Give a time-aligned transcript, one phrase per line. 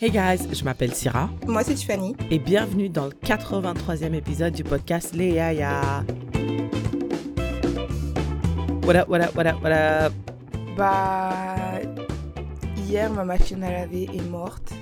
[0.00, 2.14] Hey guys, je m'appelle Syrah Moi, c'est Tiffany.
[2.30, 6.04] et bienvenue dans le 83e épisode du podcast Les Yaya.
[8.84, 10.12] What up, what up, what up, what up?
[10.76, 11.80] Bah,
[12.86, 14.72] hier, ma machine à laver est morte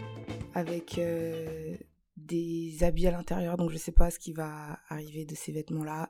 [0.54, 1.76] avec euh,
[2.16, 6.08] des habits à l'intérieur, donc je sais pas ce qui va arriver de ces vêtements-là.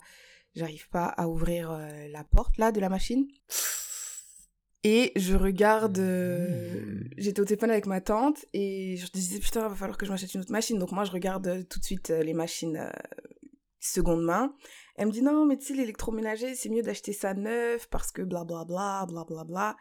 [0.57, 3.27] J'arrive pas à ouvrir euh, la porte là de la machine.
[4.89, 5.99] Et je regarde.
[5.99, 10.13] euh, J'étais au téléphone avec ma tante et je disais putain, va falloir que je
[10.13, 10.79] m'achète une autre machine.
[10.79, 12.91] Donc moi, je regarde euh, tout de suite euh, les machines euh,
[13.81, 14.55] seconde main.
[14.95, 18.23] Elle me dit non, mais tu sais, l'électroménager, c'est mieux d'acheter ça neuf parce que
[18.23, 19.77] blablabla, blablabla.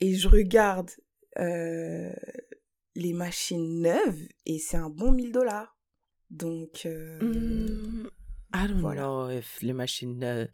[0.00, 0.90] Et je regarde
[1.38, 2.12] euh,
[2.96, 5.74] les machines neuves et c'est un bon 1000 dollars.
[6.30, 8.08] Donc, euh, Mm,
[8.54, 9.02] I don't Voilà.
[9.02, 10.22] know if les machines.
[10.22, 10.46] euh,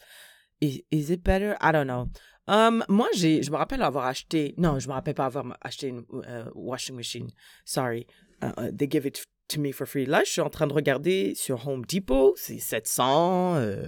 [0.61, 1.57] is, is it better?
[1.61, 2.07] I don't know.
[2.47, 4.55] Um, moi, j'ai, je me rappelle avoir acheté.
[4.59, 7.31] Non, je me rappelle pas avoir acheté une euh, washing machine.
[7.65, 8.07] Sorry.
[8.43, 10.05] Uh, uh, they give it to me for free.
[10.07, 12.35] Là, je suis en train de regarder sur Home Depot.
[12.37, 13.57] C'est 700.
[13.57, 13.87] euh,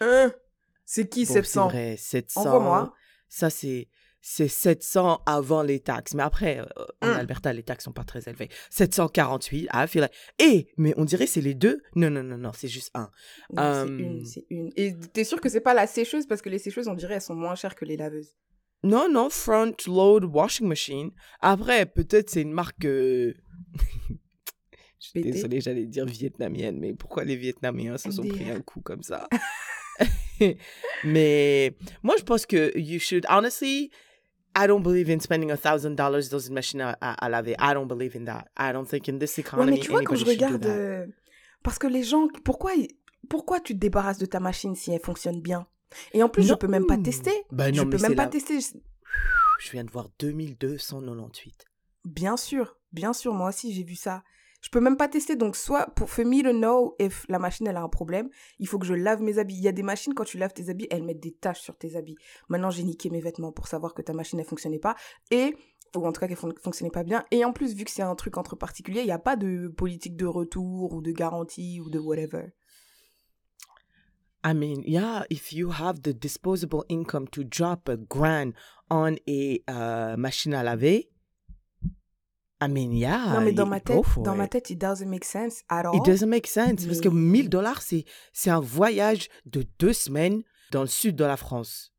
[0.00, 0.32] Hein
[0.86, 2.40] c'est qui bon, c'est 700 vrai, 700.
[2.40, 2.94] Envoie-moi.
[3.28, 3.88] Ça, c'est.
[4.22, 6.14] C'est 700 avant les taxes.
[6.14, 6.64] Mais après, euh,
[7.00, 7.10] en Mm.
[7.20, 8.50] Alberta, les taxes sont pas très élevées.
[8.68, 9.68] 748.
[9.72, 10.12] I feel like...
[10.38, 11.80] Eh, mais on dirait c'est les deux.
[11.96, 13.10] Non, non, non, non, c'est juste un.
[13.52, 14.70] Non, Euh, C'est une, c'est une.
[14.76, 16.26] Et t'es sûr que c'est pas la sécheuse?
[16.26, 18.36] Parce que les sécheuses, on dirait, elles sont moins chères que les laveuses.
[18.82, 21.10] Non, non, front load washing machine.
[21.40, 22.84] Après, peut-être c'est une marque.
[22.84, 23.34] euh,
[25.02, 28.80] Je suis désolée, j'allais dire vietnamienne, mais pourquoi les Vietnamiens se sont pris un coup
[28.82, 29.28] comme ça?
[31.04, 33.26] Mais moi, je pense que you should.
[33.28, 33.90] Honestly,
[34.56, 37.52] I don't believe in spending a thousand dollars dans une machine à, à, laver.
[37.60, 38.46] I don't believe in that.
[38.58, 40.66] I don't think in this Ouais, economy mais tu vois, quand je regarde.
[40.66, 41.06] euh,
[41.62, 42.26] Parce que les gens.
[42.44, 45.66] Pourquoi, tu te débarrasses de ta machine si elle fonctionne bien?
[46.12, 46.56] Et en plus, je Non.
[46.56, 47.30] peux même pas tester.
[47.52, 48.58] Je non, peux mais même pas la- tester.
[49.60, 51.64] Je viens de voir 2298.
[52.04, 54.22] Bien sûr, bien sûr, moi aussi j'ai vu ça.
[54.60, 57.66] Je peux même pas tester, donc soit pour for me to know if la machine
[57.66, 59.56] elle a un problème, il faut que je lave mes habits.
[59.56, 61.76] Il y a des machines quand tu laves tes habits, elles mettent des taches sur
[61.76, 62.16] tes habits.
[62.48, 64.96] Maintenant j'ai niqué mes vêtements pour savoir que ta machine elle fonctionnait pas
[65.30, 65.54] et
[65.96, 67.24] ou en tout cas qu'elle fon- fonctionnait pas bien.
[67.30, 69.68] Et en plus vu que c'est un truc entre particuliers, il n'y a pas de
[69.68, 72.52] politique de retour ou de garantie ou de whatever.
[74.42, 78.52] I mean, yeah, if you have the disposable income to drop a grand
[78.90, 81.10] on a uh, machine à laver,
[82.62, 83.34] I mean, yeah.
[83.34, 84.50] non mais dans ma tête, dans ma it.
[84.50, 85.96] tête, it doesn't make sense at all.
[85.96, 89.94] It doesn't make sense parce que Mais- 1000 dollars, c'est, c'est un voyage de deux
[89.94, 91.92] semaines dans le sud de la France.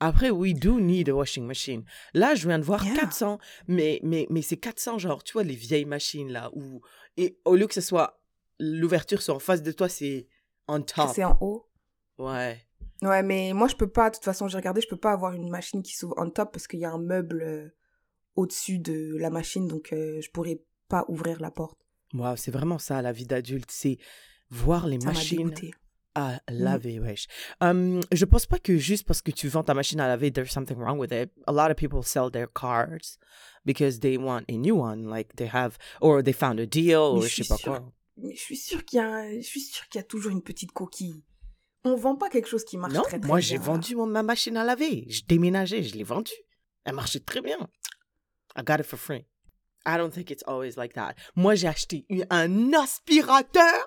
[0.00, 1.84] Après, we do need a washing machine.
[2.12, 2.96] Là, je viens de voir Yeah.
[2.96, 3.38] 400,
[3.68, 6.80] mais, mais, mais c'est 400, genre, tu vois, les vieilles machines là, où,
[7.16, 8.20] et au lieu que ce soit,
[8.58, 10.28] l'ouverture soit en face de toi, c'est
[10.68, 11.10] on top.
[11.14, 11.68] C'est en haut.
[12.18, 12.58] Ouais.
[13.02, 15.32] Ouais, mais moi, je peux pas, de toute façon, j'ai regardé, je peux pas avoir
[15.32, 17.68] une machine qui s'ouvre on top parce qu'il y a un meuble euh,
[18.36, 21.78] au-dessus de la machine, donc euh, je pourrais pas ouvrir la porte.
[22.14, 23.98] Wow, c'est vraiment ça, la vie d'adulte, c'est
[24.50, 25.52] voir les Ça machines
[26.14, 27.26] à laver, wesh.
[27.60, 30.50] Hum, je pense pas que juste parce que tu vends ta machine à laver, there's
[30.50, 31.30] something wrong with it.
[31.46, 33.18] A lot of people sell their cars
[33.66, 37.22] because they want a new one, like they have, or they found a deal, ou
[37.22, 37.92] je je sais pas sûre- quoi.
[38.18, 40.32] Mais je suis sûre qu'il y a, un- je suis sûre qu'il y a toujours
[40.32, 41.22] une petite coquille.
[41.84, 43.46] On vend pas quelque chose qui marche Non, très très moi bien.
[43.46, 43.62] j'ai là.
[43.62, 45.04] vendu mon- ma machine à laver.
[45.10, 46.32] Je déménageais, je l'ai vendue.
[46.84, 47.58] Elle marchait très bien.
[48.56, 49.26] I got it for free.
[49.84, 51.14] I don't think it's always like that.
[51.34, 53.86] Moi j'ai acheté un aspirateur?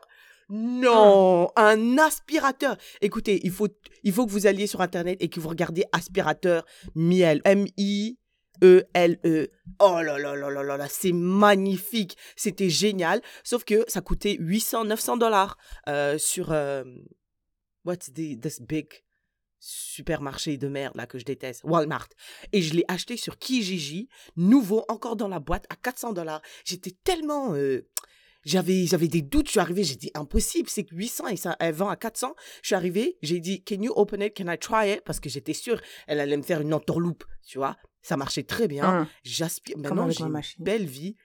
[0.51, 2.75] Non, un aspirateur.
[3.01, 3.67] Écoutez, il faut,
[4.03, 6.65] il faut que vous alliez sur internet et que vous regardiez aspirateur
[6.95, 7.39] miel.
[7.45, 8.17] M-I-E-L-E.
[9.79, 12.17] Oh là là là là là là, c'est magnifique.
[12.35, 13.21] C'était génial.
[13.43, 15.55] Sauf que ça coûtait 800, 900 dollars
[15.87, 16.51] euh, sur.
[16.51, 16.83] euh,
[17.85, 18.87] what's the, this big
[19.59, 22.09] supermarché de merde là que je déteste, Walmart.
[22.53, 26.41] Et je l'ai acheté sur Kijiji, nouveau, encore dans la boîte, à 400 dollars.
[26.65, 27.53] J'étais tellement...
[27.53, 27.87] euh,
[28.45, 31.57] j'avais, j'avais des doutes, je suis arrivée, j'ai dit impossible, c'est que 800 et ça,
[31.59, 32.35] elle vend à 400.
[32.61, 35.01] Je suis arrivée, j'ai dit, can you open it, can I try it?
[35.01, 37.77] Parce que j'étais sûre, elle allait me faire une entourloupe, tu vois.
[38.01, 39.01] Ça marchait très bien.
[39.01, 39.07] Hum.
[39.23, 41.17] J'aspire, maintenant j'ai ma une belle vie.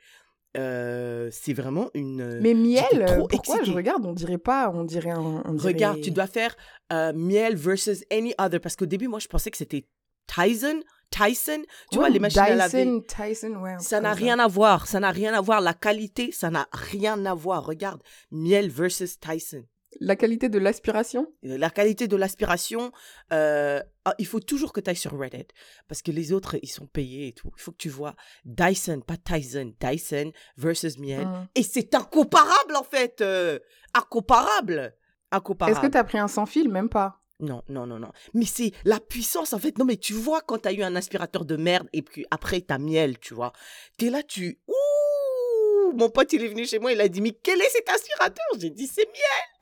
[0.56, 2.20] Euh, c'est vraiment une...
[2.20, 3.64] euh, Mais miel, trop euh, pourquoi excitée.
[3.64, 4.06] je regarde?
[4.06, 5.42] On dirait pas, on dirait un.
[5.44, 6.54] on dirait- Regarde, tu dois faire
[6.92, 8.60] euh, miel versus any other.
[8.60, 9.86] Parce qu'au début, moi, je pensais que c'était
[10.26, 10.80] Tyson.
[11.10, 11.62] Tyson,
[11.92, 12.84] tu vois, les machines à laver.
[12.84, 13.74] Dyson, Tyson, ouais.
[13.78, 14.86] Ça n'a rien à voir.
[14.88, 15.60] Ça n'a rien à voir.
[15.60, 17.64] La qualité, ça n'a rien à voir.
[17.66, 18.02] Regarde,
[18.32, 19.62] miel versus Tyson.
[20.00, 21.32] La qualité de l'aspiration?
[21.42, 22.92] La qualité de l'aspiration,
[23.32, 25.46] euh, ah, il faut toujours que tu ailles sur Reddit.
[25.88, 27.50] Parce que les autres, ils sont payés et tout.
[27.56, 28.14] Il faut que tu vois
[28.44, 29.72] Dyson, pas Tyson.
[29.80, 31.26] Dyson versus miel.
[31.26, 31.46] Hum.
[31.54, 33.20] Et c'est incomparable, en fait.
[33.20, 33.58] euh,
[33.94, 34.94] incomparable.
[35.30, 35.76] Incomparable.
[35.76, 36.68] Est-ce que t'as pris un sans fil?
[36.68, 37.20] Même pas.
[37.40, 38.12] Non, non, non, non.
[38.32, 39.76] Mais c'est la puissance, en fait.
[39.78, 42.78] Non, mais tu vois, quand t'as eu un aspirateur de merde et puis après t'as
[42.78, 43.52] miel, tu vois.
[43.98, 44.60] T'es là, tu.
[44.68, 47.88] ouh, mon pote, il est venu chez moi, il a dit, mais quel est cet
[47.88, 48.44] aspirateur?
[48.58, 49.53] J'ai dit, c'est miel.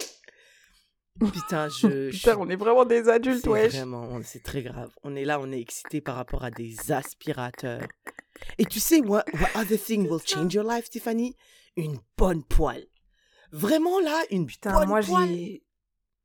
[1.30, 2.10] Putain, je.
[2.10, 3.72] Putain, on est vraiment des adultes, wesh.
[3.74, 4.90] Vraiment, c'est très grave.
[5.02, 7.86] On est là, on est excité par rapport à des aspirateurs.
[8.58, 11.36] Et tu sais, what, what other thing will change your life, Tiffany
[11.76, 12.86] Une bonne poêle.
[13.52, 15.60] Vraiment là, une Putain, bonne moi, poêle.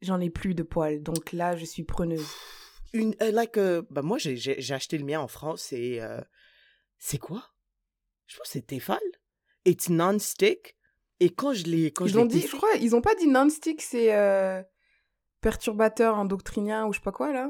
[0.01, 2.27] J'en ai plus de poils, donc là, je suis preneuse.
[2.93, 5.99] Une, euh, like, euh, bah moi, j'ai, acheté le mien en France et.
[6.01, 6.21] euh,
[6.97, 7.43] c'est quoi?
[8.27, 8.99] Je pense que c'est Tefal.
[9.65, 10.75] It's non-stick.
[11.19, 11.91] Et quand je l'ai.
[11.99, 14.11] Je Ils l'ai ont dit, je crois, ils ont pas dit non-stick, c'est
[15.41, 17.49] perturbateur endocrinien ou je sais pas quoi, là.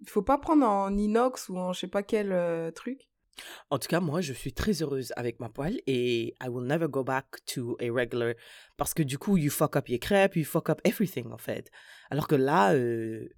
[0.00, 3.08] Il faut pas prendre en inox ou en je sais pas quel euh, truc.
[3.70, 6.86] En tout cas, moi, je suis très heureuse avec ma poêle et I will never
[6.88, 8.34] go back to a regular
[8.76, 11.70] parce que du coup, you fuck up your crêpes, you fuck up everything en fait.
[12.10, 13.28] Alors que là, euh,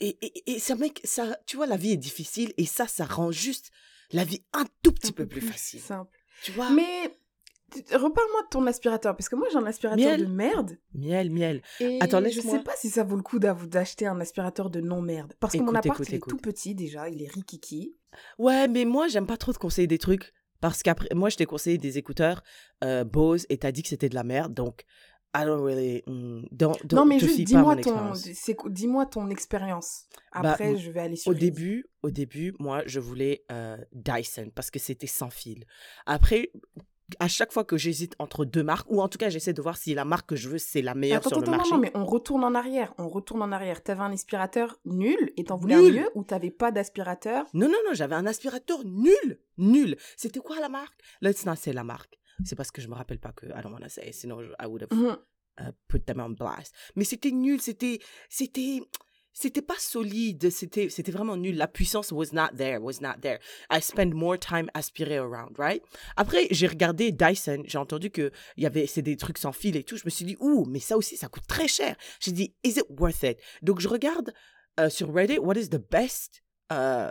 [0.00, 3.04] et, et, et ça, mec, ça, tu vois, la vie est difficile et ça, ça
[3.04, 3.70] rend juste
[4.10, 5.80] la vie un tout petit Un peu plus facile.
[5.80, 6.16] simple.
[6.42, 6.70] Tu vois?
[6.70, 7.16] Mais
[7.72, 10.20] reparle-moi de ton aspirateur, parce que moi j'ai un aspirateur Miel.
[10.20, 10.78] de merde.
[10.94, 11.62] Miel, miel.
[11.80, 15.34] Et Attends, je sais pas si ça vaut le coup d'acheter un aspirateur de non-merde.
[15.40, 17.96] Parce que mon appart, écoute, il est tout petit déjà, il est rikiki.
[18.38, 21.46] Ouais, mais moi, j'aime pas trop te conseiller des trucs parce qu'après, moi, je t'ai
[21.46, 22.42] conseillé des écouteurs
[22.84, 24.84] euh, Bose et t'as dit que c'était de la merde, donc
[25.36, 26.02] I don't really.
[26.06, 28.12] mm, don't- non, mais juste dis-moi ton,
[28.66, 30.04] dis-moi ton expérience.
[30.32, 34.50] Bah, Après, je vais aller sur Au début, au début, moi, je voulais euh, Dyson
[34.54, 35.64] parce que c'était sans fil.
[36.06, 36.52] Après,
[37.18, 39.76] à chaque fois que j'hésite entre deux marques, ou en tout cas, j'essaie de voir
[39.76, 41.74] si la marque que je veux, c'est la meilleure Attends, sur attends, le non, marché.
[41.74, 42.94] non, mais on retourne en arrière.
[42.98, 43.82] On retourne en arrière.
[43.82, 47.46] T'avais un aspirateur nul et t'en voulais un mieux ou t'avais pas d'aspirateur?
[47.52, 49.96] Non, non, non, j'avais un aspirateur nul, nul.
[50.16, 50.98] C'était quoi la marque?
[51.20, 52.18] Let's not say la marque.
[52.44, 54.66] C'est parce que je me rappelle pas que I don't wanna say, sinon je- I
[54.66, 55.16] would have Mhm.
[55.60, 56.74] uh, put them on blast.
[56.96, 58.80] Mais c'était nul, c'était, c'était,
[59.34, 61.56] c'était pas solide, c'était, c'était vraiment nul.
[61.56, 63.38] La puissance was not there, was not there.
[63.70, 65.82] I spend more time aspirer around, right?
[66.16, 69.76] Après, j'ai regardé Dyson, j'ai entendu que il y avait, c'est des trucs sans fil
[69.76, 69.96] et tout.
[69.96, 71.96] Je me suis dit, ouh, mais ça aussi, ça coûte très cher.
[72.20, 73.38] J'ai dit, is it worth it?
[73.60, 74.32] Donc, je regarde
[74.78, 77.10] euh, sur Reddit, what is the best euh,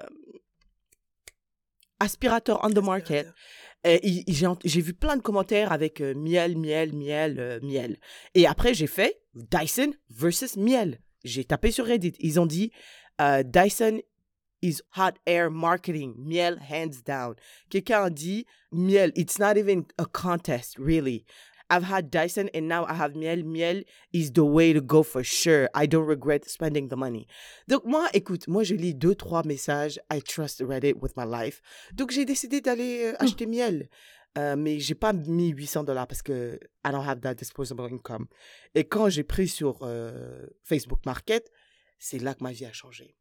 [2.00, 3.28] aspirateur on the market?
[3.86, 7.98] J'ai vu plein de commentaires avec euh, miel, miel, miel, euh, miel.
[8.34, 11.02] Et après, j'ai fait Dyson versus miel.
[11.24, 12.14] J'ai tapé sur Reddit.
[12.20, 12.72] Ils ont dit
[13.22, 14.02] euh, Dyson
[14.62, 16.16] is hot air marketing.
[16.18, 17.36] Miel, hands down.
[17.70, 21.26] Quelqu'un a dit miel, it's not even a contest, really.
[21.70, 23.44] I've had Dyson and now I have miel.
[23.44, 25.70] Miel is the way to go for sure.
[25.74, 27.28] I don't regret spending the money.
[27.68, 30.00] Donc, moi, écoute, moi, je lis deux, trois messages.
[30.12, 31.62] I trust Reddit with my life.
[31.94, 33.90] Donc, j'ai décidé d'aller euh, acheter miel.
[34.38, 38.26] Euh, mais j'ai pas mis 800 dollars parce que I don't have that disposable income.
[38.74, 41.52] Et quand j'ai pris sur euh, Facebook Market,
[42.00, 43.16] c'est là que ma vie a changé.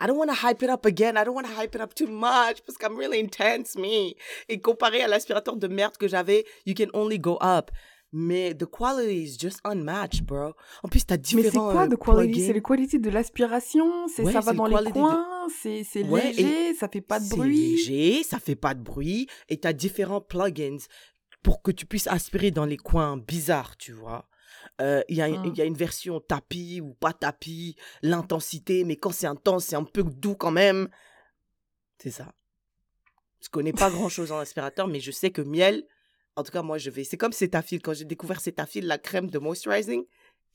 [0.00, 1.16] I don't want to hype it up again.
[1.16, 4.14] I don't want to hype it up too much parce I'm really intense, me.
[4.48, 7.70] Et comparé à l'aspirateur de merde que j'avais, you can only go up.
[8.12, 10.54] Mais the quality is just unmatched, bro.
[10.82, 12.46] En plus, t'as Mais différents c'est quoi euh, de quality?
[12.46, 15.46] C'est le quality de l'aspiration C'est Ouais, ça c'est va le dans les de- coins
[15.60, 18.80] C'est c'est Ouais, léger Ça fait pas de C'est bruit léger, ça fait pas de
[18.82, 20.78] bruit, et t'as différents plugins
[21.42, 24.26] pour que tu puisses aspirer dans les coins bizarres, tu vois.
[24.80, 25.42] Euh, Il y, a- Mm.
[25.44, 29.76] il y a une version tapis ou pas tapis, l'intensité, mais quand c'est intense, c'est
[29.76, 30.88] un peu doux quand même.
[31.98, 32.32] C'est ça.
[33.42, 35.84] Je connais pas grand chose en aspirateur, mais je sais que miel,
[36.38, 37.04] en tout cas, moi, je vais.
[37.04, 37.80] C'est comme Cetaphil.
[37.82, 40.04] Quand j'ai découvert Cetaphil, la crème de moisturizing,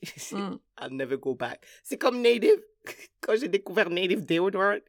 [0.32, 0.58] Mm.
[0.80, 1.64] I'll never go back.
[1.82, 2.60] C'est comme Native.
[3.22, 4.80] Quand j'ai découvert Native Deodorant,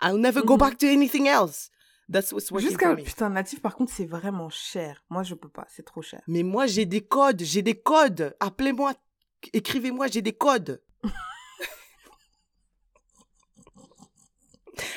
[0.00, 0.58] I'll never go Mhm.
[0.60, 1.68] back to anything else.
[2.12, 3.02] That's what's working Jusqu'à for me.
[3.04, 5.02] putain natif par contre c'est vraiment cher.
[5.08, 6.20] Moi je peux pas, c'est trop cher.
[6.28, 7.42] Mais moi, j'ai des codes.
[7.42, 8.36] J'ai des codes.
[8.40, 8.92] Appelez-moi.
[9.52, 10.82] Écrivez-moi, j'ai des codes.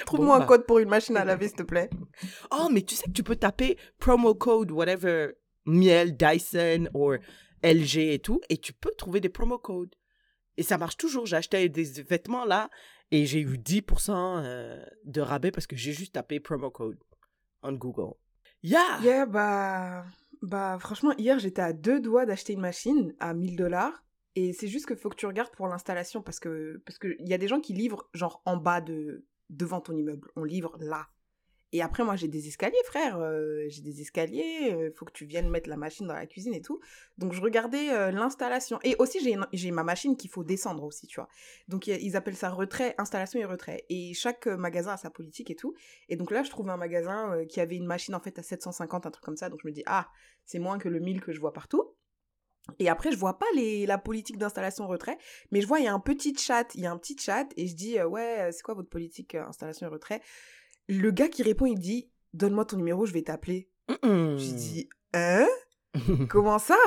[0.06, 0.44] Trouve-moi bah.
[0.44, 1.90] un code pour une machine à laver s'il te plaît.
[2.52, 5.34] Oh, mais tu sais que tu peux taper promo code, whatever,
[5.66, 7.14] miel, Dyson, ou
[7.64, 9.96] LG et tout, et tu peux trouver des promo codes.
[10.58, 11.26] Et ça marche toujours.
[11.26, 12.70] J'ai acheté des vêtements là,
[13.12, 16.98] et j'ai eu 10% euh, de rabais parce que j'ai juste tapé promo code
[17.62, 18.16] on Google.
[18.64, 19.00] Yeah!
[19.02, 20.06] Yeah bah
[20.42, 24.04] bah franchement hier j'étais à deux doigts d'acheter une machine à 1000 dollars
[24.36, 27.28] et c'est juste qu'il faut que tu regardes pour l'installation parce que parce que il
[27.28, 30.30] y a des gens qui livrent genre en bas de devant ton immeuble.
[30.36, 31.08] On livre là.
[31.72, 33.20] Et après, moi, j'ai des escaliers, frère.
[33.20, 34.70] euh, j'ai des escaliers.
[34.70, 36.80] Il faut que tu viennes mettre la machine dans la cuisine et tout.
[37.18, 38.80] Donc, je regardais euh, l'installation.
[38.86, 39.20] Et aussi,
[39.52, 41.28] j'ai ma machine qu'il faut descendre aussi, tu vois.
[41.68, 43.84] Donc, ils appellent ça retrait, installation et retrait.
[43.90, 45.74] Et chaque euh, magasin a sa politique et tout.
[46.08, 48.44] Et donc là, je trouve un magasin euh, qui avait une machine, en fait, à
[48.44, 49.50] 750, un truc comme ça.
[49.50, 50.08] Donc, je me dis, ah,
[50.46, 51.94] c'est moins que le 1000 que je vois partout.
[52.80, 55.18] Et après, je vois pas les, la politique d'installation-retrait,
[55.52, 57.48] mais je vois, il y a un petit chat, il y a un petit chat,
[57.58, 60.22] et je dis, euh, ouais, euh, c'est quoi votre politique euh, installation et retrait?
[60.88, 63.70] Le gars qui répond, il dit, donne-moi ton numéro, je vais t'appeler.
[64.38, 65.48] J'ai dit, hein?
[66.30, 66.78] Comment ça?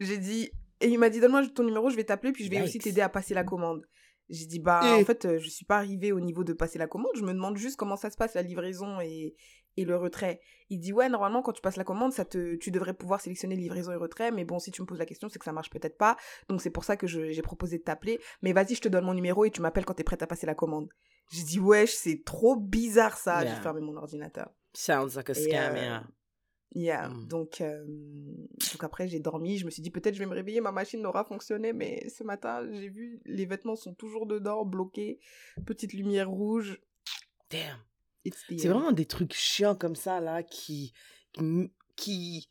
[0.00, 2.62] J'ai dit, et il m'a dit, donne-moi ton numéro, je vais t'appeler, puis je vais
[2.62, 3.86] aussi t'aider à passer la commande.
[4.28, 6.86] J'ai dit, bah, Et- en fait, je suis pas arrivée au niveau de passer la
[6.86, 9.34] commande, je me demande juste comment ça se passe, la livraison et,
[9.76, 10.40] et le retrait.
[10.70, 13.56] Il dit, ouais, normalement, quand tu passes la commande, ça te, tu devrais pouvoir sélectionner
[13.56, 15.70] livraison et retrait, mais bon, si tu me poses la question, c'est que ça marche
[15.70, 16.16] peut-être pas.
[16.48, 18.20] Donc, c'est pour ça que je- j'ai proposé de t'appeler.
[18.42, 20.46] Mais vas-y, je te donne mon numéro et tu m'appelles quand t'es prête à passer
[20.46, 20.88] la commande.
[21.30, 23.42] J'ai dit, wesh, c'est trop bizarre ça.
[23.42, 23.54] Yeah.
[23.56, 24.50] J'ai fermé mon ordinateur.
[24.74, 26.04] Sounds like a scam, euh, yeah.
[26.74, 27.08] Yeah.
[27.10, 27.28] Mm.
[27.28, 29.58] Donc, euh, donc après, j'ai dormi.
[29.58, 31.74] Je me suis dit, peut-être je vais me réveiller, ma machine n'aura fonctionné.
[31.74, 35.20] Mais ce matin, j'ai vu, les vêtements sont toujours dedans, bloqués.
[35.66, 36.80] Petite lumière rouge.
[37.50, 37.78] Damn.
[38.48, 40.92] C'est vraiment des trucs chiants comme ça, là, qui,
[41.32, 42.48] qui, qui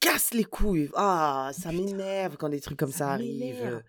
[0.00, 0.90] cassent les couilles.
[0.94, 3.62] Ah, ça m'énerve quand des trucs comme ça ça, arrivent.
[3.62, 3.80] Euh,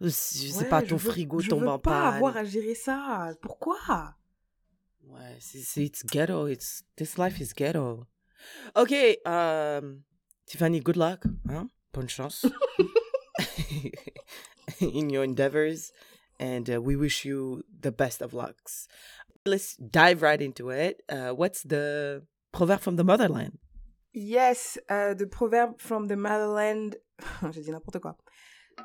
[0.00, 2.14] Je sais Ouais, pas, je ton veux- frigo je tombe veux en pas panne.
[2.16, 3.32] avoir à gérer ça.
[3.42, 4.14] Pourquoi?
[5.08, 6.46] Ouais, c'est, c'est it's ghetto.
[6.48, 8.06] It's, this life is ghetto.
[8.76, 8.92] Ok,
[9.26, 10.02] um,
[10.46, 11.24] Tiffany, good luck.
[11.48, 11.68] Hein?
[11.92, 12.44] Bonne chance.
[14.80, 15.92] in your endeavors.
[16.40, 18.88] And uh, we wish you the best of lucks.
[19.46, 21.02] Let's dive right into it.
[21.08, 22.22] Uh, what's the
[22.52, 23.58] proverb from the motherland?
[24.12, 26.96] Yes, uh, the proverb from the motherland.
[27.52, 28.14] J'ai dit n'importe quoi.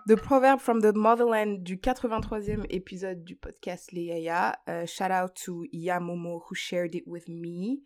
[0.06, 4.56] The proverb from the motherland du 83e épisode du podcast Les Yaya.
[4.68, 7.80] Uh, shout out to Yamomo who shared it with me.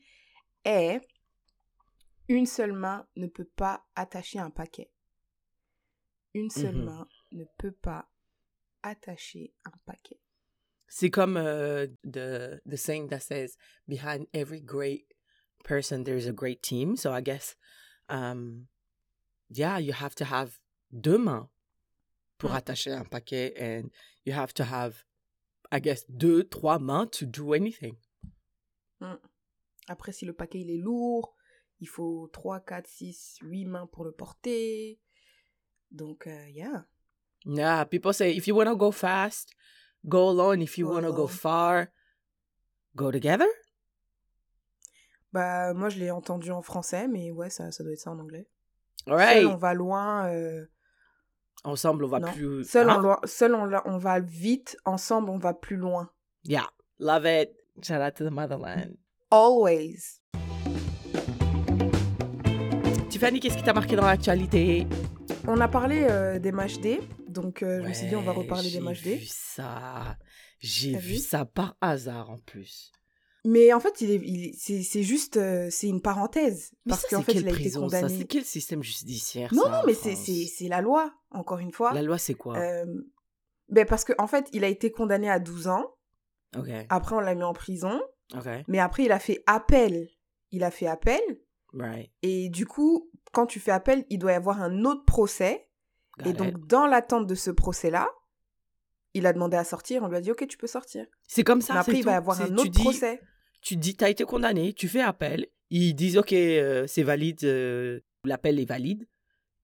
[0.66, 1.02] Est
[2.28, 4.90] une seule main ne peut pas attacher un paquet.
[6.34, 6.86] Une seule Mhm.
[6.86, 8.10] main ne peut pas
[8.82, 10.18] attacher un paquet.
[10.88, 15.06] C'est comme uh, the the saying that says behind every great
[15.64, 16.96] person there's a great team.
[16.96, 17.56] So I guess
[18.10, 18.68] um
[19.50, 20.60] yeah, you have to have
[20.92, 21.50] deux mains
[22.38, 22.58] pour Mm.
[22.58, 23.90] attacher un paquet and
[24.26, 25.04] you have to have
[25.72, 27.98] I guess deux trois mains to do anything.
[29.90, 31.36] Après, si le paquet il est lourd,
[31.82, 34.98] il faut 3, 4, 6, 8 mains pour le porter.
[35.92, 36.86] Donc, euh, yeah.
[37.46, 39.54] Yeah, people say if you want to go fast,
[40.08, 40.62] go alone.
[40.62, 41.88] If you want to go far,
[42.96, 43.48] go together?
[45.32, 48.20] Bah, moi, je l'ai entendu en français, mais ouais, ça, ça doit être ça en
[48.20, 48.48] anglais.
[49.08, 49.46] All Seul, right.
[49.48, 50.28] on va loin.
[50.30, 50.66] euh,
[51.64, 52.32] Ensemble, on va non.
[52.32, 52.64] plus.
[52.66, 52.98] Seul, Hein?
[52.98, 54.78] on, lo- seul on, on va vite.
[54.86, 56.10] Ensemble, on va plus loin.
[56.44, 56.68] Yeah,
[57.00, 57.50] love it.
[57.82, 58.98] Shout out to the motherland.
[59.32, 60.20] Always.
[63.10, 64.88] Tiffany, qu'est-ce qui t'a marqué dans l'actualité?
[65.48, 67.00] On a parlé euh, des matchs day.
[67.34, 70.18] Donc, euh, je me suis dit, on va reparler des matchs J'ai vu ça.
[70.60, 71.18] J'ai vu vu?
[71.18, 72.92] ça par hasard en plus.
[73.46, 76.72] Mais en fait, il est, il est- c'est, juste, euh, c'est une parenthèse.
[76.86, 78.00] Mais parce qu'en c'est fait, quelle il a été prison, ça?
[78.00, 78.18] condamné.
[78.20, 81.94] C'est quel système judiciaire Non, ça, non, mais c'est, c'est, la loi, encore une fois.
[81.94, 82.58] La loi, c'est quoi?
[82.58, 82.86] Euh,
[83.68, 85.96] ben parce qu'en en fait, il a été condamné à 12 ans.
[86.90, 88.00] Après, on l'a mis en prison.
[88.68, 90.08] Mais après, il a fait appel.
[90.52, 91.20] Il a fait appel.
[91.74, 92.10] right.
[92.22, 95.68] Et du coup, quand tu fais appel, il doit y avoir un autre procès.
[96.20, 96.38] Got et it.
[96.38, 98.08] donc, dans l'attente de ce procès-là,
[99.14, 100.04] il a demandé à sortir.
[100.04, 101.06] On lui a dit, OK, tu peux sortir.
[101.28, 101.74] c'est comme ça.
[101.74, 103.22] Mais après, il va y avoir un tu autre dis- procès.
[103.62, 108.00] tu dis, t'as été condamné, tu fais appel, ils disent, ok, euh, c'est valide, euh,
[108.26, 109.08] l'appel est valide,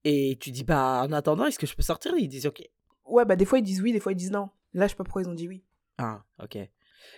[0.04, 2.14] et tu dis, bah, en attendant, est-ce que je peux sortir?
[2.18, 2.62] Ils disent, ok.
[3.06, 4.50] Ouais, bah des fois, ils disent oui, des fois, ils disent non.
[4.74, 5.64] Là, je sais pas pourquoi ils ont dit oui.
[5.98, 6.58] Ah, ok.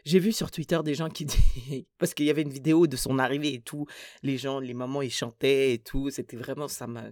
[0.06, 2.96] J'ai vu sur Twitter des gens qui disaient, parce qu'il y avait une vidéo de
[2.96, 3.86] son arrivée et tout,
[4.24, 7.04] les gens, les mamans, ils chantaient et tout, c'était vraiment, ça m'a,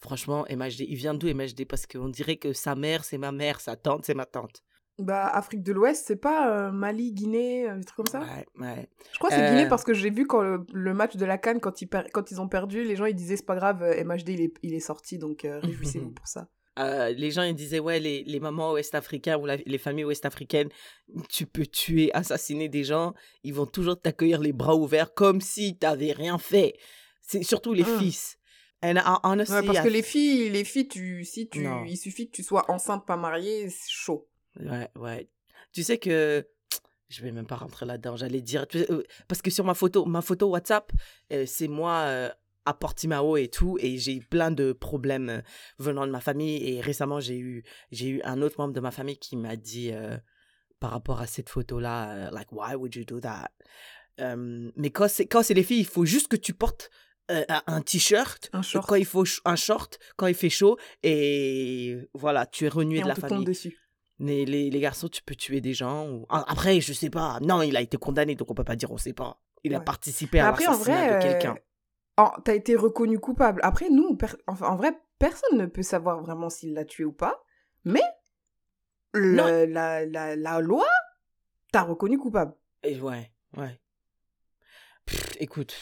[0.00, 3.60] franchement, MHD, il vient d'où MHD Parce qu'on dirait que sa mère, c'est ma mère,
[3.60, 4.62] sa tante, c'est ma tante.
[4.98, 8.18] Bah, Afrique de l'Ouest, c'est pas euh, Mali, Guinée, euh, des trucs comme ça?
[8.20, 8.88] Ouais, ouais.
[9.12, 9.50] Je crois que c'est Euh.
[9.50, 12.08] Guinée parce que j'ai vu quand le, le match de la Cannes, quand ils, per-
[12.12, 14.54] quand ils ont perdu, les gens ils disaient c'est pas grave, euh, MHD il est,
[14.64, 16.48] il est sorti, donc euh, réjouissez-vous pour ça.
[16.80, 20.68] Euh, les gens ils disaient ouais les, les mamans ouest-africaines ou la- les familles ouest-africaines
[21.28, 25.76] tu peux tuer assassiner des gens ils vont toujours t'accueillir les bras ouverts comme si
[25.76, 26.74] t'avais rien fait
[27.20, 27.98] c'est surtout les Mm.
[27.98, 28.37] fils
[28.82, 31.84] and I- honestly Ouais, parce I- que les filles, les filles, tu, si tu, Non.
[31.84, 34.28] il suffit que tu sois enceinte, pas mariée, c'est chaud.
[34.60, 35.28] ouais ouais
[35.72, 36.46] tu sais que
[37.08, 40.20] je vais même pas rentrer là-dedans j'allais dire euh, parce que sur ma photo ma
[40.22, 40.90] photo WhatsApp
[41.32, 42.30] euh, c'est moi euh,
[42.64, 45.42] à Portimao et tout et j'ai eu plein de problèmes
[45.78, 48.90] venant de ma famille et récemment j'ai eu j'ai eu un autre membre de ma
[48.90, 50.16] famille qui m'a dit euh,
[50.80, 53.50] par rapport à cette photo là like why would you do that?
[54.18, 56.90] Mais quand c'est quand c'est les filles il faut juste que tu portes
[57.30, 58.86] euh, un- t-shirt short.
[58.86, 63.00] quand il faut un short quand il fait chaud et voilà tu es renué Et
[63.00, 63.78] de on la te tombe famille dessus.
[64.18, 66.08] mais les, les garçons, tu peux tuer des gens.
[66.08, 66.26] Ou...
[66.28, 67.38] Ah, Après, je sais pas.
[67.40, 69.40] Non, il a été condamné, donc on peut pas dire on sait pas.
[69.64, 71.56] Il a participé à l'assassinat de quelqu'un.
[72.20, 73.60] euh, t'as été reconnu coupable.
[73.62, 77.12] Après, nous, per- enfin, en vrai, personne ne peut savoir vraiment s'il l'a tué ou
[77.12, 77.44] pas.
[77.84, 78.02] Mais
[79.12, 80.86] le- la, la, la loi
[81.72, 82.54] t'a reconnu coupable.
[82.82, 83.80] Et ouais, ouais.
[85.06, 85.74] Pff, écoute,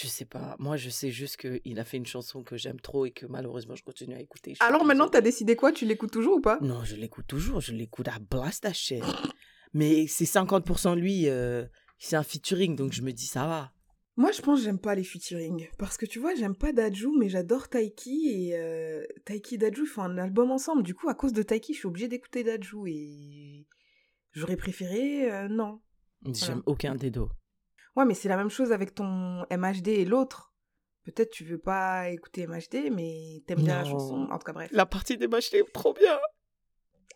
[0.00, 0.54] Je sais pas.
[0.60, 3.74] Moi, je sais juste qu'il a fait une chanson que j'aime trop et que malheureusement,
[3.74, 4.54] je continue à écouter.
[4.54, 5.72] Je Alors maintenant, t'as décidé quoi?
[5.72, 6.60] Tu l'écoutes toujours ou pas?
[6.60, 7.60] Non, je l'écoute toujours.
[7.60, 9.02] Je l'écoute à blast that shit.
[9.74, 11.28] Mais c'est 50% lui.
[11.28, 11.66] euh,
[11.98, 13.72] c'est un featuring, donc je me dis, ça va.
[14.16, 15.68] Moi, je pense que j'aime pas les featuring.
[15.78, 18.28] Parce que tu vois, j'aime pas Daju, mais j'adore Taiki.
[18.28, 20.84] Et euh, Taiki et Daju font un album ensemble.
[20.84, 22.86] Du coup, à cause de Taiki, je suis obligée d'écouter Daju.
[22.86, 23.66] Et
[24.30, 25.28] j'aurais préféré.
[25.32, 25.80] euh, non.
[26.24, 27.26] J'aime aucun des deux.
[27.98, 30.54] Ouais, mais c'est la même chose avec ton MHD et l'autre.
[31.02, 34.28] Peut-être tu veux pas écouter MHD, mais t'aimes bien la chanson.
[34.30, 34.70] En tout cas, bref.
[34.72, 36.16] La partie des est trop bien.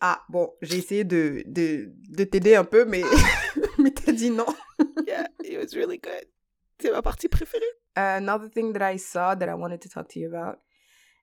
[0.01, 3.03] Ah, bon, j'ai essayé de, de, de t'aider un peu, mais,
[3.79, 4.47] mais t'as dit non.
[5.07, 6.27] Yeah, it was really good.
[6.81, 7.62] C'est ma partie préférée.
[7.95, 10.59] Another thing that I saw that I wanted to talk to you about.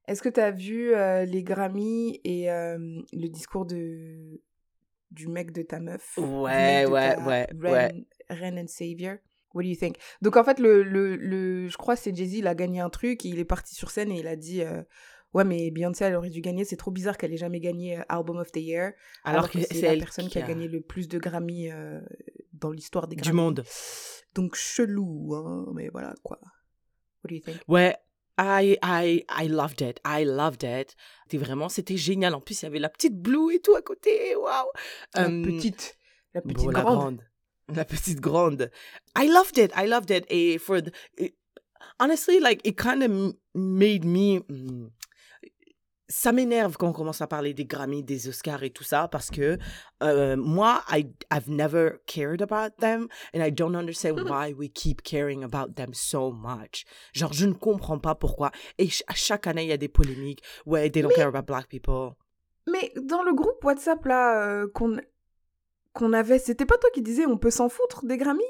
[0.07, 2.77] Est-ce que t'as vu euh, les Grammys et euh,
[3.11, 4.39] le discours de
[5.11, 6.17] du mec de ta meuf?
[6.17, 8.05] Ouais, mec ouais, ta ouais, reine, ouais.
[8.29, 9.17] reine and savior?
[9.53, 9.97] What do you think?
[10.21, 12.89] Donc en fait, le, le, le, je crois que c'est Jay-Z, il a gagné un
[12.89, 14.83] truc, et il est parti sur scène et il a dit euh,
[15.33, 18.03] Ouais, mais Beyoncé, elle aurait dû gagner, c'est trop bizarre qu'elle ait jamais gagné euh,
[18.09, 20.47] Album of the Year, alors, que, c'est la elle personne qui a...
[20.47, 21.99] gagné le plus de Grammy euh,
[22.53, 23.37] dans l'histoire des du Grammys.
[23.37, 23.63] monde.
[24.35, 26.39] Donc chelou, hein, mais voilà quoi.
[27.23, 27.57] What do you think?
[27.67, 27.95] Ouais,
[28.39, 29.99] I, I, I loved it.
[30.05, 30.95] I loved it.
[31.25, 32.33] C'était vraiment, c'était génial.
[32.33, 34.35] En plus, il y avait la petite Blue et tout à côté.
[34.35, 34.67] Waouh.
[35.15, 35.97] La Um, petite,
[36.33, 37.21] la petite bon, la grande.
[37.75, 38.71] La petite grande.
[39.17, 39.71] I loved it.
[39.75, 40.25] I loved it.
[40.29, 41.35] Et for the, it-
[41.99, 44.39] honestly, like, it kind of made me.
[44.49, 44.89] mm,
[46.11, 49.29] ça m'énerve quand on commence à parler des Grammys, des Oscars et tout ça parce
[49.29, 49.59] que
[50.01, 55.03] euh, moi, I, I've never cared about them and I don't understand why we keep
[55.03, 56.85] caring about them so much.
[57.13, 58.49] Genre, je ne comprends pas pourquoi.
[58.79, 60.41] Et ch- à chaque année, il y a des polémiques.
[60.65, 62.15] Ouais, they don't care about black people.
[62.67, 64.97] Mais dans le groupe WhatsApp là euh, qu'on
[65.99, 68.41] qu'on avait, c'était pas toi qui disais on peut s'en foutre des Grammys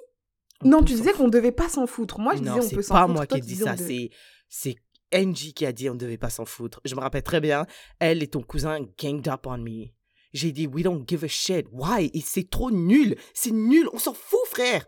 [0.63, 2.19] On Non, tu disais qu'on devait pas s'en foutre.
[2.19, 3.13] Moi, je non, disais on c'est peut s'en pas foutre.
[3.15, 4.09] moi Toi, qui ai dit ça, devait-
[4.49, 4.75] c'est
[5.11, 6.79] c'est Angie qui a dit on ne devait pas s'en foutre.
[6.85, 7.65] Je me rappelle très bien,
[7.99, 9.87] elle et ton cousin ganged up on me.
[10.33, 11.65] J'ai dit we don't give a shit.
[11.71, 12.11] Why?
[12.13, 13.15] Et c'est trop nul.
[13.33, 13.89] C'est nul.
[13.93, 14.85] On s'en fout, frère.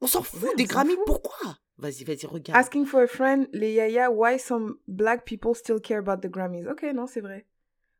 [0.00, 0.94] On s'en fout Ouais, des Grammys.
[0.96, 1.04] fout.
[1.06, 1.56] Pourquoi?
[1.78, 2.58] Vas-y, vas-y, regarde.
[2.58, 6.66] Asking for a friend, les yaya, why some black people still care about the Grammys?
[6.68, 7.46] Ok, non, c'est vrai.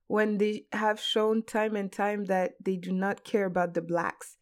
[0.06, 4.36] When they have shown time and time that they do not care about the blacks.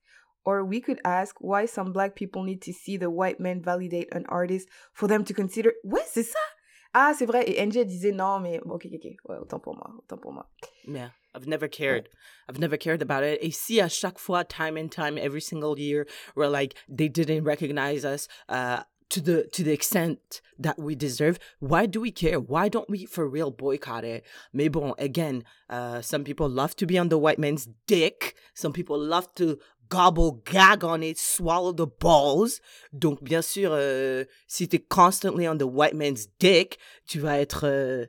[0.45, 4.13] Or we could ask why some black people need to see the white men validate
[4.13, 5.73] an artist for them to consider.
[5.85, 6.41] Ouais, c'est ça!
[6.95, 7.45] Ah, c'est vrai.
[7.47, 9.17] Et Angie disait non, mais ok, ok, ok.
[9.29, 10.47] Ouais, autant pour moi, autant pour moi.
[10.87, 12.09] Yeah, I've never cared.
[12.49, 13.39] I've never cared about it.
[13.41, 17.45] Et si à chaque fois, time and time, every single year, we're like, they didn't
[17.45, 22.39] recognize us uh, to the to the extent that we deserve, why do we care?
[22.39, 24.25] Why don't we for real boycott it?
[24.53, 28.35] Mais bon, again, uh, some people love to be on the white man's dick.
[28.55, 32.61] Some people love to gobble, gag on it, swallow the balls.
[32.93, 37.65] Donc, bien sûr, euh, si t'es constantly on the white man's dick, tu vas être...
[37.65, 38.07] euh,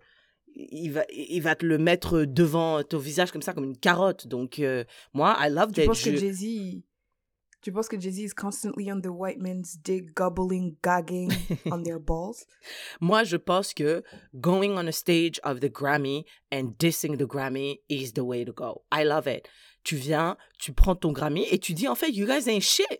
[0.56, 4.28] il va, il va te le mettre devant ton visage comme ça, comme une carotte.
[4.28, 5.88] Donc, euh, moi, I love Tu that.
[5.88, 6.84] penses que Jay-Z.
[7.64, 11.32] Tu penses que Jay-Z is constantly on the white man's dick, gobbling, gagging
[11.72, 12.46] on their balls?
[13.00, 14.04] Moi, je pense que
[14.42, 18.52] going on a stage of the Grammy and dissing the Grammy is the way to
[18.52, 18.84] go.
[18.92, 19.48] I love it.
[19.86, 23.00] Tu viens, tu prends ton Grammy et tu dis, en fait, you guys ain't shit.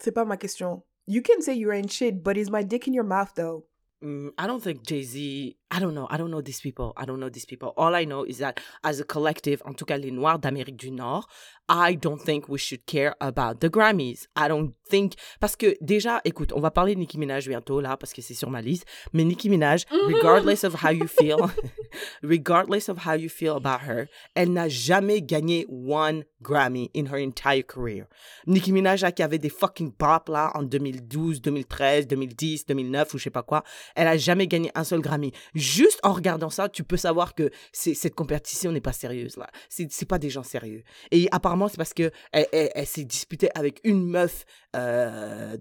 [0.00, 0.82] C'est pas ma question.
[1.06, 3.66] You can say you ain't shit, but is my dick in your mouth though?
[4.02, 5.56] Mm, I don't think Jay Z.
[5.70, 6.08] I don't know.
[6.10, 6.92] I don't know these people.
[6.96, 7.72] I don't know these people.
[7.76, 10.90] All I know is that as a collective, en tout cas les Noirs d'Amérique du
[10.90, 11.28] Nord,
[11.68, 14.26] I don't think we should care about the Grammys.
[14.34, 17.96] I don't think parce que déjà, écoute, on va parler de Nicki Minaj bientôt là
[17.96, 18.84] parce que c'est sur ma liste.
[19.12, 21.48] Mais Nicki Minaj, regardless of how you feel,
[22.24, 27.18] regardless of how you feel about her, elle n'a jamais gagné one Grammy in her
[27.18, 28.06] entire career.
[28.48, 33.18] Nicki Minaj là, qui avait des fucking pop là en 2012, 2013, 2010, 2009 ou
[33.18, 33.62] je sais pas quoi,
[33.94, 35.32] elle a jamais gagné un seul Grammy.
[35.60, 39.48] Juste en regardant ça, tu peux savoir que cette compétition n'est pas sérieuse là.
[39.68, 40.82] C'est, pas des gens sérieux.
[41.10, 44.44] Et apparemment c'est parce que elle, elle- elle s'est disputée avec une meuf
[44.76, 45.56] euh,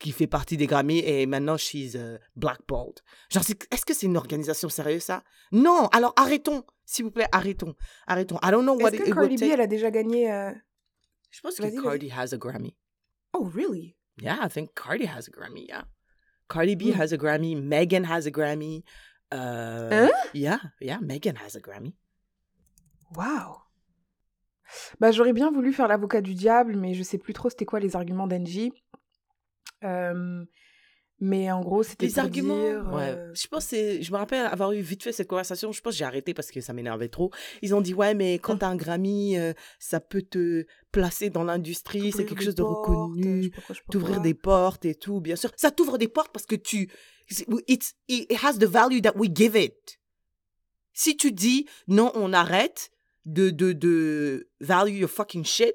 [0.00, 3.00] qui fait partie des Grammys et maintenant she's uh, blackballed.
[3.30, 3.42] Genre,
[3.72, 5.24] est-ce que c'est une organisation sérieuse ça?
[5.50, 5.88] Non.
[5.92, 7.74] Alors arrêtons, s'il vous plaît, arrêtons,
[8.06, 8.38] arrêtons.
[8.44, 10.52] I don't know what Est-ce it, que it Cardi B, elle a déjà gagné euh,
[11.30, 11.82] Je pense que.
[11.82, 12.76] Cardi has a Grammy.
[13.32, 13.96] Oh, really?
[14.20, 15.66] Yeah, I think Cardi has a Grammy.
[15.68, 15.84] Yeah,
[16.48, 17.00] Cardi B Hmm.
[17.00, 17.54] has a Grammy.
[17.60, 18.82] Megan has a Grammy.
[19.32, 20.10] Uh, Hein?
[20.32, 21.94] Yeah, yeah, Megan has a Grammy.
[23.14, 23.62] Wow.
[25.00, 27.80] Bah, j'aurais bien voulu faire l'avocat du diable, mais je sais plus trop c'était quoi
[27.80, 28.72] les arguments d'Angie.
[29.84, 30.44] Euh,
[31.20, 32.54] Mais en gros, c'était Les pour arguments.
[32.62, 33.08] dire, Ouais.
[33.10, 35.72] euh, Je pense que c'est- je me rappelle avoir eu vite fait cette conversation.
[35.72, 37.32] Je pense que j'ai arrêté parce que ça m'énervait trop.
[37.60, 38.58] Ils ont dit ouais, mais quand Hum.
[38.60, 42.12] t'as un Grammy, euh, ça peut te placer dans l'industrie.
[42.12, 43.50] C'est quelque des chose de portes, reconnu.
[43.90, 45.50] T'ouvrir des portes et tout, bien sûr.
[45.56, 46.88] Ça t'ouvre des portes parce que tu,
[47.66, 49.98] it's, it has the value that we give it.
[50.92, 52.90] Si tu dis non, on arrête
[53.26, 55.74] de de de value your fucking shit.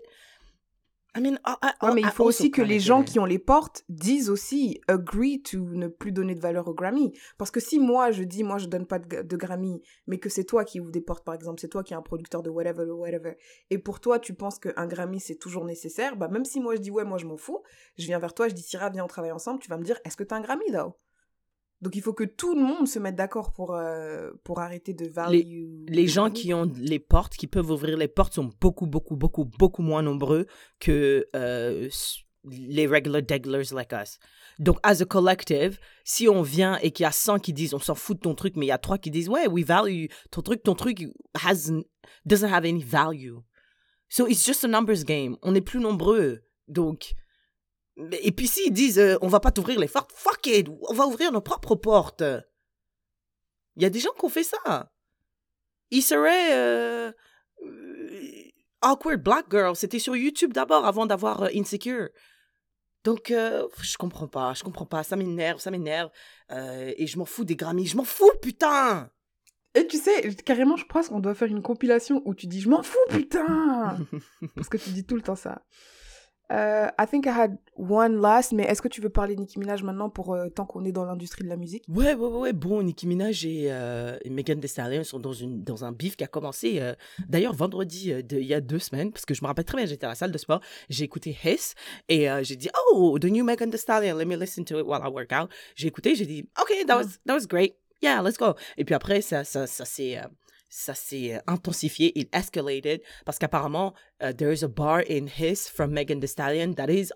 [1.15, 3.37] I mean, I, I, Ouais, mais il faut aussi que les gens qui ont les
[3.37, 7.13] portes disent aussi agree to ne plus donner de valeur au Grammy.
[7.37, 10.29] Parce que si moi je dis moi je donne pas de, de Grammy, mais que
[10.29, 12.49] c'est toi qui ouvre des portes par exemple, c'est toi qui es un producteur de
[12.49, 13.37] whatever, whatever,
[13.69, 16.81] et pour toi tu penses qu'un Grammy c'est toujours nécessaire, bah même si moi je
[16.81, 17.61] dis ouais moi je m'en fous,
[17.97, 19.99] je viens vers toi, je dis Syrah viens on travaille ensemble, tu vas me dire
[20.05, 20.95] est-ce que t'as un Grammy though?
[21.83, 25.05] Donc il faut que tout le monde se mette d'accord pour, euh, pour arrêter de
[25.05, 25.85] value.
[25.89, 29.17] les le gens qui ont les portes, qui peuvent ouvrir les portes, sont beaucoup, beaucoup,
[29.17, 30.47] beaucoup, beaucoup moins nombreux
[30.79, 31.89] que euh,
[32.45, 34.17] les regular deglers like us.
[34.59, 37.79] Donc, as a collective, si on vient et qu'il y a 100 qui disent on
[37.79, 40.05] s'en fout de ton truc, mais il y a 3 qui disent ouais, we value
[40.31, 41.05] ton truc, ton truc
[41.43, 41.69] has,
[42.25, 43.39] doesn't have any value.
[44.07, 45.35] So it's just a numbers game.
[45.41, 46.45] On est plus nombreux.
[46.69, 47.13] Donc,
[47.97, 51.05] et puis s'ils disent euh, on va pas t'ouvrir les portes, fuck it, on va
[51.05, 52.23] ouvrir nos propres portes.
[53.75, 54.91] Il y a des gens qui ont fait ça.
[55.91, 57.11] Il serait euh,
[58.81, 59.75] awkward black girl.
[59.75, 62.09] C'était sur YouTube d'abord avant d'avoir euh, Insecure.
[63.03, 65.03] Donc je comprends pas, je comprends pas.
[65.03, 66.09] Ça m'énerve, ça m'énerve.
[66.49, 69.11] Et je m'en fous des Grammys, je m'en fous putain.
[69.75, 72.69] Et tu sais, carrément, je pense qu'on doit faire une compilation où tu dis je
[72.69, 73.97] m'en fous, putain
[74.55, 75.65] Parce que tu dis tout le temps ça.
[76.51, 79.57] Euh, I think I had one last, mais est-ce que tu veux parler de Nicki
[79.59, 81.83] Minaj maintenant pour euh, tant qu'on est dans l'industrie de la musique?
[81.87, 82.53] Ouais, ouais, ouais.
[82.53, 86.15] Bon, Nicki Minaj et, euh, et Megan Thee Stallion sont dans, une, dans un bif
[86.15, 86.93] qui a commencé euh,
[87.27, 89.77] d'ailleurs vendredi euh, de- il y a deux semaines, parce que je me rappelle très
[89.77, 91.75] bien, j'étais à la salle de sport, j'ai écouté Hiss
[92.09, 95.01] et j'ai dit, oh, the new Megan Thee Stallion, let me listen to it while
[95.03, 95.49] I work out.
[95.75, 98.53] J'ai écouté, j'ai dit, ok, that was, that was great, yeah, let's go.
[98.77, 100.19] Et puis après, ça, ça, ça s'est.
[100.73, 105.69] Ça s'est euh, intensifié, it escalated, parce qu'apparemment, uh, there is a bar in Hiss
[105.69, 107.13] from Megan Thee Stallion that is,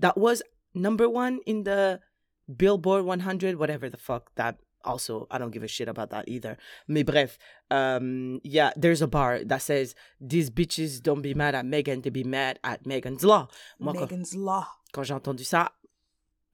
[0.00, 0.42] that was
[0.74, 1.98] number one in the
[2.46, 6.58] Billboard 100, whatever the fuck that also I don't give a shit about that either.
[6.86, 7.38] Mais bref,
[7.70, 12.10] um, yeah, there's a bar that says these bitches don't be mad at Megan, they
[12.10, 13.48] be mad at Megan's law.
[13.78, 14.66] Moi, quand, Megan's Law.
[14.92, 15.72] quand j'ai entendu ça,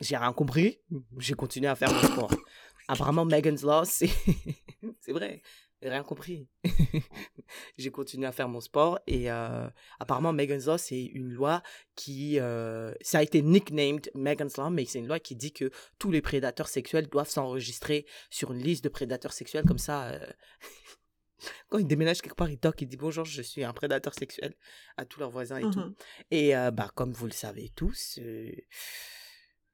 [0.01, 0.79] j'ai rien compris.
[1.19, 2.31] J'ai continué à faire mon sport.
[2.89, 4.11] Apparemment, Megan's law, c'est
[5.01, 5.43] c'est vrai.
[5.83, 6.47] Rien compris.
[7.79, 9.67] j'ai continué à faire mon sport et euh,
[9.99, 11.63] apparemment Megan's Law c'est une loi
[11.95, 15.71] qui euh, ça a été nicknamed Megan's Law mais c'est une loi qui dit que
[15.99, 20.27] tous les prédateurs sexuels doivent s'enregistrer sur une liste de prédateurs sexuels comme ça euh,
[21.71, 24.55] quand ils déménagent quelque part ils toquent ils disent bonjour je suis un prédateur sexuel
[24.99, 25.95] à tous leurs voisins et tout Mhm.
[26.31, 28.19] et bah comme vous le savez tous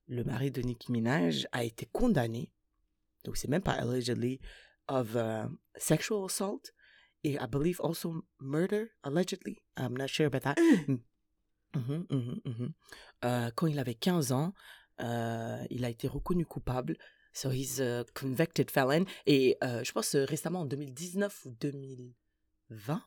[0.08, 2.52] le mari de Nicki Minaj a été condamné
[3.24, 4.40] donc c'est même pas allegedly
[4.88, 6.72] of uh, sexual assault
[7.24, 9.62] et I believe also murder allegedly.
[9.76, 10.58] I'm not sure about that.
[11.74, 12.72] Mhm, mhm, mhm.
[13.24, 14.54] Euh, quand il avait 15 ans
[15.00, 16.96] euh, il a été reconnu coupable.
[17.32, 19.04] So he's a convicted felon.
[19.26, 23.02] Et euh, je pense euh, récemment en 2019 ou 2020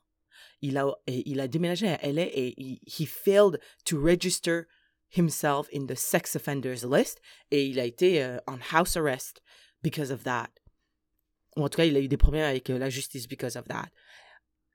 [0.62, 4.68] il a, il a déménagé à LA et he, he failed to register
[5.10, 7.20] himself in the sex offenders list.
[7.52, 9.42] Et il a été euh, on house arrest
[9.82, 10.50] because of that.
[11.64, 13.90] En tout cas, il a eu des problèmes avec euh, la justice because of that.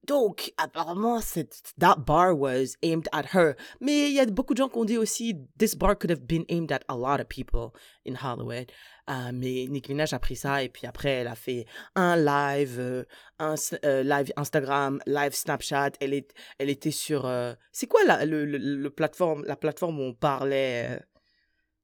[0.07, 3.57] Donc, apparemment, cette, that bar was aimed at her.
[3.81, 6.27] Mais il y a beaucoup de gens qui ont dit aussi, this bar could have
[6.27, 7.73] been aimed at a lot of people
[8.07, 8.71] in Hollywood.
[9.09, 12.79] Euh, mais Nicki Minaj a pris ça et puis après, elle a fait un live,
[12.79, 13.05] euh,
[13.39, 15.93] un euh, live Instagram, live Snapchat.
[16.01, 17.31] Elle, est, elle était sur...
[17.73, 21.01] c'est quoi la, le, le, plateforme, la plateforme où on parlait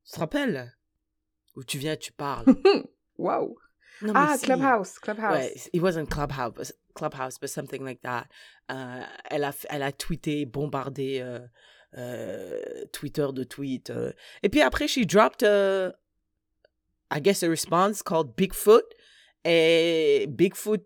[0.04, 0.76] Tu te rappelles?
[1.56, 2.44] Où tu viens, tu parles.
[3.18, 3.56] Waouh
[4.02, 4.46] Mais Ah, si.
[4.46, 5.32] Clubhouse, Clubhouse.
[5.36, 8.26] Ouais, it wasn't Clubhouse, Clubhouse, but something like that.
[8.70, 11.40] Euh, elle, a, elle a tweeté, bombardé euh,
[11.98, 13.92] euh, Twitter de tweets.
[14.42, 15.90] Et puis après, she dropped, uh,
[17.10, 18.84] I guess, a response called Bigfoot.
[19.44, 20.82] Et Bigfoot,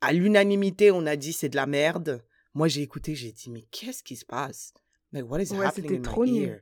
[0.00, 2.24] à l'unanimité, on a dit c'est de la merde.
[2.54, 4.72] Moi, j'ai écouté, j'ai dit, mais qu'est-ce qui se passe?
[5.12, 6.60] Like, what is Ouais, happening c'était in trop my ear?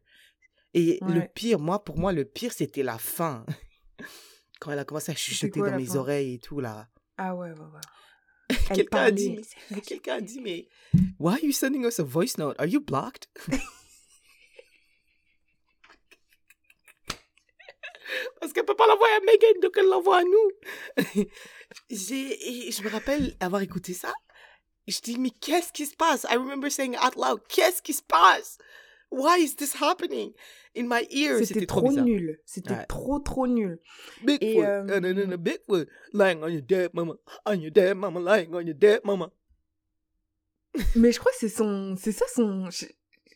[0.75, 3.47] Et le pire, moi, pour moi, le pire, c'était la fin.
[4.64, 6.88] Quand elle a commencé à chuchoter quoi, dans mes oreilles et tout, là.
[7.18, 8.57] Ah ouais, ouais, ouais.
[8.74, 9.38] Quelqu'un a dit,
[9.87, 10.66] quelqu'un a dit, mais
[11.18, 12.57] why are you sending us a voice note?
[12.59, 13.29] Are you blocked?
[18.40, 20.50] Parce qu'elle peut pas l'envoyer à Megan, donc elle l'envoie à nous.
[21.90, 24.14] J'ai, je me rappelle avoir écouté ça.
[24.87, 26.24] Je dis, mais qu'est-ce qui se passe?
[26.31, 28.57] I remember saying out loud, qu'est-ce qui se passe?
[29.11, 30.33] Why is this happening?
[30.75, 31.38] In my ear?
[31.45, 32.05] C'était trop, bizarre.
[32.05, 32.40] nul.
[32.45, 32.87] C'était Ouais.
[32.87, 33.79] trop, trop nul.
[34.25, 37.14] Bigfoot, euh, and then a Bigfoot lying on your dead mama,
[37.47, 39.31] on your dead mama, lying on your dead mama.
[40.97, 42.87] Mais je crois que c'est son, c'est ça son, je-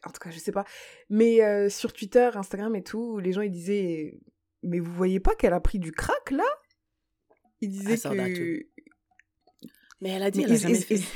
[0.04, 0.64] en tout cas, je sais pas.
[1.10, 4.18] Mais euh, sur Twitter, Instagram et tout, les gens ils disaient,
[4.64, 6.44] mais vous voyez pas qu'elle a pris du crack là?
[7.60, 8.66] Ils disaient that que,
[10.00, 11.06] Mais elle a dit, Mais elle a is- jamais is- fait, is-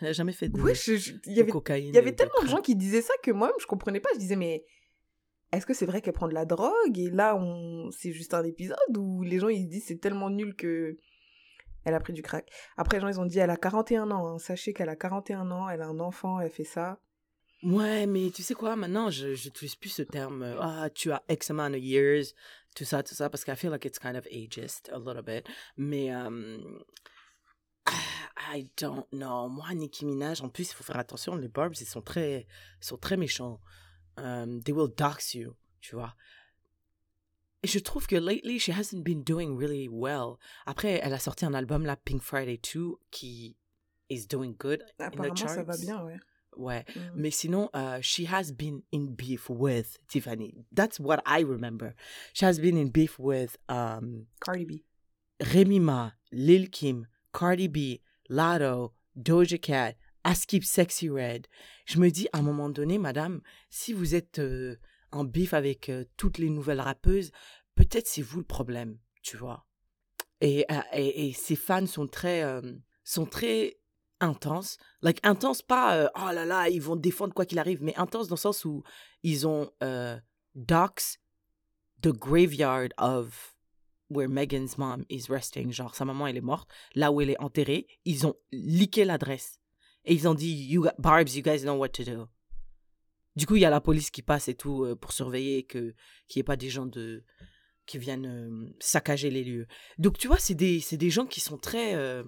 [0.00, 1.88] elle a jamais fait de, ouais, je- je- il y de avait, cocaïne.
[1.88, 4.08] il y avait tellement de gens qui disaient ça que moi-même je comprenais pas.
[4.14, 4.64] Je disais mais
[5.52, 6.98] est-ce que c'est vrai qu'elle prend de la drogue?
[6.98, 10.30] Et là on, c'est juste un épisode où les gens ils se disent c'est tellement
[10.30, 10.96] nul que
[11.84, 12.50] elle a pris du crack.
[12.76, 14.26] Après les gens ils ont dit elle a 41 ans.
[14.34, 14.38] hein.
[14.38, 17.00] Sachez qu'elle a 41 ans, elle a un enfant, elle fait ça.
[17.64, 21.24] Ouais, mais tu sais quoi, maintenant, je n'utilise plus ce terme, euh, ah, tu as
[21.28, 22.26] X amount of years,
[22.76, 25.22] tout ça, tout ça, parce que I feel like it's kind of ageist a little
[25.24, 25.44] bit.
[25.76, 26.56] Mais, euh,
[28.38, 29.48] I don't know.
[29.48, 32.46] Moi, Nicki Minaj, en plus, il faut faire attention, les Barbs, ils sont très,
[32.80, 33.60] ils sont très méchants.
[34.16, 36.14] Um, they will dox you, tu vois.
[37.62, 40.38] Et je trouve que lately, she hasn't been doing really well.
[40.66, 43.56] Après, elle a sorti un album, là, Pink Friday 2, qui
[44.08, 46.18] is doing good in the Apparemment ça va bien, ouais.
[46.56, 46.84] Ouais.
[46.94, 47.00] Mm.
[47.14, 50.66] Mais sinon, uh, she has been in beef with Tiffany.
[50.72, 51.94] That's what I remember.
[52.32, 54.84] She has been in beef with um, Cardi B.
[55.54, 61.46] Remy Ma, Lil Kim, Cardi B, Lotto, Doja Cat, Askip Sexy Red.
[61.86, 64.76] Je me dis, à un moment donné, madame, si vous êtes euh,
[65.12, 67.30] en beef avec euh, toutes les nouvelles rappeuses,
[67.74, 69.66] peut-être c'est vous le problème, tu vois.
[70.40, 72.60] Et, euh, et, fans sont très, euh,
[73.04, 73.78] sont très
[74.20, 74.78] intenses.
[75.02, 78.34] Like, intenses, pas, oh là là, ils vont défendre quoi qu'il arrive, mais intenses dans
[78.34, 78.82] le sens où
[79.22, 79.70] ils ont
[80.54, 81.18] dox
[82.00, 83.57] the graveyard of
[84.10, 85.72] where Megan's mom is resting.
[85.72, 86.68] Genre, sa maman, elle est morte.
[86.94, 89.60] Là où elle est enterrée, ils ont leaké l'adresse.
[90.04, 92.26] Et ils ont dit, you, Barbs, you guys know what to do.
[93.36, 95.94] Du coup, il y a la police qui passe et tout euh, pour surveiller que
[96.26, 97.24] qu'il n'y ait pas des gens de
[97.86, 99.66] qui viennent euh, saccager les lieux.
[99.98, 102.22] Donc, tu vois, c'est des, c'est des gens qui sont très euh,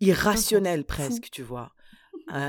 [0.00, 1.72] irrationnels presque, tu vois.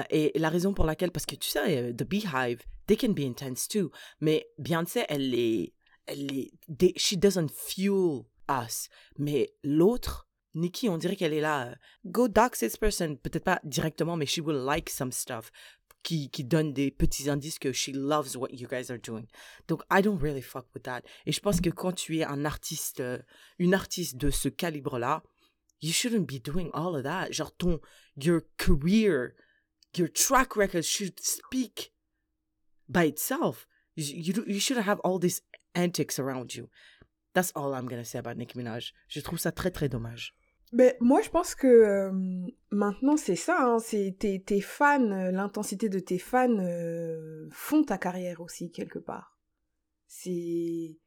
[0.10, 3.68] Et la raison pour laquelle, parce que tu sais, The Beehive, they can be intense
[3.68, 3.92] too.
[4.22, 5.74] Mais Beyoncé, elle est,
[6.06, 8.90] elle they- she doesn't fuel us.
[9.18, 13.18] Mais l'autre, Nikki, on dirait qu'elle est là, euh, go dox this person.
[13.18, 15.52] Peut-être pas directement, mais she will like some stuff
[16.06, 19.26] qui, qui donne des petits indices que she loves what you guys are doing.
[19.68, 21.02] Donc, I don't really fuck with that.
[21.26, 23.20] Et je pense que quand tu es un artiste, euh,
[23.60, 25.24] une artiste de ce calibre-là,
[25.82, 27.32] you shouldn't be doing all of that.
[27.32, 27.80] Genre, ton,
[28.16, 29.34] your career,
[29.98, 31.92] your track record should speak
[32.88, 33.68] by itself.
[33.96, 35.42] You, you, you shouldn't have all these
[35.74, 36.70] antics around you.
[37.36, 38.94] That's all I'm gonna say about Nicki Minaj.
[39.08, 40.34] Je trouve ça très, très dommage.
[40.74, 42.12] Mais moi, je pense que euh,
[42.72, 43.58] maintenant, c'est ça.
[43.62, 48.72] hein, c'est tes, tes fans, euh, l'intensité de tes fans euh, font ta carrière aussi,
[48.72, 49.38] quelque part.
[50.08, 50.98] C'est.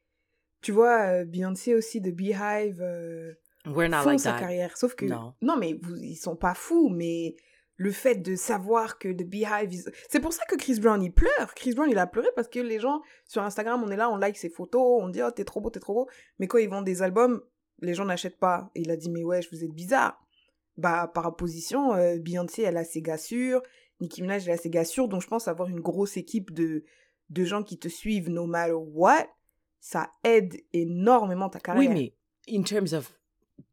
[0.60, 3.32] Tu vois, Beyoncé aussi de Beehive euh,
[3.66, 4.40] We're not font like sa that.
[4.40, 4.76] carrière.
[4.76, 5.06] Sauf que.
[5.06, 5.34] Non.
[5.58, 7.36] mais vous, ils sont pas fous, mais
[7.80, 9.72] le fait de savoir que The Beehive.
[9.72, 11.54] ils- C'est pour ça que Chris Brown, il pleure.
[11.54, 14.16] Chris Brown, il a pleuré parce que les gens, sur Instagram, on est là, on
[14.16, 16.08] like ses photos, on dit, oh, t'es trop beau, t'es trop beau.
[16.40, 17.40] Mais quand ils vendent des albums,
[17.80, 18.70] les gens n'achètent pas.
[18.74, 20.20] Et il a dit, mais ouais, vous êtes bizarre.
[20.76, 23.62] Bah, par opposition, euh, Beyoncé, elle a ses gars sûrs,
[24.00, 26.84] Nicki Minaj, elle a ses gars sûrs, donc je pense avoir une grosse équipe de,
[27.30, 29.26] de gens qui te suivent no matter what,
[29.80, 31.90] ça aide énormément ta carrière.
[31.90, 32.14] Oui,
[32.48, 33.17] mais in terms of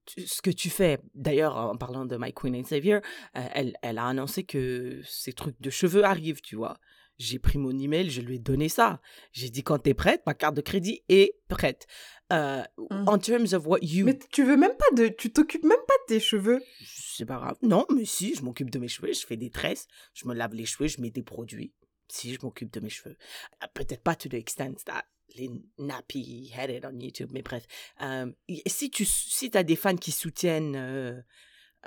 [0.05, 3.01] tu- ce que tu fais, d'ailleurs, en parlant de My Queen and Savior,
[3.37, 6.77] euh, elle, elle a annoncé que ces trucs de cheveux arrivent, tu vois.
[7.17, 8.99] J'ai pris mon email, je lui ai donné ça.
[9.31, 11.87] J'ai dit, quand t'es prête, ma carte de crédit est prête.
[12.33, 13.07] Euh, Mhm.
[13.07, 14.05] En terms of what you...
[14.05, 15.07] Mais tu veux même pas de.
[15.07, 16.61] Tu t'occupes même pas de tes cheveux.
[16.85, 17.55] C'est pas grave.
[17.61, 20.53] Non, mais si, je m'occupe de mes cheveux, je fais des tresses, je me lave
[20.55, 21.73] les cheveux, je mets des produits.
[22.09, 23.15] Si, je m'occupe de mes cheveux.
[23.63, 25.05] Euh, Peut-être pas to the extent that
[25.37, 27.65] les nappy headed on YouTube, mais bref.
[28.01, 28.31] Euh,
[28.67, 31.21] si tu si as des fans qui soutiennent euh,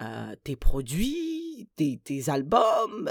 [0.00, 3.10] euh, tes produits, tes, tes albums,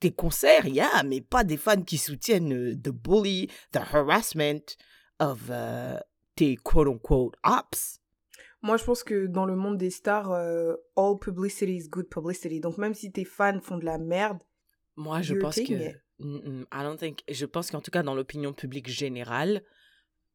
[0.00, 4.76] tes concerts, yeah, mais pas des fans qui soutiennent the bully, the harassment
[5.18, 5.50] of
[6.36, 7.98] tes quote-unquote ops.
[8.64, 10.30] Moi, je pense que dans le monde des stars,
[10.96, 12.60] all publicity is good publicity.
[12.60, 14.38] Donc, même si tes fans font de la merde,
[14.96, 15.72] Moi, je pense que.
[15.72, 15.96] it.
[16.22, 17.22] Mm, mm, I don't think.
[17.28, 19.62] Je pense qu'en tout cas, dans l'opinion publique générale,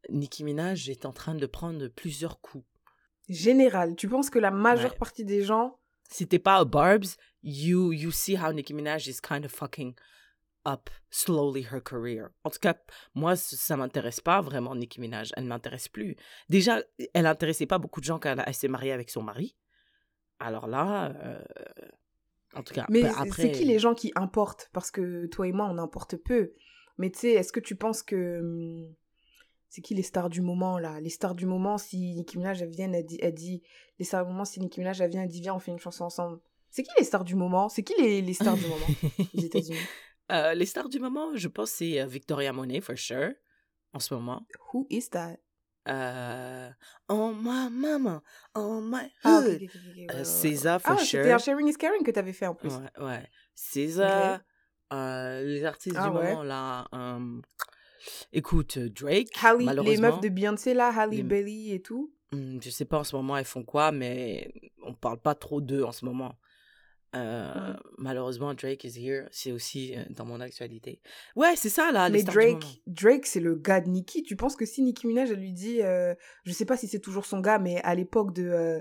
[0.09, 2.65] Nicki Minaj est en train de prendre plusieurs coups.
[3.29, 4.97] général, tu penses que la majeure Ouais.
[4.97, 5.79] partie des gens.
[6.09, 9.95] Si t'es pas Barb's, you, you see how Nicki Minaj is kind of fucking
[10.65, 12.29] up slowly her career.
[12.45, 12.75] En tout cas,
[13.15, 15.31] moi, ça m'intéresse pas vraiment, Nicki Minaj.
[15.35, 16.15] Elle m'intéresse plus.
[16.47, 16.81] Déjà,
[17.13, 19.57] elle intéressait pas beaucoup de gens quand elle, elle s'est mariée avec son mari.
[20.39, 21.43] Alors là, euh,
[22.57, 23.29] en tout cas, Mais c'est- après.
[23.43, 24.69] c'est qui les gens qui importent?
[24.73, 26.53] Parce que toi et moi, on importe peu.
[26.97, 28.39] Mais tu sais, est-ce que tu penses que.
[28.39, 28.93] hum,
[29.69, 30.99] C'est qui les stars du moment, là?
[31.01, 33.61] Les stars du moment, si Nicki Minaj, elle vient, elle dit, elle dit.
[33.99, 35.79] Les stars du moment, si Nicki Minaj, elle vient, elle dit, viens, on fait une
[35.79, 36.39] chanson ensemble.
[36.69, 37.67] C'est qui les stars du moment?
[37.69, 38.85] C'est qui les, les stars du moment
[39.35, 39.77] aux États-Unis?
[40.31, 43.31] Euh, les stars du moment, je pense, c'est euh, Victoria Monet, for sure,
[43.93, 44.41] en ce moment.
[44.73, 45.37] Who is that?
[45.87, 46.69] Euh,
[47.09, 48.21] oh my mama,
[48.55, 49.61] oh my hood.
[50.23, 51.05] César, for Ah, sure.
[51.23, 52.69] c'était un Sharing is Caring que t'avais fait en plus.
[52.69, 53.29] Ouais, ouais.
[53.55, 54.41] César,
[54.93, 56.29] euh, les artistes Ah du ouais.
[56.29, 56.87] moment, là.
[58.31, 60.09] écoute, euh, Drake, Halle, les malheureusement.
[60.11, 62.13] meufs de Beyoncé, là, Halle Bailey et tout.
[62.33, 64.51] Hmm, je sais pas en ce moment elles font quoi, mais
[64.83, 66.35] on parle pas trop d'eux en ce moment.
[67.17, 67.77] Euh, Mm.
[67.97, 69.27] Malheureusement, Drake is here.
[69.31, 71.01] C'est aussi euh, dans mon actualité.
[71.35, 72.23] Ouais, c'est ça là, Mais.
[72.23, 74.23] Drake, Drake c'est le gars de Nicki.
[74.23, 76.99] Tu penses que si Nicki Minaj, elle lui dit, euh, je sais pas si c'est
[76.99, 78.79] toujours son gars, mais à l'époque de euh,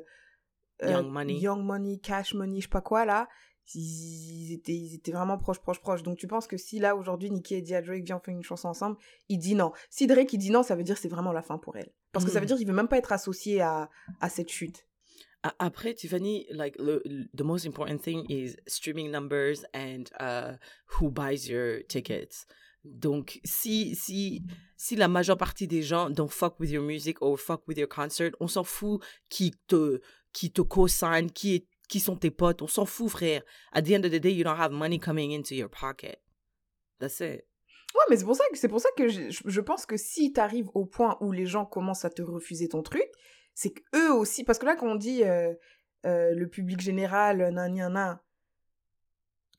[0.82, 1.34] Young Money.
[1.38, 3.28] Young Money, Cash Money, je sais pas quoi là,
[3.74, 6.02] ils étaient, ils étaient vraiment proches, proches, proches.
[6.02, 8.32] Donc tu penses que si là aujourd'hui Nicki a dit à Drake, viens on fait
[8.32, 8.96] une chanson ensemble,
[9.28, 9.72] il dit non.
[9.90, 11.90] Si Drake il dit non, ça veut dire que c'est vraiment la fin pour elle.
[12.12, 12.48] Parce que ça veut Mhm.
[12.48, 14.85] dire qu'il veut même pas être associé à, à cette chute.
[15.58, 17.02] Après, Tiffany, like le,
[17.34, 20.56] the most important thing is streaming numbers and uh,
[20.86, 22.46] who buys your tickets.
[22.84, 24.42] Donc, si, si,
[24.76, 27.88] si la majeure partie des gens don't fuck with your music or fuck with your
[27.88, 30.00] concert, on s'en fout qui te,
[30.32, 33.42] qui te co-sign, qui, qui sont tes potes, on s'en fout, frère.
[33.72, 36.22] At the end of the day, you don't have money coming into your pocket.
[37.00, 37.44] That's it.
[37.94, 40.32] Ouais, mais c'est pour ça que, c'est pour ça que je, je pense que si
[40.32, 43.08] t'arrives au point où les gens commencent à te refuser ton truc,
[43.56, 45.24] c'est qu'eux aussi, parce que là, quand on dit
[46.04, 48.18] le public général, nan, nan, nan,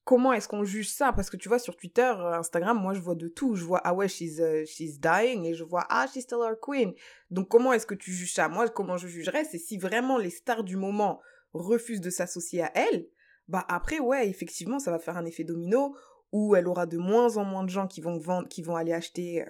[0.06, 1.12] comment est-ce qu'on juge ça?
[1.12, 3.56] Parce que tu vois, sur Twitter, euh, Instagram, moi, je vois de tout.
[3.56, 6.94] Je vois, ah ouais, she's, she's dying, et je vois, ah, she's still our queen.
[7.32, 8.48] Donc, comment est-ce que tu juges ça?
[8.48, 11.20] Moi, comment je jugerais, c'est si vraiment les stars du moment
[11.54, 13.08] refusent de s'associer à elle,
[13.48, 15.98] bah après, ouais, effectivement, ça va faire un effet domino
[16.32, 18.94] où elle aura de moins en moins de gens qui vont vendre, qui vont aller
[18.94, 19.44] acheter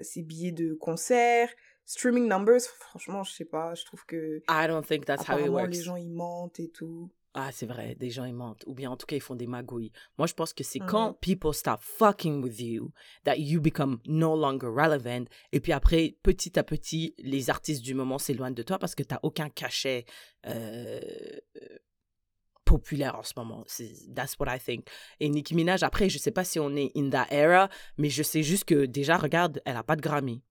[0.00, 1.48] ses billets de concert.
[1.84, 5.48] Streaming numbers, franchement, je sais pas, je trouve que I don't think that's how it
[5.48, 5.74] works.
[5.74, 7.10] les gens ils mentent et tout.
[7.34, 8.62] Ah, c'est vrai, des gens ils mentent.
[8.66, 9.90] Ou bien en tout cas, ils font des magouilles.
[10.18, 12.92] Moi, je pense que c'est quand people stop fucking with you
[13.24, 15.24] that you become no longer relevant.
[15.52, 19.02] Et puis après, petit à petit, les artistes du moment s'éloignent de toi parce que
[19.02, 20.04] t'as aucun cachet
[20.46, 21.00] euh,
[22.66, 23.64] populaire en ce moment.
[24.14, 24.86] That's what I think.
[25.18, 28.22] Et Nicki Minaj, après, je sais pas si on est in that era, mais je
[28.22, 30.42] sais juste que déjà, regarde, elle a pas de Grammy.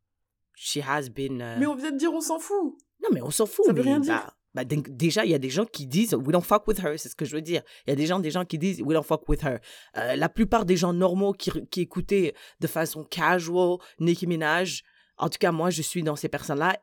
[0.55, 1.41] She has been...
[1.41, 2.75] euh, Mais on vient de dire on s'en fout.
[3.03, 3.65] non, mais on s'en fout.
[3.65, 4.13] Ça veut rien dire.
[4.13, 6.79] bah- bah, donc, déjà, il y a des gens qui disent We don't fuck with
[6.79, 7.61] her, c'est ce que je veux dire.
[7.87, 9.59] Il y a des gens, des gens qui disent We don't fuck with her.
[9.95, 14.83] Euh, la plupart des gens normaux qui, qui écoutaient de façon casual Nicki Minaj,
[15.17, 16.77] en tout cas, moi, je suis dans ces personnes-là.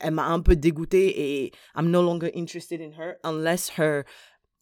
[0.00, 4.02] Elle m'a un peu dégoûté et I'm no longer interested in her unless her.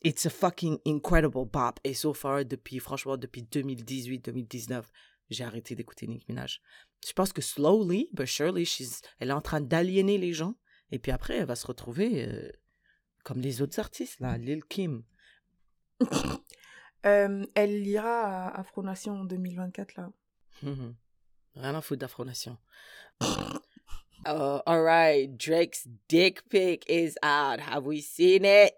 [0.05, 1.81] It's a fucking incredible bop.
[1.85, 4.83] Et so far, depuis, franchement, depuis 2018-2019,
[5.31, 6.61] j'ai arrêté d'écouter Nicki Minaj.
[7.07, 10.55] Je pense que slowly, but surely, she's, elle est en train d'aliéner les gens.
[10.91, 12.51] Et puis après, elle va se retrouver euh,
[13.25, 15.03] comme les autres artistes, là, Lil Kim.
[17.05, 20.13] Euh, elle ira à Afro Nation en 2024 là.
[20.63, 22.57] Rien à foutre d'Afro-Nation.
[23.21, 23.27] Uh,
[24.67, 27.59] all right, Drake's dick pic is out.
[27.59, 28.75] Have we seen it?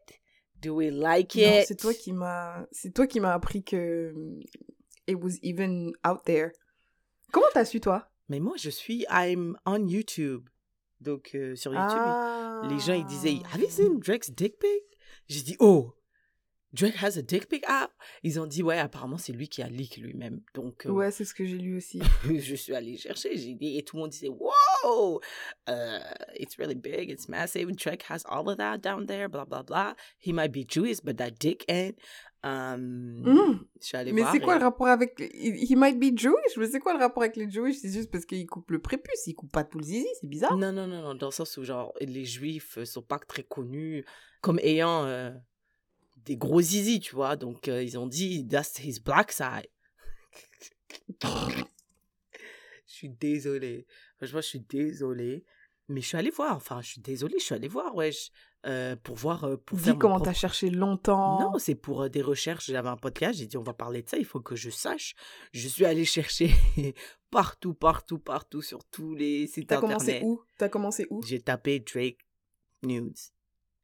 [0.58, 1.66] Do we like Non, it?
[1.66, 4.40] c'est toi qui m'a, c'est toi qui m'as appris que mm,
[5.06, 6.52] it was even out there.
[7.30, 8.10] Comment t'as su toi?
[8.28, 10.48] Mais moi, je suis, I'm on YouTube.
[11.00, 12.62] Donc, euh, sur YouTube, Ah.
[12.70, 14.98] les gens, ils disaient, Have you seen Drake's dick pic?
[15.28, 15.92] J'ai dit, oh,
[16.74, 17.90] Drake has a dick pic out?
[18.22, 20.40] Ils ont dit, ouais, apparemment, c'est lui qui a leak lui-même.
[20.54, 22.00] Donc, euh, Ouais, c'est ce que j'ai lu aussi.
[22.24, 25.20] je suis allée chercher, j'ai dit, et tout le monde disait, wow,
[25.68, 25.72] uh,
[26.38, 29.94] it's really big, it's massive, Drake has all of that down there, blah, blah, blah.
[30.18, 31.96] He might be Jewish, but that dick ain't.
[32.42, 33.64] Um, Mhm.
[33.80, 36.58] Je suis allée Mais c'est quoi et- le rapport avec he might be Jewish?
[36.58, 37.76] Mais c'est quoi le rapport avec les Jewish?
[37.78, 40.54] C'est juste parce qu'ils coupent le prépuce, ils coupent pas tout le zizi, c'est bizarre.
[40.56, 43.44] Non, non, non, non, dans le sens où, genre, les juifs euh, sont pas très
[43.44, 44.04] connus
[44.42, 45.30] comme ayant euh,
[46.24, 47.36] des gros zizi, tu vois.
[47.36, 49.68] Donc, euh, ils ont dit, that's his black side.
[51.22, 51.64] je
[52.86, 53.86] suis désolée.
[54.18, 55.44] Franchement, je suis désolée.
[55.88, 56.56] Mais je suis allée voir.
[56.56, 58.30] Enfin, je suis désolée, je suis allée voir, wesh.
[58.64, 59.44] euh, pour voir.
[59.44, 61.38] euh, pour Dis faire comment propre- t'as cherché longtemps.
[61.52, 62.66] Non, c'est pour euh, des recherches.
[62.70, 65.14] J'avais un podcast, j'ai dit on va parler de ça, il faut que je sache.
[65.52, 66.50] Je suis allée chercher
[67.30, 69.98] partout, partout, partout sur tous les sites T'as internet.
[69.98, 70.40] commencé où?
[70.56, 71.22] T'as commencé où?
[71.22, 72.20] J'ai tapé Drake
[72.82, 73.12] News.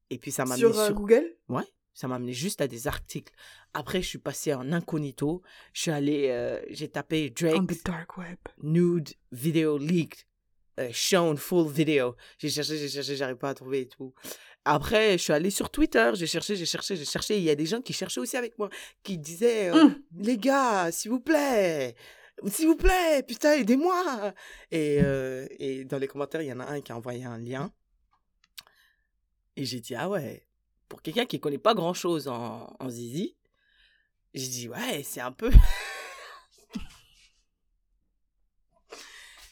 [0.08, 0.94] Et puis ça m'a Sur euh, sur...
[0.94, 1.36] Google?
[1.50, 1.64] Ouais,
[2.00, 3.32] ça m'a amené juste à des articles.
[3.74, 5.42] Après, je suis passée en incognito.
[5.74, 6.28] Je suis allée...
[6.30, 8.38] euh, j'ai tapé On Drake the dark web.
[8.62, 10.24] nude video leaked.
[10.78, 12.16] euh, shown full video.
[12.38, 14.14] J'ai cherché, j'ai cherché, j'arrive pas à trouver et tout.
[14.64, 17.36] Après, je suis allée sur Twitter, j'ai cherché, j'ai cherché, j'ai cherché.
[17.36, 18.70] Il y a des gens qui cherchaient aussi avec moi,
[19.02, 20.02] qui disaient euh, Hum.
[20.18, 21.94] Les gars, s'il vous plaît,
[22.46, 24.32] s'il vous plaît, putain, aidez-moi.
[24.70, 27.36] Et, euh, et dans les commentaires, il y en a un qui a envoyé un
[27.38, 27.70] lien.
[29.56, 30.46] Et j'ai dit, ah ouais,
[30.90, 33.38] pour quelqu'un qui connaît pas grand chose en, en Zizi,
[34.34, 35.50] j'ai dit, ouais, c'est un peu.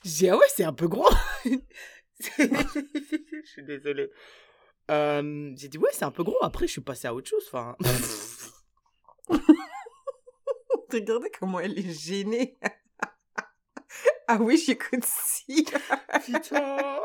[0.05, 1.09] j'ai dit, ah ouais, c'est un peu gros.
[1.45, 1.61] je
[3.45, 4.11] suis désolée.
[4.91, 6.43] Euh, j'ai dit, ouais, c'est un peu gros.
[6.43, 7.45] Après, je suis passée à autre chose.
[7.47, 7.77] Enfin.
[10.93, 12.59] Regardez comment elle est gênée.
[14.27, 15.65] ah oui, j'écoute si.
[16.25, 16.99] Putain,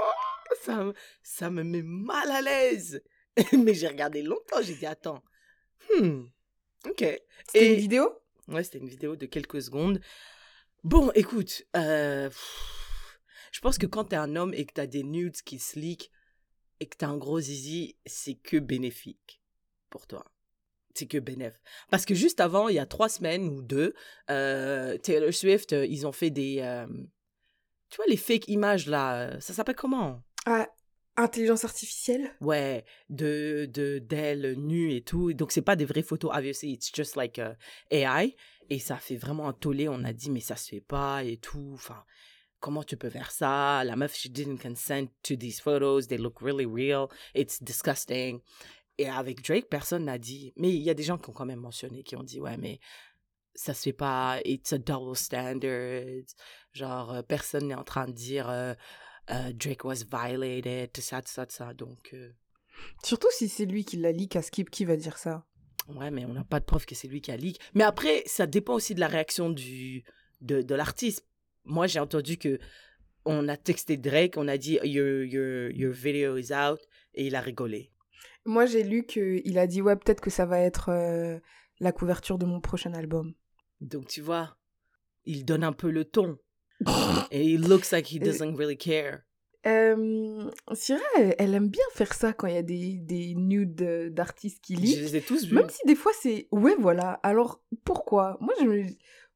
[0.64, 3.04] ça, ça me met mal à l'aise.
[3.58, 5.24] Mais j'ai regardé longtemps, j'ai dit, attends.
[6.00, 6.26] Hmm,
[6.86, 6.98] ok.
[6.98, 7.22] C'était
[7.56, 8.10] Et- une vidéo?
[8.48, 10.00] Ouais, c'était une vidéo de quelques secondes.
[10.84, 13.20] Bon, écoute, euh, pff,
[13.52, 16.12] je pense que quand t'es un homme et que t'as des nudes qui se leak
[16.80, 19.42] et que t'as un gros zizi, c'est que bénéfique
[19.90, 20.26] pour toi.
[20.94, 21.60] C'est que bénéf.
[21.90, 23.94] Parce que juste avant, il y a trois semaines ou deux,
[24.30, 26.60] euh, Taylor Swift, euh, ils ont fait des...
[26.60, 26.86] euh,
[27.90, 30.22] tu vois, les fake images là, ça s'appelle comment?
[30.46, 30.68] Ah,
[31.18, 32.32] intelligence artificielle?
[32.42, 35.34] Ouais, de de d'elle et tout.
[35.34, 36.32] Donc c'est pas des vraies photos.
[36.34, 37.54] Obviously, it's just like uh,
[37.92, 38.36] AI.
[38.70, 39.88] Et ça fait vraiment un tollé.
[39.90, 41.72] On a dit mais ça se fait pas et tout.
[41.74, 42.04] Enfin,
[42.60, 43.84] comment tu peux faire ça?
[43.84, 46.08] La meuf, she didn't consent to these photos.
[46.08, 47.08] They look really real.
[47.36, 48.40] It's disgusting.
[48.98, 50.54] Et avec Drake, personne n'a dit.
[50.58, 52.58] Mais il y a des gens qui ont quand même mentionné, qui ont dit ouais
[52.58, 52.80] mais
[53.56, 54.40] ça se fait pas.
[54.46, 56.24] It's a double standard.
[56.74, 58.50] Genre euh, personne n'est en train de dire.
[58.50, 58.76] euh, euh,
[59.28, 61.74] Drake was violated, tout ça, tout ça, tout ça.
[61.74, 62.32] Donc, euh,
[63.04, 65.46] Surtout si c'est lui qui la leak à Skip, qui va dire ça?
[65.90, 67.60] Ouais, mais on n'a pas de preuve que c'est lui qui a leak.
[67.74, 70.04] Mais après, ça dépend aussi de la réaction du,
[70.42, 71.26] de, de l'artiste.
[71.66, 72.60] Moi, j'ai entendu que
[73.26, 76.80] on a texté Drake, on a dit your, your, your video is out,
[77.14, 77.92] et il a rigolé.
[78.46, 81.40] Moi, j'ai lu qu'il a dit, ouais, peut-être que ça va être euh,
[81.80, 83.34] la couverture de mon prochain album.
[83.80, 84.58] Donc, tu vois,
[85.26, 86.38] il donne un peu le ton.
[87.32, 89.24] et it looks like he doesn't really care.
[89.66, 94.12] Euh, Syrah, elle, elle aime bien faire ça quand il y a des, des nudes
[94.14, 94.98] d'artistes qui Je leak.
[94.98, 95.56] les ai tous vus.
[95.56, 96.48] Même si des fois c'est...
[96.52, 97.14] Ouais, voilà.
[97.24, 98.38] Alors, pourquoi?
[98.42, 98.86] Moi, je me...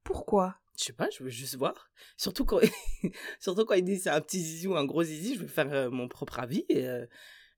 [0.04, 0.56] Pourquoi?
[0.78, 1.90] Je sais pas, je veux juste voir.
[2.16, 2.60] Surtout quand,
[3.40, 5.72] surtout quand il dit c'est un petit zizi ou un gros zizi, je veux faire
[5.72, 6.66] euh, mon propre avis.
[6.68, 7.06] Et, euh,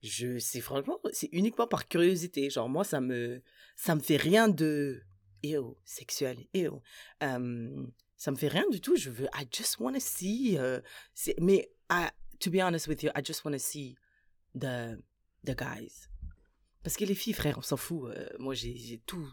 [0.01, 2.49] je, c'est franchement, c'est uniquement par curiosité.
[2.49, 3.41] Genre, moi, ça me,
[3.75, 5.01] ça me fait rien de,
[5.43, 6.81] ew, sexuel, ew.
[7.21, 7.85] Euh,
[8.21, 8.95] ça me fait rien du tout.
[8.95, 10.79] Je veux, I just want to see, euh,
[11.39, 12.09] mais, I,
[12.39, 13.97] to be honest with you, I just want to see
[14.53, 15.01] the,
[15.43, 16.07] the guys.
[16.83, 18.11] Parce que les filles, frère, on s'en fout.
[18.15, 19.27] euh, moi, j'ai, tout,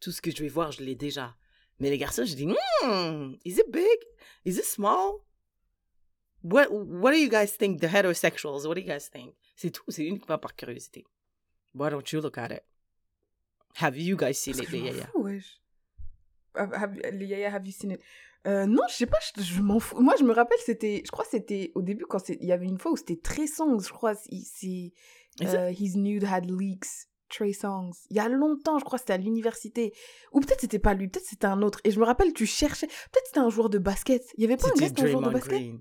[0.00, 1.34] tout ce que je vais voir, je l'ai déjà.
[1.80, 3.98] Mais les garçons, je dis, hmm, is it big?
[4.44, 5.24] Is it small?
[6.42, 8.66] What, what do you guys think, the heterosexuals?
[8.66, 9.34] What do you guys think?
[9.56, 11.06] C'est tout, c'est uniquement par curiosité.
[11.74, 12.64] Why don't you look at it?
[13.76, 15.58] Have you guys seen Parce it, que fous.
[16.54, 18.00] Have- Yaya, have you seen it?
[18.46, 19.98] Euh, non, je sais pas, je, je m'en fous.
[20.00, 22.66] Moi, je me rappelle, c'était, je crois que c'était au début, quand il y avait
[22.66, 24.92] une fois où c'était Trey Songs, je crois, c'est,
[25.42, 27.92] euh, His Nude Had Leaks, Trey Songs.
[28.10, 29.94] Il y a longtemps, je crois, c'était à l'université.
[30.32, 31.80] Ou peut-être c'était pas lui, peut-être c'était un autre.
[31.84, 34.22] Et je me rappelle, tu cherchais, peut-être c'était un joueur de basket.
[34.36, 35.58] Il y avait pas un gars, joueur de basket?
[35.58, 35.80] Green.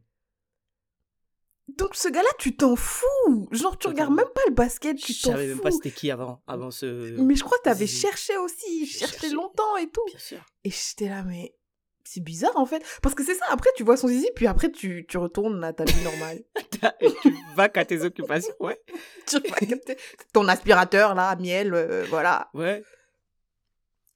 [1.70, 5.22] Donc ce gars-là, tu t'en fous Genre, tu regardes même pas le basket, tu Je
[5.24, 6.86] t'en savais même pas fous c'était qui avant, avant ce...
[7.22, 10.03] Mais je crois que t'avais cherché aussi, cherché longtemps et tout.
[10.07, 10.45] Bien sûr.
[10.66, 11.55] Et j'étais là, mais
[12.03, 12.84] c'est bizarre en fait.
[13.01, 15.72] Parce que c'est ça, après tu vois son zizi, puis après tu, tu retournes à
[15.74, 16.43] ta vie normale.
[16.99, 18.80] Et tu vas qu'à tes occupations, ouais.
[19.26, 19.97] tu vas capter
[20.34, 22.49] ton aspirateur là, miel, euh, voilà.
[22.53, 22.84] Ouais.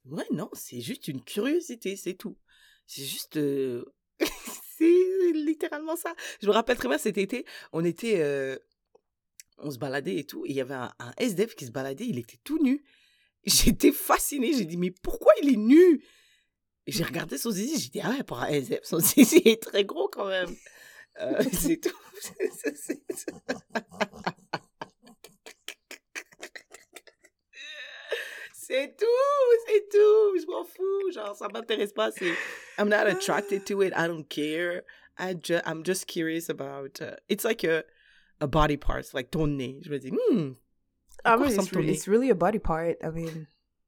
[0.04, 2.36] Ouais, non, c'est juste une curiosité, c'est tout.
[2.86, 3.36] C'est juste.
[3.38, 3.84] euh,
[4.78, 6.14] c'est littéralement ça.
[6.42, 8.20] Je me rappelle très bien cet été, on était.
[8.20, 8.56] euh,
[9.58, 12.38] On se baladait et tout, il y avait un, SDF qui se baladait, il était
[12.44, 12.84] tout nu.
[13.44, 16.02] J'étais fascinée, j'ai dit, mais pourquoi il est nu?
[16.86, 19.84] J'ai regardé son zizi, j'ai dit, ah ouais, pour un SDF, son zizi est très
[19.84, 20.54] gros quand même.
[21.20, 21.96] Euh, c'est tout.
[22.20, 23.02] C'est- c'est-
[28.52, 29.06] C'est tout,
[29.66, 30.38] c'est tout.
[30.40, 31.10] Je m'en fous.
[31.12, 32.10] Genre, ça m'intéresse pas.
[32.12, 32.32] C'est,
[32.78, 33.92] I'm not attracted to it.
[33.96, 34.82] I don't care.
[35.18, 37.00] I ju- I'm just curious about.
[37.00, 37.82] uh, it's like a,
[38.40, 39.80] a body part, like ton nez.
[39.82, 40.52] Je me dis, hmm,
[41.24, 42.96] Ah oui, ressemble it's, re- it's really a body part.
[43.02, 43.46] I mean.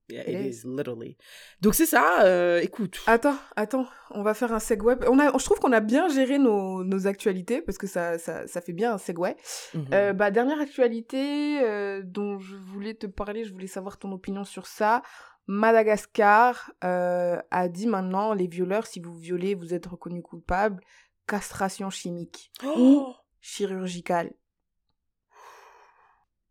[0.09, 0.65] yeah, It it is.
[0.65, 1.17] is literally.
[1.61, 2.25] Donc c'est ça.
[2.25, 4.99] euh, écoute, Attends, attends, on va faire un segue.
[5.07, 8.49] On a, je trouve qu'on a bien géré nos, nos actualités parce que ça, ça,
[8.49, 9.37] ça fait bien un segue.
[9.73, 9.85] Mhm.
[9.95, 14.43] Euh, bah, dernière actualité euh, dont je voulais te parler, je voulais savoir ton opinion
[14.43, 15.03] sur ça.
[15.47, 20.83] Madagascar euh, a dit maintenant, les violeurs, si vous violez, vous êtes reconnu coupable.
[21.27, 24.33] Castration chimique, Oh chirurgicale.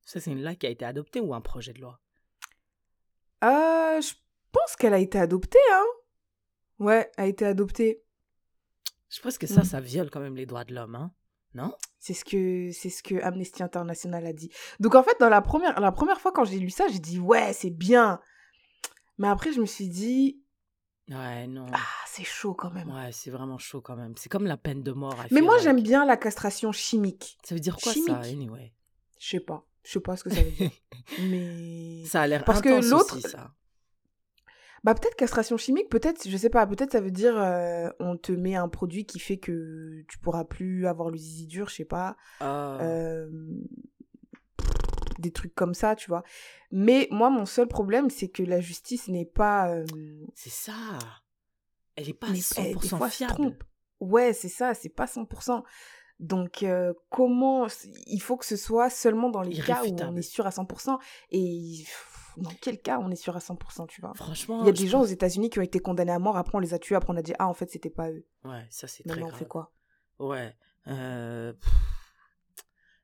[0.06, 2.00] ça c'est une loi qui a été adoptée ou un projet de loi?
[3.44, 4.14] Euh, je
[4.52, 5.86] pense qu'elle a été adoptée, hein.
[6.80, 8.02] Ouais, a été adoptée.
[9.10, 9.66] Je pense que ça, Mm.
[9.66, 11.12] ça viole quand même les droits de l'homme, hein
[11.54, 11.74] Non?
[12.00, 14.50] C'est ce que c'est ce que Amnesty International a dit.
[14.80, 17.20] Donc en fait, dans la première la première fois quand j'ai lu ça, j'ai dit
[17.20, 18.20] ouais, c'est bien.
[19.20, 20.42] Mais après, je me suis dit
[21.10, 21.66] Ouais, non.
[21.74, 22.90] ah, c'est chaud quand même.
[22.90, 24.14] Ouais, c'est vraiment chaud quand même.
[24.18, 25.16] C'est comme la peine de mort.
[25.30, 27.38] I Mais moi, j'aime bien la castration chimique.
[27.44, 28.10] Ça veut dire quoi ça, chimique.
[28.34, 28.74] anyway?
[29.20, 30.72] Je sais pas, je sais pas ce que ça veut dire.
[31.30, 33.54] Mais Ça a l'air Parce que l'autre- ça.
[34.84, 38.32] bah peut-être castration chimique, peut-être, je sais pas, peut-être ça veut dire euh, on te
[38.32, 41.86] met un produit qui fait que tu pourras plus avoir le zizi dur, je sais
[41.86, 42.16] pas.
[42.42, 43.28] Euh,
[45.20, 46.24] des trucs comme ça, tu vois.
[46.72, 49.70] Mais moi, mon seul problème, c'est que la justice n'est pas.
[49.74, 49.86] euh,
[50.36, 50.98] C'est ça.
[51.96, 53.34] Elle est pas n'est- elle, 100% des fois, se fiable.
[53.34, 53.64] trompe.
[54.00, 55.64] Ouais, c'est ça, c'est pas 100%.
[56.20, 57.68] Donc, euh, comment.
[58.08, 61.00] Il faut que ce soit seulement dans les cas où on est sûr à 100%.
[61.32, 61.84] Et
[62.38, 64.14] dans quel cas on est sûr à 100%, tu vois?
[64.16, 66.56] Franchement, Il y a des gens aux États-Unis qui ont été condamnés à mort, après
[66.56, 68.26] on les a tués, après on a dit Ah, en fait, c'était pas eux.
[68.46, 69.72] Ouais, ça c'est très Maintenant, on fait quoi?
[70.20, 70.56] Ouais.
[70.88, 71.54] Euh...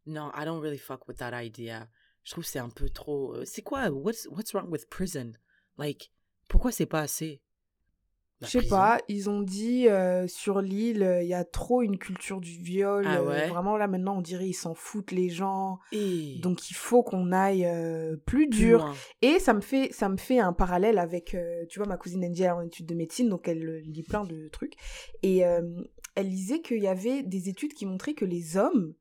[0.06, 1.90] Non, I don't really fuck with that idea.
[2.26, 3.34] Je trouve que c'est un peu trop.
[3.36, 3.90] euh, C'est quoi?
[3.90, 5.32] What's, what's wrong with prison?
[5.78, 6.12] Like,
[6.50, 7.42] pourquoi c'est pas assez?
[8.42, 11.98] Je sais pas, ils ont dit euh, sur l'île, euh, il y a trop une
[11.98, 13.06] culture du viol.
[13.08, 15.80] Ah euh, vraiment, là, maintenant, on dirait ils s'en foutent, les gens.
[15.94, 17.66] Et Donc, il faut qu'on aille
[18.26, 18.94] plus dur.
[19.22, 21.36] Et ça me fait, ça me fait un parallèle avec,
[21.70, 24.26] tu vois, ma cousine Angie, elle est en études de médecine, donc elle lit plein
[24.26, 24.74] de trucs.
[25.24, 25.38] Et
[26.16, 28.94] elle disait qu'il y avait des études qui montraient que les hommes,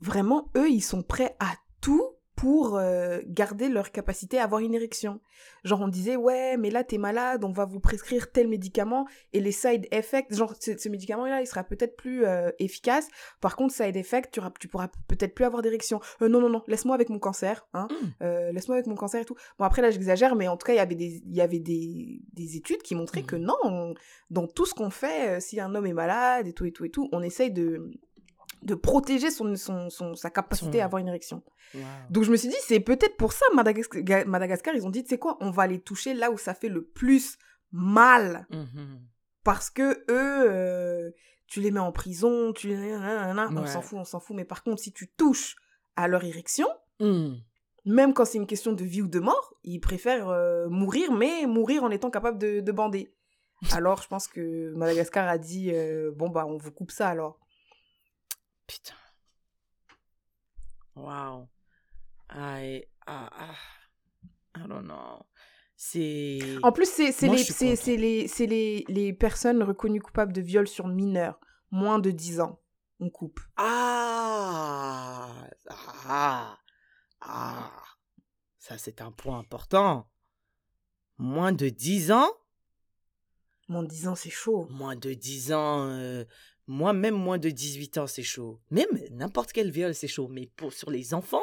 [0.00, 2.02] vraiment, eux, ils sont prêts à tout
[2.36, 5.20] pour euh, garder leur capacité à avoir une érection.
[5.62, 9.40] Genre, on disait, ouais, mais là, t'es malade, on va vous prescrire tel médicament, et
[9.40, 13.08] les side effects, genre, ce, ce médicament-là, il sera peut-être plus euh, efficace.
[13.42, 16.00] Par contre, side effects, tu, auras- tu pourras peut-être plus avoir d'érection.
[16.22, 17.88] Euh, non, non, non, laisse-moi avec mon cancer, hein.
[17.90, 18.06] Mm.
[18.22, 19.36] Euh, laisse-moi avec mon cancer et tout.
[19.58, 21.58] Bon, après, là, j'exagère, mais en tout cas, il y avait des, il y avait
[21.60, 23.26] des, des études qui montraient Mhm.
[23.26, 23.92] que non, on-
[24.30, 26.90] dans tout ce qu'on fait, si un homme est malade et tout et tout et
[26.90, 27.90] tout, on essaye de,
[28.62, 31.42] de protéger son, son, son- sa capacité Son- à avoir une érection.
[31.74, 31.80] Wow.
[32.10, 35.02] Donc, je me suis dit, c'est peut-être pour ça, Madagascar, Ga- Madagascar, ils ont dit,
[35.02, 37.38] tu sais quoi, on va les toucher là où ça fait le plus
[37.72, 38.46] mal.
[38.50, 39.00] Mhm.
[39.44, 41.10] Parce que eux, euh,
[41.46, 42.76] tu les mets en prison, tu les...
[42.94, 43.66] On Ouais.
[43.66, 44.36] s'en fout, on s'en fout.
[44.36, 45.56] Mais par contre, si tu touches
[45.96, 46.68] à leur érection,
[47.00, 47.36] Mm.
[47.86, 51.46] même quand c'est une question de vie ou de mort, ils préfèrent euh, mourir, mais
[51.46, 53.14] mourir en étant capable de, de bander.
[53.72, 57.38] Alors, je pense que Madagascar a dit euh, bon bah on vous coupe ça alors.
[58.70, 58.94] Putain.
[60.94, 61.48] Wow.
[62.32, 63.56] I, ah, ah,
[64.56, 65.26] I don't know.
[65.74, 66.38] C'est.
[66.62, 70.32] En plus, c'est c'est Moi, les, c'est- c'est les, c'est les, les personnes reconnues coupables
[70.32, 71.40] de viol sur mineurs,
[71.72, 72.60] moins de 10 ans.
[73.00, 73.40] On coupe.
[73.56, 75.32] Ah,
[76.06, 76.56] ah,
[77.22, 77.72] ah.
[78.58, 80.08] Ça, c'est un point important.
[81.18, 82.30] Moins de 10 ans?
[83.68, 84.68] Moins de 10 ans, c'est chaud.
[84.70, 86.24] Moins de 10 ans, euh,
[86.66, 88.60] moi, même moins de 18 ans, c'est chaud.
[88.70, 90.28] Même n'importe quel viol, c'est chaud.
[90.28, 91.42] Mais pour, sur les enfants,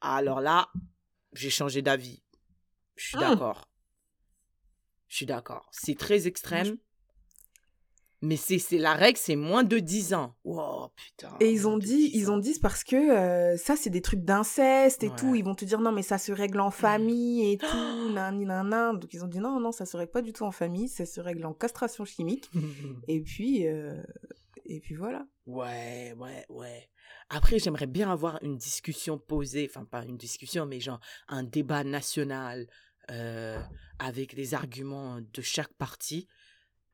[0.00, 0.70] alors là,
[1.32, 2.22] j'ai changé d'avis.
[2.96, 3.20] Je suis Hmm.
[3.20, 3.68] d'accord.
[5.08, 5.68] Je suis d'accord.
[5.72, 6.76] C'est très extrême.
[8.24, 10.34] Mais c'est c'est la règle, c'est moins de 10 ans.
[10.44, 11.36] Wow, putain.
[11.40, 14.24] Et ils ont dit, 10 ils ont dit parce que euh, ça c'est des trucs
[14.24, 15.16] d'inceste et Ouais.
[15.16, 15.34] tout.
[15.34, 18.92] Ils vont te dire non mais ça se règle en famille et tout, nani nana.
[18.94, 21.06] Donc ils ont dit non non ça se règle pas du tout en famille, ça
[21.06, 22.50] se règle en castration chimique.
[23.08, 24.02] Et puis euh,
[24.66, 25.26] et puis voilà.
[25.46, 26.88] Ouais, ouais, ouais.
[27.28, 31.84] Après, j'aimerais bien avoir une discussion posée, enfin pas une discussion, mais genre un débat
[31.84, 32.66] national
[33.10, 33.60] euh,
[33.98, 36.26] avec les arguments de chaque parti.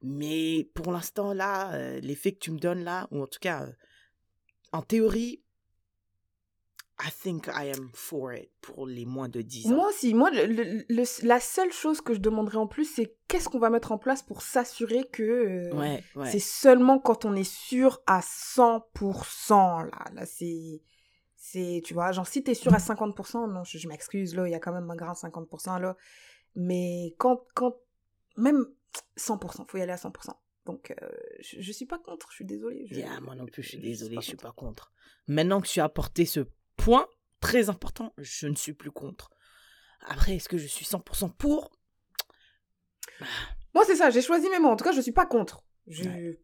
[0.02, 3.38] Mais pour l'instant, là, euh, les faits que tu me donnes là, ou en tout
[3.40, 3.72] cas, euh,
[4.72, 5.42] en théorie,
[7.02, 9.76] I think I am for it pour les moins de 10 ans.
[9.76, 13.16] Moi aussi, moi le- le- le- la seule chose que je demanderais en plus c'est
[13.26, 16.30] qu'est-ce qu'on va mettre en place pour s'assurer que euh, ouais, ouais.
[16.30, 20.04] c'est seulement quand on est sûr à 100% là.
[20.12, 20.82] Là c'est
[21.36, 24.50] c'est tu vois genre si t'es sûr à 50% non je, je m'excuse là il
[24.50, 25.96] y a quand même un grand 50% là
[26.54, 27.76] mais quand quand
[28.36, 28.66] même
[29.16, 30.10] 100% faut y aller à 100%
[30.66, 31.08] donc euh,
[31.40, 33.78] je, je suis pas contre je suis désolée je- Yeah, moi non plus, je suis
[33.78, 34.92] je désolé, pas je suis pas contre.
[35.28, 36.40] Maintenant que tu as apporté ce
[36.76, 37.06] point
[37.40, 39.30] très important, je ne suis plus contre.
[40.02, 41.70] Après, est-ce que je suis 100% pour?
[43.74, 44.68] Moi, c'est ça, j'ai choisi mes mots.
[44.70, 45.62] En tout cas, je suis pas contre.
[45.86, 46.04] Je...
[46.04, 46.38] Ouais.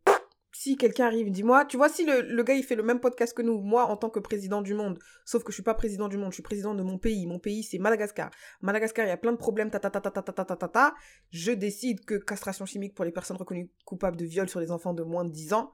[0.59, 3.37] Si quelqu'un arrive, dis-moi, tu vois, si le, le gars il fait le même podcast
[3.37, 6.09] que nous, moi en tant que président du monde, sauf que je suis pas président
[6.09, 7.27] du monde, je suis président de mon pays.
[7.27, 8.31] Mon pays c'est Madagascar.
[8.63, 10.57] Madagascar, il y a plein de problèmes, ta ta ta ta ta ta ta ta
[10.57, 10.95] ta ta.
[11.31, 14.95] Je décide que castration chimique pour les personnes reconnues coupables de viol sur les enfants
[14.95, 15.73] de moins de 10 ans.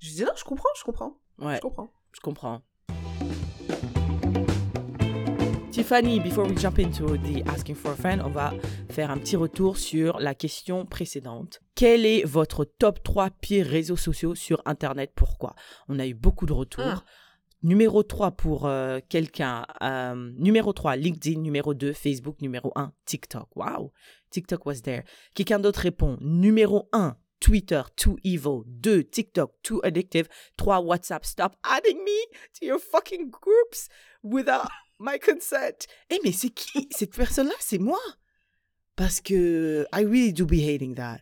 [0.00, 1.92] Je dis non, je comprends, je comprends, Ouais, je comprends.
[2.12, 2.62] je comprends.
[5.78, 8.52] Tiffany, before we jump into the asking for a friend, on va
[8.90, 11.60] faire un petit retour sur la question précédente.
[11.76, 15.12] Quel est votre top 3 pires réseaux sociaux sur Internet?
[15.14, 15.54] Pourquoi?
[15.86, 16.82] On a eu beaucoup de retours.
[16.84, 17.04] Ah.
[17.62, 19.66] Numéro 3 pour euh, quelqu'un.
[19.80, 21.38] euh, numéro 3, LinkedIn.
[21.38, 22.40] Numéro 2, Facebook.
[22.42, 23.48] Numéro 1, TikTok.
[23.54, 23.92] Wow.
[24.32, 25.04] TikTok was there.
[25.36, 26.18] Quelqu'un d'autre répond.
[26.20, 27.82] Numéro 1, Twitter.
[27.94, 28.62] Too evil.
[28.66, 29.52] 2, TikTok.
[29.62, 30.26] Too addictive.
[30.56, 31.24] 3, WhatsApp.
[31.24, 32.18] Stop adding me
[32.58, 33.88] to your fucking groups
[34.24, 34.66] without
[34.98, 35.86] my consent.
[36.10, 36.88] Eh, mais c'est qui?
[36.90, 38.00] Cette personne-là, c'est moi.
[38.96, 41.20] Parce que I really do be hating that.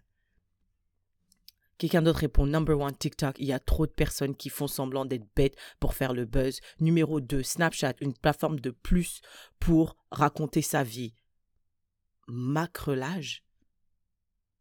[1.78, 3.36] Quelqu'un d'autre répond Number one, TikTok.
[3.38, 6.60] Il y a trop de personnes qui font semblant d'être bêtes pour faire le buzz.
[6.80, 9.20] Numéro 2, Snapchat, une plateforme de plus
[9.60, 11.14] pour raconter sa vie.
[12.28, 13.45] Macrelage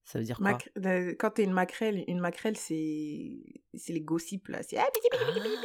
[0.05, 0.51] Ça veut dire quoi?
[0.51, 3.31] Mac- le- quand t'es une maquerelle, une maquerelle, c'est
[3.73, 4.59] c'est les gossips, là.
[4.63, 4.77] C'est...
[4.77, 4.87] ah,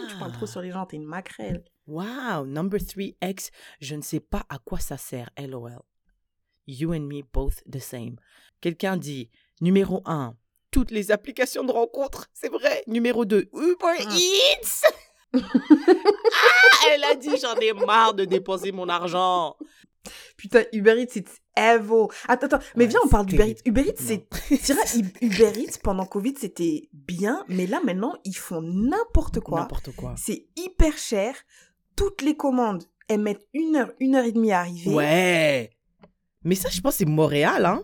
[0.08, 1.62] Tu parles trop sur les gens, t'es une maquerelle.
[1.86, 5.78] Wow, number 3, X, je ne sais pas à quoi ça sert, LOL.
[6.66, 8.16] You and me both the same.
[8.60, 9.30] Quelqu'un dit,
[9.60, 10.34] numéro 1,
[10.70, 12.82] toutes les applications de rencontres, c'est vrai.
[12.86, 14.16] Numéro 2, Uber Ah.
[14.16, 14.82] Eats.
[15.34, 19.56] ah, elle a dit, j'en ai marre de dépenser mon argent.
[20.36, 21.26] Putain, Uber Eats, c'est
[21.56, 22.06] evil.
[22.28, 23.62] Attends, attends, mais Ouais, viens, on parle d'Uber Eats.
[23.64, 24.26] Uber Eats, c'est...
[25.22, 29.60] Uber Eats, pendant Covid, c'était bien, mais là, maintenant, ils font n'importe quoi.
[29.60, 30.14] N'importe quoi.
[30.16, 31.34] C'est hyper cher.
[31.96, 34.90] Toutes les commandes, elles mettent une heure, une heure et demie à arriver.
[34.90, 35.70] Ouais.
[36.44, 37.82] Mais ça, je pense, c'est Montréal, hein.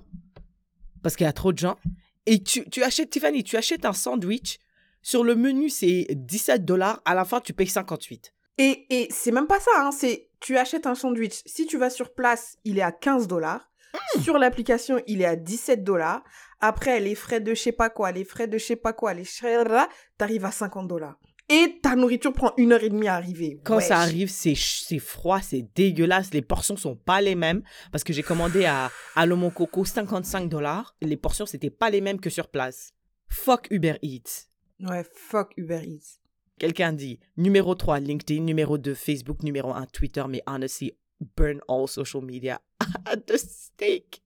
[1.03, 1.77] Parce qu'il y a trop de gens.
[2.25, 4.59] Et tu, tu achètes, Tiffany, tu achètes un sandwich.
[5.03, 7.01] Sur le menu, c'est 17 dollars.
[7.05, 8.33] À la fin, tu payes 58.
[8.59, 11.43] Et, et c'est même pas ça, hein, c'est tu achètes un sandwich.
[11.45, 13.69] Si tu vas sur place, il est à 15 dollars.
[13.95, 14.21] Hmm.
[14.21, 16.23] Sur l'application, il est à 17 dollars.
[16.61, 19.15] Après, les frais de je sais pas quoi, les frais de je sais pas quoi,
[19.15, 21.19] les frais là, t'arrives à 50 dollars.
[21.49, 23.61] Et ta nourriture prend une heure et demie à arriver.
[23.63, 26.35] Quand ça arrive, c'est c'est froid, c'est dégueulasse.
[26.35, 27.63] Les portions sont pas les mêmes.
[27.93, 30.97] Parce que j'ai commandé à, à Le Mon Coco 55 dollars.
[31.01, 32.95] Les portions, c'était pas les mêmes que sur place.
[33.29, 34.49] Fuck Uber Eats.
[34.81, 36.19] Ouais, fuck Uber Eats.
[36.59, 38.43] Quelqu'un dit numéro 3, LinkedIn.
[38.43, 39.43] Numéro 2, Facebook.
[39.43, 40.25] Numéro 1, Twitter.
[40.29, 40.93] Mais honestly,
[41.37, 42.61] burn all social media
[43.07, 44.23] at the stake.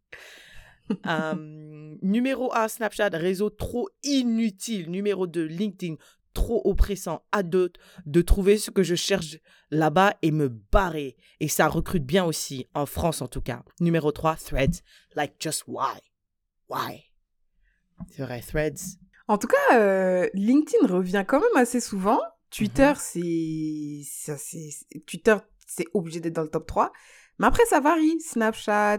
[1.07, 4.91] Euh, numéro 1, Snapchat, réseau trop inutile.
[4.91, 5.97] Numéro 2, LinkedIn,
[6.33, 7.25] trop oppressant.
[7.33, 9.39] À d'autres de trouver ce que je cherche
[9.71, 11.17] là-bas et me barrer.
[11.41, 13.63] Et ça recrute bien aussi, en France en tout cas.
[13.81, 14.83] Numéro 3, Threads.
[15.17, 15.99] Like, just why?
[16.69, 17.05] Why?
[18.09, 18.99] C'est vrai, Threads.
[19.31, 22.19] En tout cas, euh, LinkedIn revient quand même assez souvent.
[22.51, 22.97] Twitter, Mhm.
[24.35, 25.37] c'est, Twitter,
[25.69, 26.91] c'est obligé d'être dans le top 3.
[27.39, 28.21] Mais après, ça varie.
[28.21, 28.99] Snapchat,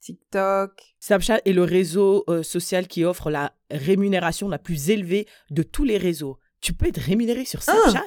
[0.00, 0.94] TikTok.
[1.00, 5.84] Snapchat est le réseau euh, social qui offre la rémunération la plus élevée de tous
[5.84, 6.38] les réseaux.
[6.60, 8.04] Tu peux être rémunéré sur Snapchat?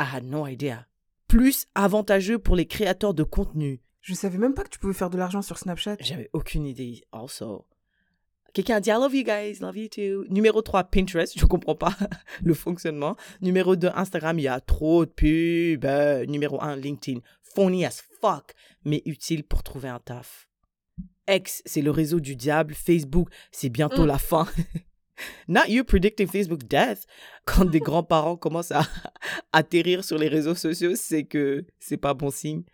[0.00, 0.88] I had no idea.
[1.28, 3.80] Plus avantageux pour les créateurs de contenu.
[4.00, 5.98] Je savais même pas que tu pouvais faire de l'argent sur Snapchat.
[6.00, 7.67] J'avais aucune idée, also.
[8.58, 10.24] Quelqu'un a dit I love you guys, love you too.
[10.30, 11.96] Numéro 3, Pinterest, je comprends pas
[12.42, 13.14] le fonctionnement.
[13.40, 16.28] Numéro 2, Instagram, il y a trop de pubs.
[16.28, 17.20] Numéro 1, LinkedIn,
[17.54, 18.54] phony as fuck,
[18.84, 20.48] mais utile pour trouver un taf.
[21.28, 22.74] X, c'est le réseau du diable.
[22.74, 24.06] Facebook, c'est bientôt Mm.
[24.08, 24.48] la fin.
[25.46, 27.06] Not you predicting Facebook death.
[27.44, 28.82] Quand des grands-parents commencent à
[29.52, 32.64] atterrir sur les réseaux sociaux, c'est que c'est pas bon signe.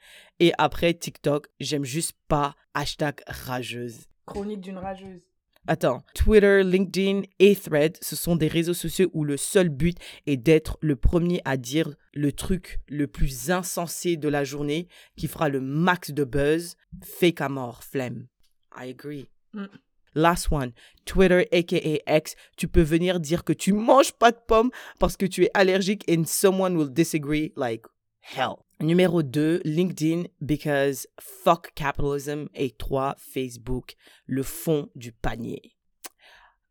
[0.40, 4.06] Et après, TikTok, j'aime juste pas hashtag rageuse.
[4.24, 5.20] Chronique d'une rageuse.
[5.66, 9.96] Attends, Twitter, LinkedIn et Thread, ce sont des réseaux sociaux où le seul but
[10.26, 15.26] est d'être le premier à dire le truc le plus insensé de la journée qui
[15.26, 16.76] fera le max de buzz.
[17.02, 18.26] Fake à mort, flemme.
[18.76, 19.30] I agree.
[19.54, 19.66] Mm.
[20.14, 20.72] Last one,
[21.06, 25.26] Twitter aka X, tu peux venir dire que tu manges pas de pommes parce que
[25.26, 27.86] tu es allergique and someone will disagree like
[28.20, 28.63] hell.
[28.80, 33.94] Numéro 2, LinkedIn because fuck capitalism et 3, Facebook,
[34.26, 35.74] le fond du panier.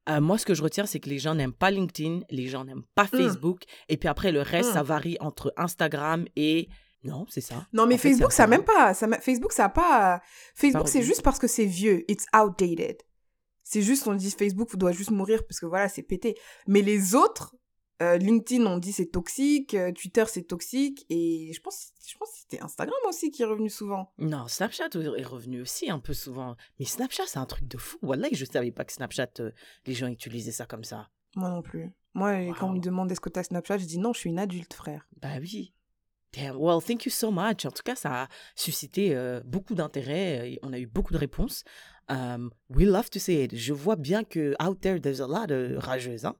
[0.09, 2.65] Euh, moi, ce que je retiens, c'est que les gens n'aiment pas LinkedIn, les gens
[2.65, 4.73] n'aiment pas Facebook, et puis après, le reste, Mm.
[4.73, 6.67] ça varie entre Instagram et...
[7.05, 7.67] Non, c'est ça.
[7.73, 8.93] Non, mais En Facebook, ça un- même pas.
[8.93, 10.21] Ça, Facebook, ça pas.
[10.55, 12.09] Facebook, c'est juste parce que c'est vieux.
[12.09, 12.97] It's outdated.
[13.63, 16.35] C'est juste, on dit Facebook doit juste mourir parce que voilà, c'est pété.
[16.67, 17.55] Mais les autres,
[18.03, 22.29] euh, LinkedIn, on dit c'est toxique, euh, Twitter, c'est toxique, et je pense, je pense
[22.29, 24.11] que c'était Instagram aussi qui est revenu souvent.
[24.17, 26.55] Non, Snapchat est revenu aussi un peu souvent.
[26.79, 27.97] Mais Snapchat, c'est un truc de fou.
[28.01, 29.51] Voilà, je savais pas que Snapchat, euh,
[29.85, 31.09] les gens utilisaient ça comme ça.
[31.35, 31.91] Moi non plus.
[32.13, 34.39] Moi, quand on me demande est-ce que t'as Snapchat, je dis non, je suis une
[34.39, 35.07] adulte, frère.
[35.21, 35.73] Bah oui.
[36.31, 37.65] Damn, well, thank you so much.
[37.65, 40.59] En tout cas, ça a suscité beaucoup d'intérêt.
[40.61, 41.63] On a eu beaucoup de réponses.
[42.09, 43.55] Um, we love to see it.
[43.55, 46.25] Je vois bien que out there, there's a lot de rageuses.
[46.25, 46.35] Hein?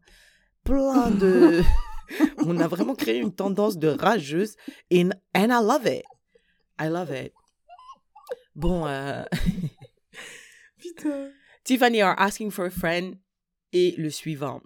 [0.64, 1.62] Plein de...
[2.46, 4.56] On a vraiment créé une tendance de rageuses.
[4.92, 6.04] And, and I love it.
[6.80, 7.34] I love it.
[8.56, 9.24] Bon, euh,
[10.78, 11.30] Putain.
[11.64, 13.16] Tiffany are asking for a friend
[13.72, 14.62] et le suivant.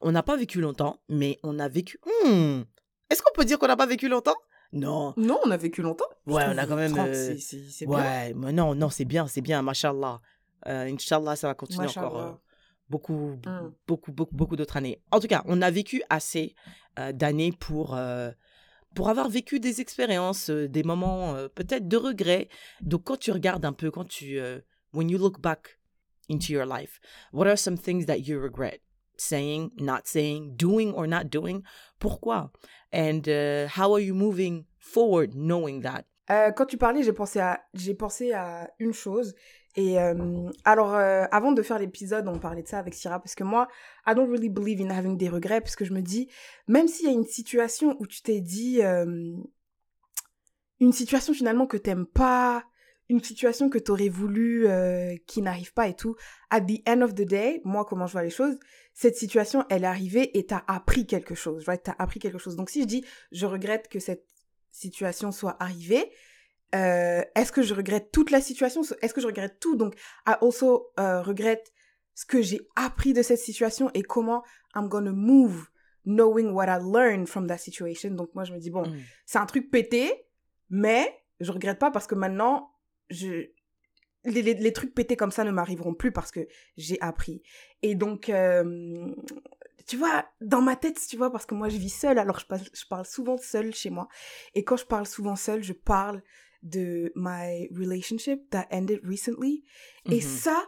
[0.00, 1.98] On n'a pas vécu longtemps, mais on a vécu.
[2.24, 2.62] Hmm.
[3.10, 4.36] Est-ce qu'on peut dire qu'on n'a pas vécu longtemps?
[4.72, 5.12] Non.
[5.16, 6.06] Non, on a vécu longtemps.
[6.26, 7.96] Ouais, on a quand même, 30, euh, c'est- bien.
[7.96, 10.20] Ouais, mais non, non, c'est bien, c'est bien, mashallah.
[10.66, 12.38] Euh, Inch'Allah, ça va continuer encore Mashallah.
[12.88, 13.72] Beaucoup, Mm.
[13.86, 15.00] beaucoup, beaucoup, beaucoup d'autres années.
[15.10, 16.54] En tout cas, on a vécu assez
[16.98, 18.30] euh, d'années pour, euh,
[18.94, 22.48] pour avoir vécu des expériences, euh, des moments euh, peut-être de regret.
[22.82, 24.38] Donc, quand tu regardes un peu, quand tu.
[24.38, 24.60] euh,
[24.92, 25.78] when you look back
[26.28, 27.00] into your life,
[27.32, 28.80] what are some things that you regret?
[29.16, 31.62] Saying, not saying, doing or not doing?
[31.98, 32.50] Pourquoi?
[32.92, 36.04] And uh, how are you moving forward knowing that?
[36.30, 39.34] Euh, quand tu parlais, j'ai pensé à j'ai pensé à une chose.
[39.74, 43.34] Et euh, alors, euh, avant de faire l'épisode, on parlait de ça avec Syrah parce
[43.34, 43.68] que moi,
[44.06, 46.28] I don't really believe in having des regrets parce que je me dis,
[46.68, 49.34] même s'il y a une situation où tu t'es dit, euh,
[50.80, 52.64] une situation finalement que t'aimes pas,
[53.08, 54.66] une situation que t'aurais voulu
[55.26, 56.16] qui n'arrive pas et tout,
[56.50, 58.58] at the end of the day, moi comment je vois les choses,
[58.94, 61.82] cette situation elle est arrivée et t'as appris quelque chose, right?
[61.82, 62.56] T'as appris quelque chose.
[62.56, 64.26] Donc si je dis, je regrette que cette
[64.70, 66.10] situation soit arrivée,
[66.74, 68.82] euh, est-ce que je regrette toute la situation?
[69.02, 69.76] Est-ce que je regrette tout?
[69.76, 69.94] Donc,
[70.26, 71.72] I also euh, regrette
[72.14, 74.42] ce que j'ai appris de cette situation et comment
[74.74, 75.68] I'm gonna move
[76.04, 78.10] knowing what I learned from that situation.
[78.10, 78.98] Donc, moi, je me dis, bon, Mm.
[79.26, 80.10] c'est un truc pété,
[80.70, 82.70] mais je regrette pas parce que maintenant,
[83.10, 83.48] je...
[84.24, 86.40] les, les- les trucs pétés comme ça ne m'arriveront plus parce que
[86.76, 87.42] j'ai appris.
[87.82, 89.12] Et donc, euh,
[89.86, 92.46] tu vois, dans ma tête, tu vois, parce que moi, je vis seule, alors je,
[92.46, 94.08] passe- je parle souvent seule chez moi.
[94.54, 96.22] Et quand je parle souvent seule, je parle
[96.62, 99.64] de my relationship that ended recently.
[100.06, 100.20] Et Mhm.
[100.20, 100.66] ça,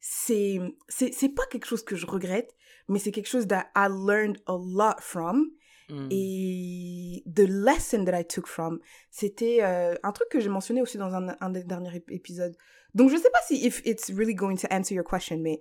[0.00, 2.54] c'est, c'est, c'est pas quelque chose que je regrette,
[2.88, 5.50] mais c'est quelque chose that I learned a lot from.
[5.88, 6.08] Mm.
[6.10, 8.80] Et the lesson that I took from,
[9.10, 12.56] c'était euh, un truc que j'ai mentionné aussi dans un, un des derniers ép- épisodes.
[12.94, 15.60] Donc je sais pas si if it's really going to answer your question, mais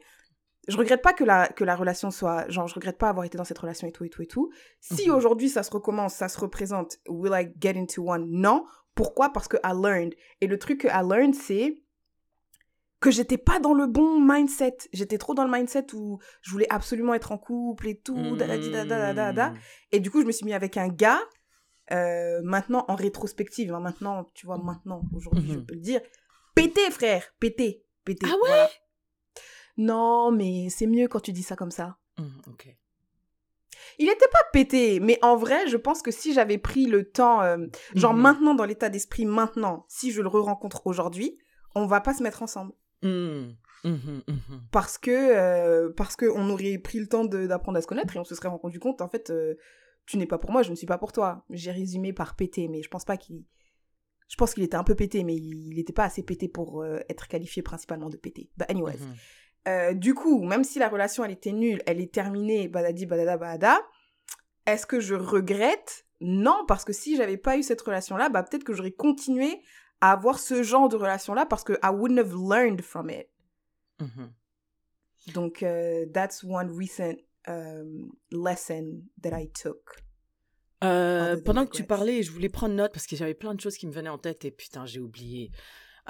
[0.68, 3.38] je regrette pas que la, que la relation soit, genre je regrette pas avoir été
[3.38, 4.50] dans cette relation et tout et tout et tout.
[4.80, 5.16] Si Mhm.
[5.16, 8.26] aujourd'hui ça se recommence, ça se représente, will I get into one?
[8.32, 8.66] Non.
[8.96, 9.32] Pourquoi?
[9.32, 10.16] Parce que I learned.
[10.42, 11.82] Et le truc que I learned, c'est
[13.02, 14.78] que j'étais pas dans le bon mindset.
[14.94, 18.48] J'étais trop dans le mindset où je voulais absolument être en couple et tout, da
[18.48, 19.50] da da da da da da.
[19.52, 19.58] Mm.
[19.92, 21.20] Et du coup, je me suis mis avec un gars,
[21.92, 25.66] euh, maintenant en rétrospective, hein, maintenant, tu vois, maintenant, aujourd'hui, je Mhm.
[25.66, 26.02] peux le dire,
[26.56, 28.26] pété, frère, pété, pété.
[28.28, 28.38] Ah ouais?
[28.48, 28.70] Voilà.
[29.78, 31.98] Non, mais c'est mieux quand tu dis ça comme ça.
[32.18, 32.76] Mm, ok.
[34.00, 37.42] Il était pas pété, mais en vrai, je pense que si j'avais pris le temps,
[37.42, 37.58] euh,
[37.96, 38.22] genre Mhm.
[38.22, 41.38] maintenant, dans l'état d'esprit, maintenant, si je le re-rencontre aujourd'hui,
[41.76, 42.74] on va pas se mettre ensemble.
[43.02, 43.52] Mm,
[43.84, 44.62] mhm, mhm.
[44.72, 48.20] parce que euh, parce que on aurait pris le temps d'apprendre à se connaître et
[48.20, 49.56] on se serait rendu compte en fait euh,
[50.08, 52.68] tu n'es pas pour moi je ne suis pas pour toi j'ai résumé par pété
[52.70, 53.44] mais je pense pas qu'il
[54.28, 57.00] je pense qu'il était un peu pété mais il n'était pas assez pété pour euh,
[57.10, 58.98] être qualifié principalement de pété but anyways.
[59.68, 63.36] Euh, du coup même si la relation elle était nulle elle est terminée badadi badada
[63.38, 63.82] badada
[64.68, 66.06] est-ce que je regrette?
[66.22, 69.62] Non parce que si j'avais pas eu cette relation là bah peut-être que j'aurais continué
[70.02, 73.28] à avoir ce genre de relation là parce que I wouldn't have learned from it
[74.00, 74.32] Mhm.
[75.34, 77.16] donc, euh, that's one recent
[77.48, 80.04] um, lesson that I took.
[80.84, 83.78] Euh, pendant que tu parlais, je voulais prendre note parce que j'avais plein de choses
[83.78, 85.52] qui me venaient en tête et putain, j'ai oublié.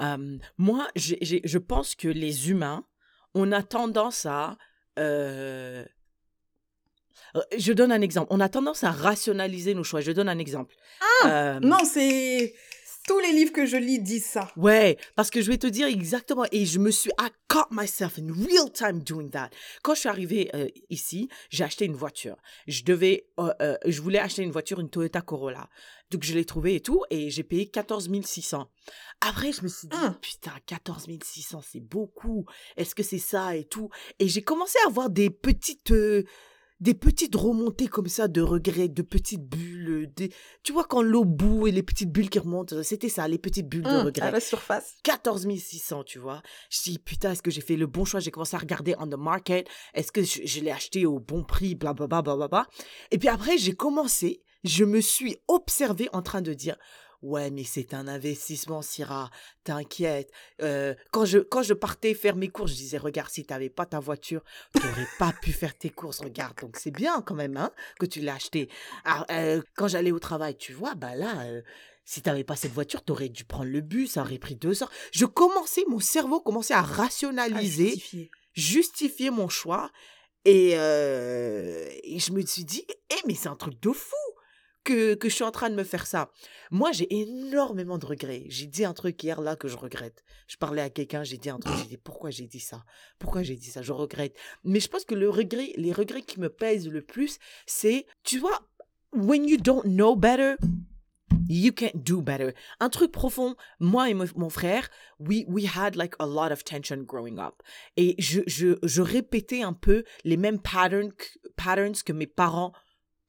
[0.02, 2.86] Euh, moi, j'ai- j'ai- je pense que les humains,
[3.36, 4.58] on a tendance à...
[4.98, 5.86] euh,
[7.36, 8.28] euh, Je donne un exemple.
[8.32, 10.02] On a tendance à rationaliser nos choix.
[10.02, 10.74] Je donne un exemple.
[11.26, 12.54] Euh, Non, c'est...
[13.08, 14.52] Tous les livres que je lis disent ça.
[14.58, 18.18] Ouais, parce que je vais te dire exactement, et je me suis, I caught myself
[18.18, 19.52] in real time doing that.
[19.84, 22.36] Quand je suis arrivée euh, ici, j'ai acheté une voiture.
[22.68, 25.70] Je devais, euh, euh, je voulais acheter une voiture, une Toyota Corolla.
[26.10, 28.68] Donc je l'ai trouvée et tout, et j'ai payé 14 600.
[29.22, 30.16] Après, je me suis dit, Hum.
[30.20, 32.46] putain, 14 600, c'est beaucoup.
[32.78, 33.90] Est-ce que c'est ça et tout?
[34.20, 35.94] Et j'ai commencé à avoir des petites,
[36.82, 39.90] des petites remontées comme ça de regrets, de petites bulles.
[39.90, 40.32] euh, Des...
[40.64, 43.68] Tu vois, quand l'eau bout et les petites bulles qui remontent, c'était ça, les petites
[43.70, 44.28] bulles de Hum, regrets.
[44.28, 44.96] à la surface.
[45.04, 46.42] 14 600, tu vois.
[46.70, 48.20] Je dis, putain, est-ce que j'ai fait le bon choix?
[48.20, 49.68] J'ai commencé à regarder on the market.
[49.94, 51.76] Est-ce que je, je l'ai acheté au bon prix?
[51.76, 52.22] Blablabla.
[52.22, 52.68] Bla, bla, bla.
[53.12, 56.76] Et puis après, j'ai commencé, je me suis observée en train de dire,
[57.22, 59.30] ouais, mais c'est un investissement, Syrah.
[59.64, 60.32] T'inquiète.
[60.62, 63.86] Euh, quand, je, quand je partais faire mes courses, je disais, regarde, si t'avais pas
[63.86, 64.44] ta voiture,
[64.74, 66.22] t'aurais pas pu faire tes courses.
[66.22, 68.70] Regarde, donc c'est bien quand même hein, que tu l'as acheté.
[69.04, 71.42] Alors, euh, quand j'allais au travail, tu vois, bah là...
[71.46, 71.62] euh,
[72.08, 74.92] si t'avais pas cette voiture, t'aurais dû prendre le bus, ça aurait pris deux heures.
[75.12, 78.32] Je commençais, mon cerveau commençait à À rationaliser, justifier.
[78.54, 79.90] justifier mon choix.
[80.46, 84.16] Et, euh, et je me suis dit, eh, mais c'est un truc de fou
[84.86, 86.32] que, que je suis en train de me faire ça.
[86.72, 88.46] Moi, j'ai énormément de regrets.
[88.48, 90.24] J'ai dit un truc hier là que je regrette.
[90.48, 92.86] Je parlais à quelqu'un, j'ai dit un truc, j'ai dit pourquoi j'ai dit ça?
[93.20, 93.82] Pourquoi j'ai dit ça?
[93.82, 94.38] Je regrette.
[94.64, 98.40] Mais je pense que le regret, les regrets qui me pèsent le plus, c'est, tu
[98.40, 98.62] vois,
[99.12, 100.56] when you don't know better,
[101.48, 102.54] You can't do better.
[102.80, 107.04] Un truc profond, moi et mon frère, we, we had like a lot of tension
[107.04, 107.62] growing up.
[107.98, 111.12] Et je, je, je répétais un peu les mêmes patterns,
[111.56, 112.74] patterns que mes parents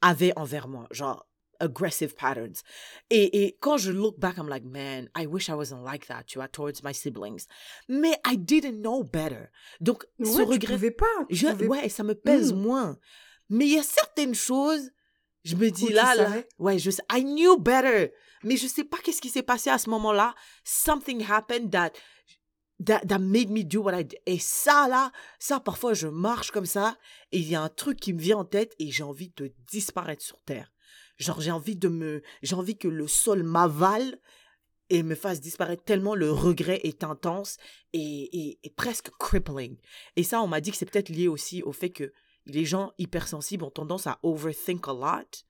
[0.00, 0.86] avaient envers moi.
[0.90, 1.25] Genre,
[1.60, 2.62] aggressive patterns.
[3.10, 6.24] Et, et quand je look back, I'm like, man, I wish I wasn't like that,
[6.24, 7.46] tu vois, towards my siblings.
[7.88, 9.50] Mais I didn't know better.
[9.80, 11.06] Donc, Ouais, ce tu regret, pouvais pas.
[11.28, 12.56] tu je, pouvais- ouais, ça me pèse Mm.
[12.60, 12.98] moins.
[13.48, 14.90] Mais il y a certaines choses,
[15.44, 16.48] je me dis tu là, là, savais?
[16.58, 18.12] ouais, je sais, I knew better.
[18.42, 20.34] Mais je sais pas qu'est-ce qui s'est passé à ce moment-là.
[20.64, 21.92] Something happened that,
[22.84, 24.18] that, that made me do what I did.
[24.26, 26.96] Et ça, là, ça, parfois, je marche comme ça
[27.32, 29.52] et il y a un truc qui me vient en tête et j'ai envie de
[29.70, 30.70] disparaître sur terre.
[31.18, 34.18] Genre, j'ai envie de me, j'ai envie que le sol m'avale
[34.90, 37.56] et me fasse disparaître tellement le regret est intense
[37.92, 38.00] et,
[38.50, 39.76] et, et presque crippling.
[40.16, 42.12] Et ça, on m'a dit que c'est peut-être lié aussi au fait que
[42.44, 45.44] les gens hypersensibles ont tendance à overthink a lot.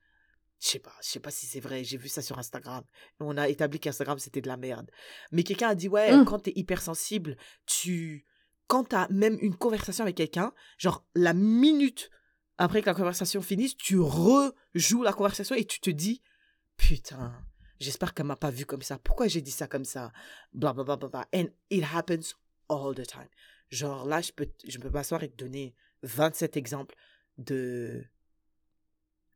[0.58, 2.82] Je sais pas, je sais pas si c'est vrai, j'ai vu ça sur Instagram.
[3.20, 4.90] On a établi qu'Instagram c'était de la merde.
[5.30, 6.24] Mais quelqu'un a dit ouais, Mm.
[6.24, 7.36] quand t'es hypersensible,
[7.66, 8.24] tu
[8.66, 12.10] quand t'as même une conversation avec quelqu'un, genre la minute
[12.58, 16.22] après que la conversation finisse, tu rejoues la conversation et tu te dis
[16.76, 17.32] putain,
[17.80, 18.98] j'espère qu'elle m'a pas vu comme ça.
[18.98, 20.12] Pourquoi j'ai dit ça comme ça?
[20.52, 21.26] Bla bla bla bla bla.
[21.34, 22.34] And it happens
[22.68, 23.28] all the time.
[23.70, 26.94] Genre là, je peux je peux m'asseoir et te donner 27 exemples
[27.38, 28.04] de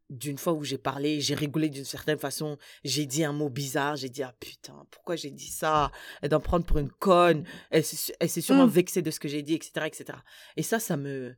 [0.09, 3.95] d'une fois où j'ai parlé, j'ai rigolé d'une certaine façon, j'ai dit un mot bizarre,
[3.95, 5.93] j'ai dit ah putain, pourquoi j'ai dit ça?
[6.21, 8.71] Elle me prendre pour une conne, elle s'est su- elle s'est sûrement Mm.
[8.71, 10.19] vexée de ce que j'ai dit, etc., etc.
[10.57, 11.37] Et ça, ça me...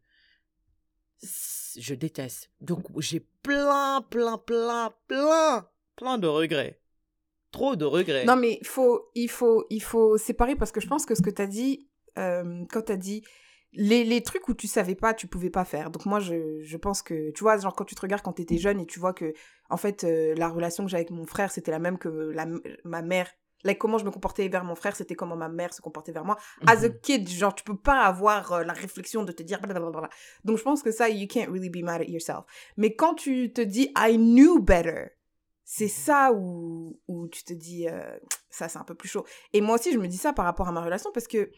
[1.80, 2.50] Je déteste.
[2.60, 6.80] Donc j'ai plein, plein, plein, plein, plein de regrets.
[7.50, 8.24] Trop de regrets.
[8.24, 11.22] Non, mais il faut, il faut, il faut séparer parce que je pense que ce
[11.22, 13.22] que tu as dit, euh, quand tu as dit
[13.72, 15.90] les, les trucs où tu savais pas, tu pouvais pas faire.
[15.90, 18.42] Donc moi, je, je pense que, tu vois, genre quand tu te regardes quand tu
[18.42, 19.32] étais jeune et tu vois que,
[19.70, 22.46] en fait, euh, la relation que j'ai avec mon frère, c'était la même que la,
[22.84, 23.30] ma mère.
[23.64, 26.24] Like, comment je me comportais vers mon frère, c'était comment ma mère se comportait vers
[26.24, 26.36] moi.
[26.66, 27.00] As a Mhm.
[27.00, 30.08] kid, genre, tu peux pas avoir euh, la réflexion de te dire blablabla.
[30.44, 32.44] Donc, je pense que ça, you can't really be mad at yourself.
[32.76, 35.10] Mais quand tu te dis, I knew better,
[35.64, 38.16] c'est ça où, où tu te dis, euh,
[38.50, 39.24] ça, c'est un peu plus chaud.
[39.52, 41.50] Et moi aussi, je me dis ça par rapport à ma relation parce que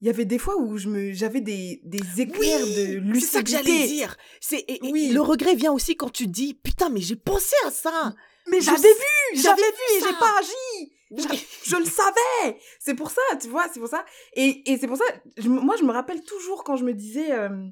[0.00, 3.20] il y avait des fois où je me, j'avais des, des éclairs de lucidité.
[3.20, 4.16] c'est ça que j'allais dire.
[4.40, 5.10] C'est Oui.
[5.12, 8.12] le regret vient aussi quand tu dis putain mais j'ai pensé à ça.
[8.48, 10.92] Mais j'avais vu, j'avais vu et j'ai pas agi.
[11.16, 12.58] Je, le savais.
[12.80, 14.04] C'est pour ça, tu vois, c'est pour ça.
[14.34, 15.04] Et, et c'est pour ça,
[15.36, 17.68] je moi, je me rappelle toujours quand je me disais, euh,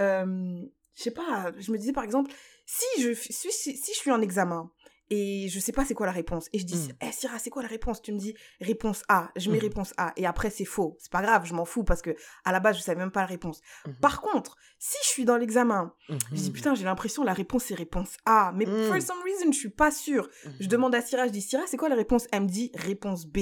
[0.00, 0.60] euh,
[0.94, 2.30] je sais pas, je me disais par exemple,
[2.66, 4.70] si je suis, si, si je suis en examen
[5.10, 6.92] et je sais pas c'est quoi la réponse, et je dis, Mm.
[7.08, 8.02] eh Syrah, c'est quoi la réponse?
[8.02, 9.62] Tu me dis réponse A, je mets Mhm.
[9.62, 10.96] réponse A, et après c'est faux.
[10.98, 13.20] C'est pas grave, je m'en fous parce que à la base, je savais même pas
[13.20, 13.60] la réponse.
[13.86, 13.94] Mhm.
[14.00, 16.52] Par contre, si je suis dans l'examen, je dis Mhm.
[16.52, 19.90] putain, j'ai l'impression la réponse c'est réponse A, mais for some reason, je suis pas
[19.90, 20.28] sûre.
[20.60, 22.26] Je demande à Syrah, je dis Syrah, c'est quoi la réponse?
[22.32, 23.38] Elle me dit réponse B.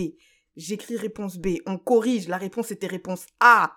[0.56, 1.58] J'écris réponse B.
[1.66, 3.72] On corrige, la réponse était réponse A.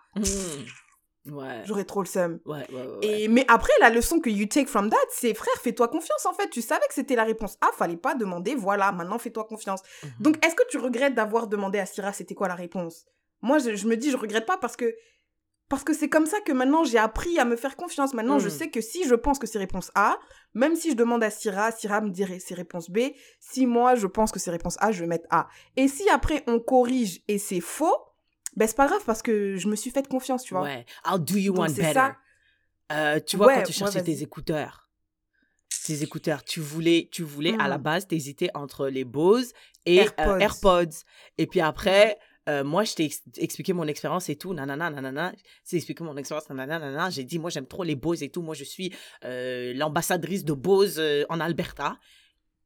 [1.25, 1.33] Mhm.
[1.37, 1.61] Ouais.
[1.65, 2.39] J'aurais trop le seum.
[2.45, 2.87] Ouais, ouais.
[3.01, 6.33] Et, mais après, la leçon que you take from that, c'est frère, fais-toi confiance en
[6.33, 6.49] fait.
[6.49, 9.81] Tu savais que c'était la réponse A, fallait pas demander, voilà, maintenant fais-toi confiance.
[10.03, 10.09] Mhm.
[10.21, 13.05] Donc, est-ce que tu regrettes d'avoir demandé à Syrah c'était quoi la réponse?
[13.41, 14.93] Moi, je, je me dis, je regrette pas parce que
[15.69, 18.15] parce que c'est comme ça que maintenant j'ai appris à me faire confiance.
[18.15, 18.51] Maintenant, je Mm.
[18.51, 20.17] sais que si je pense que c'est réponse A,
[20.55, 23.11] même si je demande à Syrah, Syrah me dirait c'est réponse B.
[23.39, 25.47] Si moi je pense que c'est réponse A, je vais mettre A.
[25.77, 27.95] Et si après on corrige et c'est faux,
[28.55, 30.63] ben c'est pas grave parce que je me suis fait confiance, tu vois.
[30.63, 30.85] Ouais.
[31.09, 31.93] How do you Donc, c'est better?
[31.93, 32.17] ça.
[32.91, 34.89] Euh, tu vois, Ouais, quand tu ouais, cherchais tes écouteurs,
[35.85, 37.81] tes écouteurs, tu voulais, tu voulais à la Mm.
[37.83, 39.53] base, t'hésitais entre les Bose
[39.85, 41.03] et euh, AirPods.
[41.37, 45.33] Et puis après, euh, moi, je t'ai ex- expliqué mon expérience et tout, nanana, nanana.
[45.67, 47.09] T'ai expliqué mon expérience, nanana, nanana.
[47.11, 48.41] J'ai dit, moi, j'aime trop les Bose et tout.
[48.41, 48.91] Moi, je suis
[49.23, 51.99] l'ambassadrice de Bose en Alberta.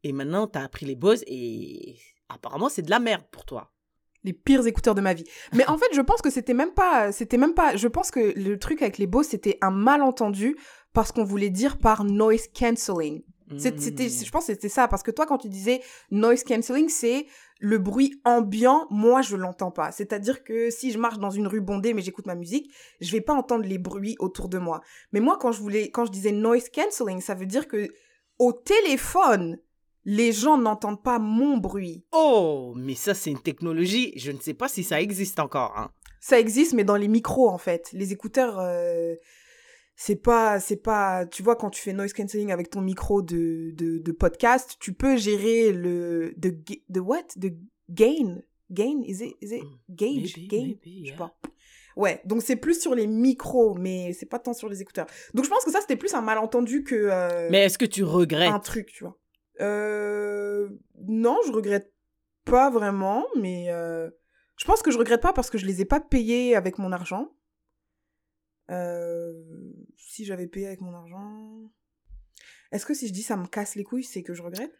[0.03, 1.97] Et maintenant, t'as appris les Bose et
[2.29, 3.72] apparemment, c'est de la merde pour toi.
[4.24, 5.26] Les pires écouteurs de ma vie.
[5.53, 8.38] Mais en fait, je pense que c'était même pas, c'était même pas, je pense que
[8.38, 10.55] le truc avec les Bose, c'était un malentendu
[10.93, 13.24] parce qu'on voulait dire par noise cancelling.
[13.57, 14.26] C'était, Mm.
[14.26, 17.28] je pense que c'était ça, parce que toi, quand tu disais noise cancelling, c'est
[17.59, 19.91] le bruit ambiant, moi, je l'entends pas.
[19.91, 23.21] C'est-à-dire que si je marche dans une rue bondée, mais j'écoute ma musique, je vais
[23.21, 24.82] pas entendre les bruits autour de moi.
[25.11, 27.89] Mais moi, quand je voulais, quand je disais noise cancelling, ça veut dire que
[28.39, 29.59] au téléphone,
[30.06, 32.04] les gens n'entendent pas mon bruit.
[32.12, 34.14] Oh, mais ça, c'est une technologie.
[34.18, 35.74] Je ne sais pas si ça existe encore.
[35.78, 35.91] Hein.
[36.20, 37.89] Ça existe, mais dans les micros, en fait.
[37.93, 39.16] Les écouteurs, euh,
[39.95, 43.72] c'est pas c'est pas tu vois quand tu fais noise cancelling avec ton micro de,
[43.76, 46.56] de, de podcast tu peux gérer le de
[46.89, 47.24] de what?
[47.36, 47.54] De
[47.89, 48.41] gain?
[48.72, 49.01] Gain?
[49.06, 50.36] Is it is it gauge?
[50.36, 50.66] Maybe, gain?
[50.66, 51.36] maybe, je sais pas
[51.95, 55.45] ouais donc c'est plus sur les micros mais c'est pas tant sur les écouteurs donc
[55.45, 58.51] je pense que ça c'était plus un malentendu que euh, Mais est-ce que tu regrettes
[58.51, 59.20] un truc tu vois
[59.62, 60.70] euh,
[61.08, 61.93] non je regrette
[62.45, 64.10] pas vraiment mais euh,
[64.58, 66.91] je pense que je regrette pas parce que je les ai pas payés avec mon
[66.91, 67.32] argent
[68.70, 69.34] euh,
[69.97, 71.72] si j'avais payé avec mon argent.
[72.72, 74.74] Est-ce que si je dis ça me casse les couilles, c'est que je regrette?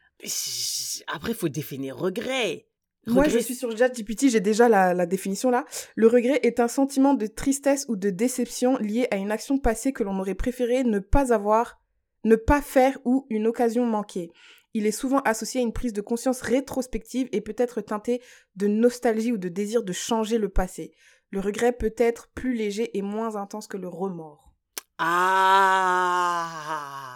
[1.08, 2.68] Après, faut définir regret.
[3.06, 5.66] Moi, je suis sur ChatGPT, j'ai déjà la, la définition là.
[5.96, 9.92] Le regret est un sentiment de tristesse ou de déception lié à une action passée
[9.92, 11.82] que l'on aurait préféré ne pas avoir,
[12.24, 14.32] ne pas faire ou une occasion manquée.
[14.74, 18.22] Il est souvent associé à une prise de conscience rétrospective et peut être teinté
[18.56, 20.94] de nostalgie ou de désir de changer le passé.
[21.30, 24.54] Le regret peut être plus léger et moins intense que le remords.
[25.00, 26.46] Ah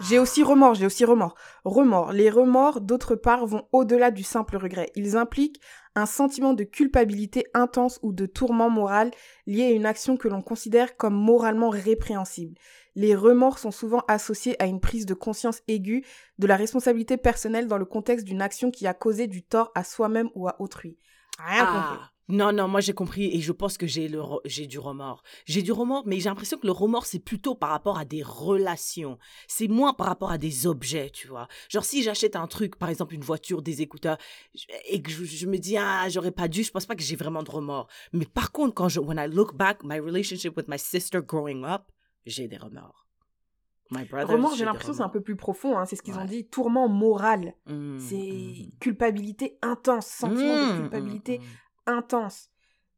[0.02, 1.36] J'ai aussi remords, j'ai aussi remords.
[1.64, 2.12] Remords.
[2.12, 4.92] Les remords, d'autre part, vont au-delà du simple regret.
[4.96, 5.62] Ils impliquent
[5.96, 9.12] un sentiment de culpabilité intense ou de tourment moral
[9.46, 12.56] lié à une action que l'on considère comme moralement répréhensible.
[12.98, 16.04] Les remords sont souvent associés à une prise de conscience aiguë
[16.40, 19.84] de la responsabilité personnelle dans le contexte d'une action qui a causé du tort à
[19.84, 20.98] soi-même ou à autrui.
[21.38, 22.00] Rien compris.
[22.02, 25.22] Ah, non, non, moi j'ai compris et je pense que j'ai le j'ai du remords.
[25.46, 28.24] J'ai du remords, mais j'ai l'impression que le remords c'est plutôt par rapport à des
[28.24, 29.20] relations.
[29.48, 31.48] C'est moins par rapport à des objets, tu vois.
[31.70, 34.18] Genre si j'achète un truc, par exemple une voiture, des écouteurs,
[34.90, 37.16] et que je, je me dis ah j'aurais pas dû, je pense pas que j'ai
[37.16, 37.88] vraiment de remords.
[38.12, 41.64] Mais par contre quand je when I look back my relationship with my sister growing
[41.64, 41.92] up,
[42.30, 43.06] j'ai des remords.
[43.92, 44.36] My brother.
[44.36, 45.78] Remords, j'ai l'impression c'est un peu plus profond.
[45.78, 46.46] hein, c'est ce qu'ils ont dit.
[46.48, 47.54] Tourment moral.
[47.68, 50.08] Mm, C'est culpabilité intense.
[50.08, 51.40] Sentiment de culpabilité
[51.86, 52.50] intense.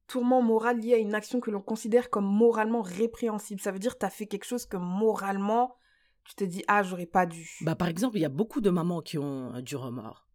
[0.07, 3.61] Tourment moral lié à une action que l'on considère comme moralement répréhensible.
[3.61, 5.75] Ça veut dire que tu as fait quelque chose que moralement,
[6.23, 7.47] tu te dis, ah, j'aurais pas dû.
[7.61, 10.25] Bah, par exemple, il y a beaucoup de mamans qui ont euh, du remords.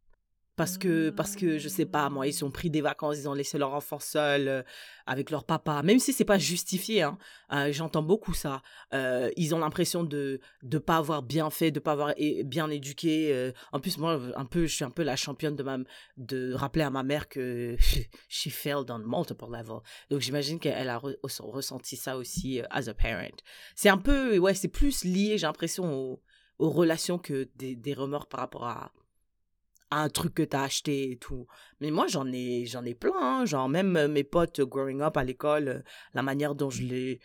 [0.57, 3.35] Parce que, parce que, je sais pas, moi, ils ont pris des vacances, ils ont
[3.35, 4.63] laissé leur enfant seul euh,
[5.05, 5.83] avec leur papa.
[5.83, 7.19] Même si c'est pas justifié, hein,
[7.53, 8.63] euh, j'entends beaucoup ça.
[8.93, 13.53] Euh, ils ont l'impression de ne pas avoir bien fait, de pas avoir bien éduqué.
[13.73, 15.79] En plus, moi, un peu, je suis un peu la championne de, ma,
[16.19, 17.77] de rappeler à ma mère que
[18.29, 19.81] she failed on multiple levels.
[20.11, 23.37] Donc, j'imagine qu'elle a re- ressenti ça aussi as a parent.
[23.75, 26.23] C'est un peu, ouais, c'est plus lié, j'ai l'impression, au-
[26.61, 28.93] aux relations que des, des remords par rapport à,
[30.01, 31.47] un truc que tu as acheté et tout.
[31.81, 33.13] Mais moi, j'en ai, j'en ai plein.
[33.21, 33.45] hein.
[33.45, 35.83] Genre, même euh, mes potes euh, growing up à l'école, euh,
[36.15, 37.21] la manière dont je les.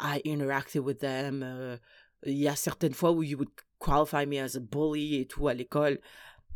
[0.00, 1.78] I interacted with them.
[2.26, 5.48] Il y a certaines fois où you would qualify me as a bully et tout
[5.48, 6.00] à l'école.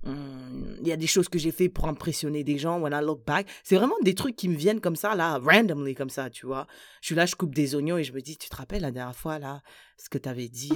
[0.05, 2.81] Hum, Il y a des choses que j'ai fait pour impressionner des gens.
[2.81, 5.95] When I look back, c'est vraiment des trucs qui me viennent comme ça, là, randomly,
[5.95, 6.67] comme ça, tu vois.
[7.01, 8.91] Je suis là, je coupe des oignons et je me dis, tu te rappelles la
[8.91, 9.63] dernière fois, là,
[9.97, 10.73] ce que tu avais dit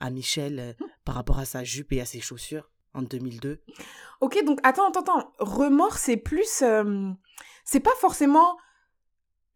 [0.00, 0.74] à Michel
[1.04, 2.68] par rapport à sa jupe et à ses chaussures?
[2.98, 3.60] En 2002
[4.20, 5.32] Ok, donc attends, attends, attends.
[5.38, 6.62] Remords, c'est plus.
[6.62, 7.10] euh,
[7.64, 8.56] c'est pas forcément.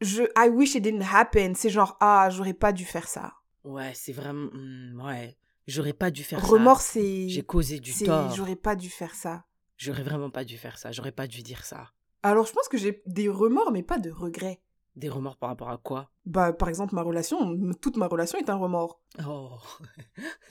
[0.00, 1.54] Je, I wish it didn't happen.
[1.54, 3.34] C'est genre, ah, j'aurais pas dû faire ça.
[3.64, 4.48] Ouais, c'est vraiment.
[4.52, 5.36] hum, ouais,
[5.66, 6.92] j'aurais pas dû faire Remords, ça.
[6.94, 7.28] c'est.
[7.28, 8.34] J'ai causé du tort.
[8.34, 9.44] J'aurais pas dû faire ça.
[9.76, 10.92] J'aurais vraiment pas dû faire ça.
[10.92, 11.90] J'aurais pas dû dire ça.
[12.22, 14.60] Alors, je pense que j'ai des remords, mais pas de regrets.
[14.94, 16.10] Des remords par rapport à quoi?
[16.26, 19.00] Bah, par exemple, ma relation, toute ma relation est un remords.
[19.26, 19.56] Oh.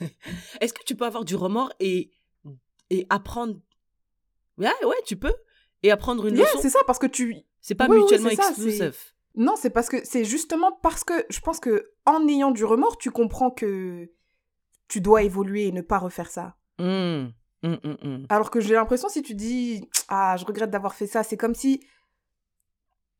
[0.60, 2.10] Est-ce que tu peux avoir du remords et,
[2.92, 3.58] et apprendre.
[4.58, 5.34] Ouais, ouais, tu peux.
[5.82, 6.58] Et apprendre une Yeah, leçon.
[6.62, 7.36] c'est ça, parce que tu.
[7.60, 9.14] C'est pas Oui, oui, mutuellement ça, exclusif.
[9.34, 12.98] Non, c'est parce que c'est justement parce que je pense que en ayant du remords,
[12.98, 14.10] tu comprends que
[14.88, 16.56] tu dois évoluer et ne pas refaire ça.
[16.78, 17.32] Hum,
[17.62, 18.26] hum, hum.
[18.28, 21.54] Alors que j'ai l'impression si tu dis ah je regrette d'avoir fait ça, c'est comme
[21.54, 21.80] si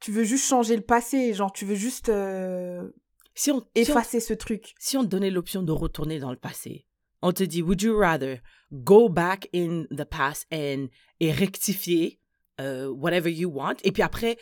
[0.01, 2.91] tu veux juste changer le passé, genre tu veux juste euh,
[3.35, 4.75] Si on, si on- effacer ce truc.
[4.79, 6.87] si on te donnait l'option de retourner dans le passé,
[7.23, 8.41] on te dit, would you rather
[8.73, 10.89] go back in the past and,
[11.21, 12.19] et rectifier
[12.61, 14.37] euh, whatever you want, et puis après,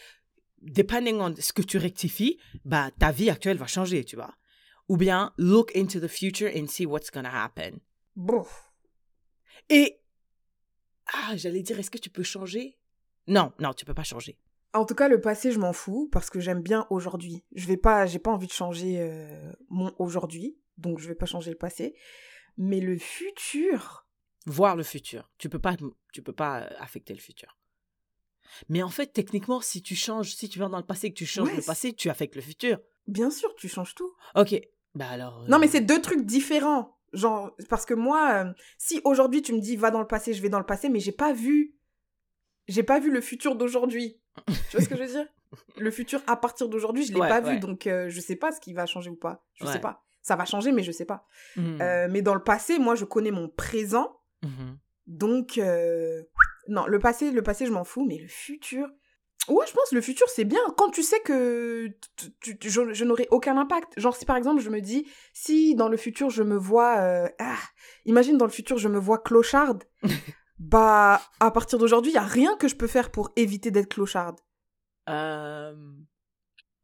[0.62, 4.34] depending on ce que tu rectifies, bah, ta vie actuelle va changer, tu vois.
[4.88, 7.78] Ou bien, look into the future and see what's gonna happen.
[8.16, 8.44] Bon.
[9.68, 10.00] Et,
[11.12, 12.78] ah, j'allais dire, est-ce que tu peux changer?
[13.26, 14.38] Non, non, tu peux pas changer.
[14.72, 17.44] En tout cas, le passé, je m'en fous parce que j'aime bien aujourd'hui.
[17.54, 21.26] Je vais pas, j'ai pas envie de changer euh, mon aujourd'hui, donc je vais pas
[21.26, 21.94] changer le passé.
[22.56, 24.06] Mais le futur,
[24.46, 25.30] voir le futur.
[25.38, 25.76] Tu peux pas,
[26.12, 27.56] tu peux pas euh, affecter le futur.
[28.68, 31.26] Mais en fait, techniquement, si tu changes, si tu vas dans le passé que tu
[31.26, 32.78] changes Ouais, le passé, tu affectes le futur.
[33.06, 34.12] bien sûr, tu changes tout.
[34.34, 34.60] Ok.
[34.94, 35.44] Bah alors.
[35.48, 36.96] Non, mais euh, c'est deux trucs différents.
[37.12, 40.42] Genre, parce que moi, euh, si aujourd'hui tu me dis va dans le passé, je
[40.42, 41.76] vais dans le passé, mais j'ai pas vu.
[42.68, 44.20] J'ai pas vu le futur d'aujourd'hui.
[44.46, 45.26] Tu vois ce que je veux dire?
[45.78, 47.54] Le futur à partir d'aujourd'hui, je l'ai Ouais, pas ouais.
[47.54, 49.44] vu, donc euh, je sais pas ce qui va changer ou pas.
[49.54, 50.04] Je sais pas.
[50.22, 51.26] Ça va changer, mais je sais pas.
[51.56, 51.78] Mhm.
[51.80, 54.20] Euh, mais dans le passé, moi, je connais mon présent.
[54.42, 54.78] Mhm.
[55.06, 56.22] Donc, euh,
[56.68, 58.86] non, le passé, le passé, je m'en fous, mais le futur.
[59.48, 60.60] Ouais, je pense le futur, c'est bien.
[60.76, 63.98] Quand tu sais que tu- tu- tu- je, je n'aurai aucun impact.
[63.98, 66.98] Genre, si par exemple, je me dis, si dans le futur, je me vois.
[66.98, 67.56] euh, ah,
[68.04, 69.84] imagine dans le futur, je me vois clocharde.
[70.58, 73.88] bah, à partir d'aujourd'hui, il n'y a rien que je peux faire pour éviter d'être
[73.88, 74.38] clocharde.
[75.08, 75.74] Euh,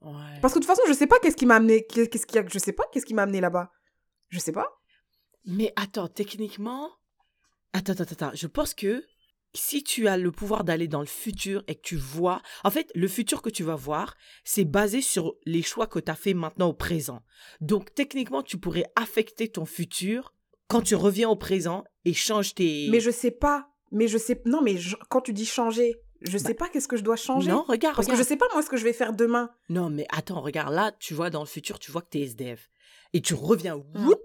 [0.07, 0.41] Ouais.
[0.41, 1.85] Parce que de toute façon, je sais pas qu'est-ce qui m'a amené.
[1.87, 3.71] Qu'est-ce qui a, je sais pas qu'est-ce qui m'a amené là-bas.
[4.29, 4.69] Je sais pas.
[5.45, 6.91] Mais attends, techniquement.
[7.73, 8.31] Attends, attends, attends.
[8.35, 9.05] Je pense que
[9.55, 12.43] si tu as le pouvoir d'aller dans le futur et que tu vois.
[12.63, 16.11] En fait, le futur que tu vas voir, c'est basé sur les choix que tu
[16.11, 17.23] as fait maintenant au présent.
[17.61, 20.35] Donc, techniquement, tu pourrais affecter ton futur
[20.69, 22.89] quand tu reviens au présent et change tes.
[22.91, 23.69] Mais je sais pas.
[23.93, 24.43] Mais je sais.
[24.45, 27.49] Non, mais je- quand tu dis changer, je sais pas qu'est-ce que je dois changer.
[27.49, 29.51] Bah, Non, regarde, Parce que je sais pas moi ce que je vais faire demain.
[29.69, 32.71] Non, mais attends, regarde, là, tu vois, dans le futur, tu vois que t'es SDF.
[33.13, 34.07] Et tu reviens, Mm.
[34.09, 34.21] whoop,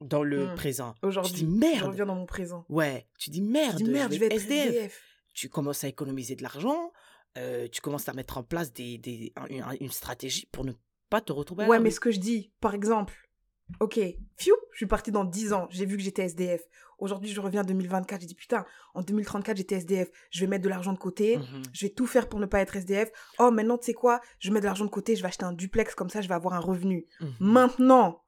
[0.00, 0.54] dans le Mm.
[0.54, 0.94] présent.
[1.02, 1.86] Aujourd'hui, Tu dis je merde.
[1.88, 2.64] reviens dans mon présent.
[2.68, 5.02] Ouais, tu dis Je merde, dis merde, je vais être SDF.
[5.34, 6.90] Tu commences à économiser de l'argent,
[7.38, 10.72] euh, tu commences à mettre en place des, des, un- une, une stratégie pour ne
[11.10, 13.29] pas te retrouver Ouais, mais ce que je dis, par exemple,
[13.80, 14.00] ok,
[14.36, 16.62] fiou, je suis partie dans 10 ans, j'ai vu que j'étais SDF.
[16.98, 20.64] Aujourd'hui, je reviens en 2024, j'ai dit putain, en 2034, j'étais SDF, je vais mettre
[20.64, 21.62] de l'argent de côté, Mhm.
[21.72, 23.10] je vais tout faire pour ne pas être SDF.
[23.38, 25.52] Oh, maintenant, tu sais quoi, je mets de l'argent de côté, je vais acheter un
[25.52, 27.06] duplex, comme ça, je vais avoir un revenu.
[27.20, 27.32] Mhm.
[27.40, 28.22] Maintenant,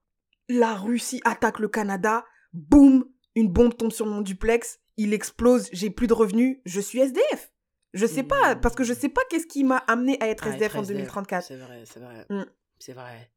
[0.49, 5.90] la Russie attaque le Canada, boum, une bombe tombe sur mon duplex, il explose, j'ai
[5.90, 7.53] plus de revenus, je suis SDF.
[7.95, 10.51] Je sais pas, parce que je sais pas qu'est-ce qui m'a amené à être Ah,
[10.55, 11.45] SDF être en SDF, 2034.
[11.47, 12.24] C'est vrai, c'est vrai.
[12.30, 12.45] Mm.
[12.78, 13.30] C'est vrai.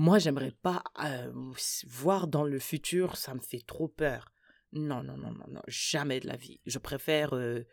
[0.00, 1.30] Moi, j'aimerais pas euh,
[1.86, 4.32] voir dans le futur, ça me fait trop peur.
[4.72, 6.58] Non, non, non, non, non, jamais de la vie.
[6.64, 7.64] Je préfère euh,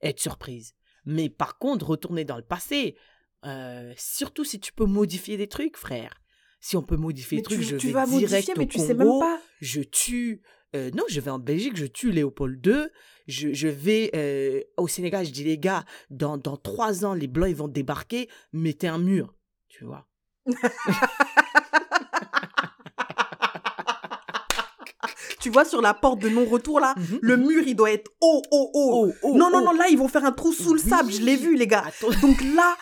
[0.00, 0.74] être surprise.
[1.06, 2.96] Mais par contre, retourner dans le passé,
[3.44, 6.22] euh, surtout si tu peux modifier des trucs, frère.
[6.60, 8.58] Si on peut modifier Mais des trucs, tu, je tu vais vas direct modifier, au
[8.60, 9.42] mais tu sais Congo, même pas.
[9.60, 10.42] je tue.
[10.76, 12.86] euh, non, je vais en Belgique, je tue Léopold II.
[13.26, 17.26] Je, je vais euh, au Sénégal, je dis les gars, dans, dans trois ans, les
[17.26, 19.34] Blancs ils vont débarquer, mettez un mur.
[19.68, 20.08] Tu vois.
[25.46, 27.18] Tu vois, sur la porte de non-retour, là, Mhm.
[27.22, 29.06] le mur, il doit être haut, haut, haut.
[29.06, 30.88] Oh, oh, non, non, non, là, ils vont faire un trou sous le Oui.
[30.90, 31.84] sable, je l'ai vu, les gars.
[32.20, 32.76] Donc là,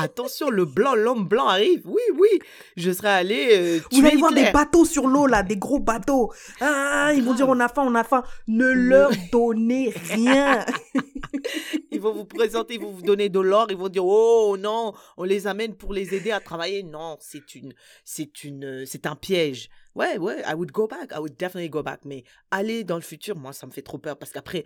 [0.00, 1.82] Attention, le blanc, l'homme blanc arrive.
[1.84, 2.28] Oui, oui.
[2.76, 6.32] Je serais allé euh, vous allez voir des bateaux sur l'eau, là, des gros bateaux.
[6.60, 8.22] Ah, ils vont dire, on a faim, on a faim.
[8.46, 10.64] Ne Le- leur donnez rien.
[11.90, 14.92] Ils vont vous présenter, ils vont vous donner de l'or, ils vont dire oh non,
[15.16, 16.82] on les amène pour les aider à travailler.
[16.84, 17.74] Non, c'est une,
[18.04, 19.68] c'est une, c'est un piège.
[19.94, 22.00] Ouais, ouais, I would go back, I would definitely go back.
[22.04, 24.64] Mais aller dans le futur, moi, ça me fait trop peur parce qu'après,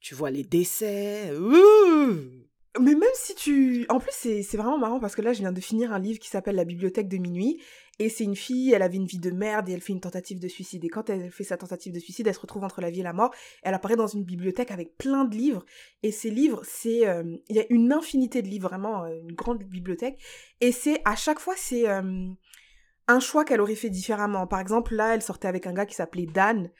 [0.00, 1.32] tu vois les décès.
[1.36, 2.14] ouh.
[2.78, 3.86] Mais même si tu...
[3.88, 6.28] En plus, c'est vraiment marrant parce que là, je viens de finir un livre qui
[6.28, 7.60] s'appelle La bibliothèque de minuit.
[8.00, 10.38] Et c'est une fille, elle avait une vie de merde et elle fait une tentative
[10.38, 10.84] de suicide.
[10.84, 13.02] Et quand elle fait sa tentative de suicide, elle se retrouve entre la vie et
[13.02, 13.34] la mort.
[13.62, 15.64] Elle apparaît dans une bibliothèque avec plein de livres.
[16.04, 17.08] Et ces livres, c'est...
[17.08, 20.20] euh, Il y a une infinité de livres, vraiment, euh, une grande bibliothèque.
[20.60, 22.28] Et c'est, à chaque fois, c'est euh,
[23.08, 24.46] un choix qu'elle aurait fait différemment.
[24.46, 26.70] Par exemple, là, elle sortait avec un gars qui s'appelait Dan.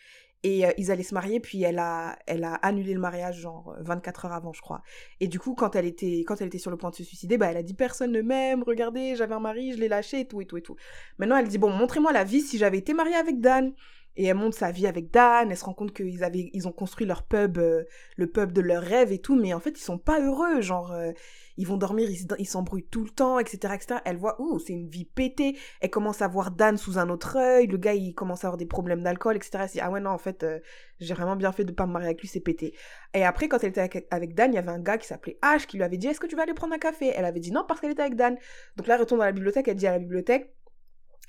[0.45, 3.75] Et euh, ils allaient se marier, puis elle a, elle a annulé le mariage, genre
[3.77, 4.83] euh, 24 heures avant, je crois.
[5.21, 7.39] Et du coup, quand elle était, quand elle était sur le point de se suicider,
[7.39, 10.29] bah, elle a dit personne ne m'aime, regardez, j'avais un mari, je l'ai lâché, et
[10.29, 10.77] tout, et tout, et tout.
[11.19, 13.73] Maintenant, elle dit bon, montrez-moi la vie si j'avais été mariée avec Dan.
[14.19, 16.21] Et elle montre sa vie avec Dan, elle se rend compte qu'ils
[16.53, 17.85] ils ont construit leur pub, euh,
[18.17, 20.91] le pub de leurs rêves et tout, mais en fait, ils sont pas heureux, genre,
[20.93, 21.13] euh,
[21.57, 24.01] ils vont dormir, ils se- ils s'embrouillent tout le temps, etc., etc.
[24.05, 25.57] Elle voit, ouh, c'est une vie pétée.
[25.81, 28.57] Elle commence à voir Dan sous un autre œil, le gars, il commence à avoir
[28.59, 29.65] des problèmes d'alcool, etc.
[29.65, 30.59] Elle dit, ah ouais, non, en fait, euh,
[30.99, 32.75] j'ai vraiment bien fait de pas me marier avec lui, c'est pété.
[33.15, 35.39] Et après, quand elle était avec, avec Dan, il y avait un gars qui s'appelait
[35.43, 37.13] H qui lui avait dit Est-ce que tu vas aller prendre un café?
[37.15, 38.37] Elle avait dit non parce qu'elle était avec Dan.
[38.77, 40.53] Donc là, elle retourne dans la bibliothèque, elle dit à la bibliothèque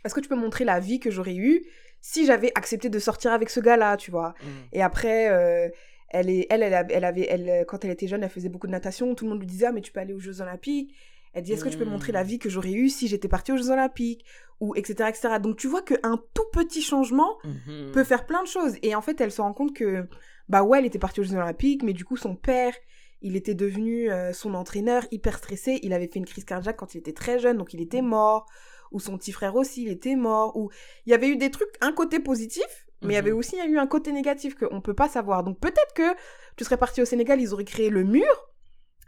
[0.04, 1.62] Est-ce que tu peux montrer la vie que j'aurais eue?
[2.02, 4.48] Si j'avais accepté de sortir avec ce gars-là, tu vois Mm.
[4.74, 5.70] Et après, euh,
[6.10, 8.72] elle, est, elle, elle, elle avait, elle, quand elle était jeune, elle faisait beaucoup de
[8.72, 9.14] natation.
[9.16, 10.94] Tout le monde lui disait Ah, mais tu peux aller aux Jeux Olympiques.
[11.34, 11.90] Elle dit Est-ce que tu peux Mm.
[11.90, 14.26] montrer la vie que j'aurais eue si j'étais partie aux Jeux Olympiques?
[14.60, 15.08] Ou etc.
[15.10, 15.30] etc.
[15.42, 17.92] Donc tu vois qu'un tout petit changement Mhm.
[17.94, 18.76] peut faire plein de choses.
[18.82, 20.06] Et en fait, elle se rend compte que,
[20.50, 22.74] bah ouais, elle était partie aux Jeux Olympiques, mais du coup, son père,
[23.22, 25.80] il était devenu euh, son entraîneur, hyper stressé.
[25.84, 28.48] Il avait fait une crise cardiaque quand il était très jeune, donc il était mort.
[28.92, 30.56] Ou son petit frère aussi, il était mort.
[30.58, 30.70] Ou
[31.06, 32.66] il y avait eu des trucs, un côté positif,
[33.02, 33.38] mais il y avait Mhm.
[33.38, 35.44] aussi eu un côté négatif qu'on peut pas savoir.
[35.44, 36.16] Donc peut-être que
[36.58, 38.50] tu serais parti au Sénégal, ils auraient créé le mur.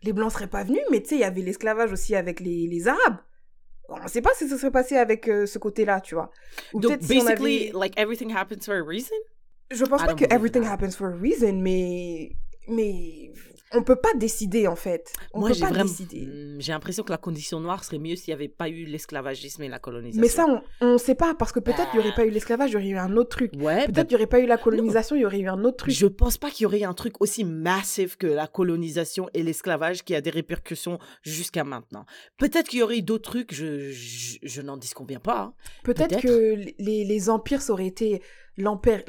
[0.03, 2.67] Les Blancs seraient pas venus, mais tu sais, il y avait l'esclavage aussi avec les,
[2.67, 3.17] les Arabes.
[3.89, 6.31] On ne sait pas ce qui se serait passé avec euh, ce côté-là, tu vois.
[6.73, 9.15] Ou Donc, si basically, avait- like everything happens for a reason?
[9.69, 10.71] je pense I pas que everything that.
[10.73, 12.31] happens for a reason, mais.
[12.67, 13.31] Mais.
[13.73, 15.13] On peut pas décider en fait.
[15.33, 15.85] On Moi, peut j'ai pas vraiment.
[15.85, 16.25] décider.
[16.25, 19.63] Hmm, J'ai l'impression que la condition noire serait mieux s'il n'y avait pas eu l'esclavagisme
[19.63, 20.21] et la colonisation.
[20.21, 20.45] Mais ça,
[20.81, 22.15] on, on sait pas parce que peut-être il y aurait Bah.
[22.17, 23.51] pas eu l'esclavage, il y aurait eu un autre truc.
[23.59, 25.77] Ouais, Peut-être il y aurait pas eu la colonisation, il y aurait eu un autre
[25.77, 25.93] truc.
[25.93, 30.03] Je pense pas qu'il y aurait un truc aussi massif que la colonisation et l'esclavage
[30.03, 32.05] qui a des répercussions jusqu'à maintenant.
[32.37, 35.39] Peut-être qu'il y aurait eu d'autres trucs, je, je, je n'en disconviens pas.
[35.39, 35.53] hein.
[35.83, 36.21] Peut-être peut-être.
[36.23, 38.21] que les, les empires, ça aurait été
[38.57, 39.03] l'empire,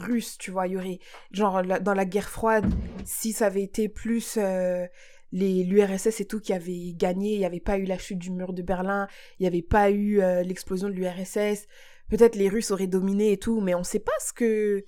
[0.00, 0.66] russe, tu vois.
[0.66, 0.98] Il y aurait,
[1.30, 2.66] genre, la- dans la guerre froide,
[3.04, 4.86] si ça avait été plus euh,
[5.32, 8.30] les l'URSS et tout qui avait gagné, il n'y avait pas eu la chute du
[8.30, 9.06] mur de Berlin,
[9.38, 11.66] il n'y avait pas eu euh, l'explosion de l'URSS,
[12.08, 14.84] peut-être les Russes auraient dominé et tout, mais on sait pas ce que.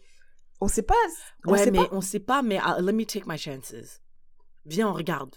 [0.61, 0.95] On sait pas.
[1.47, 1.89] On ouais, sait mais pas.
[1.93, 4.01] on sait pas, mais ah, let me take my chances.
[4.65, 5.37] Viens, on regarde.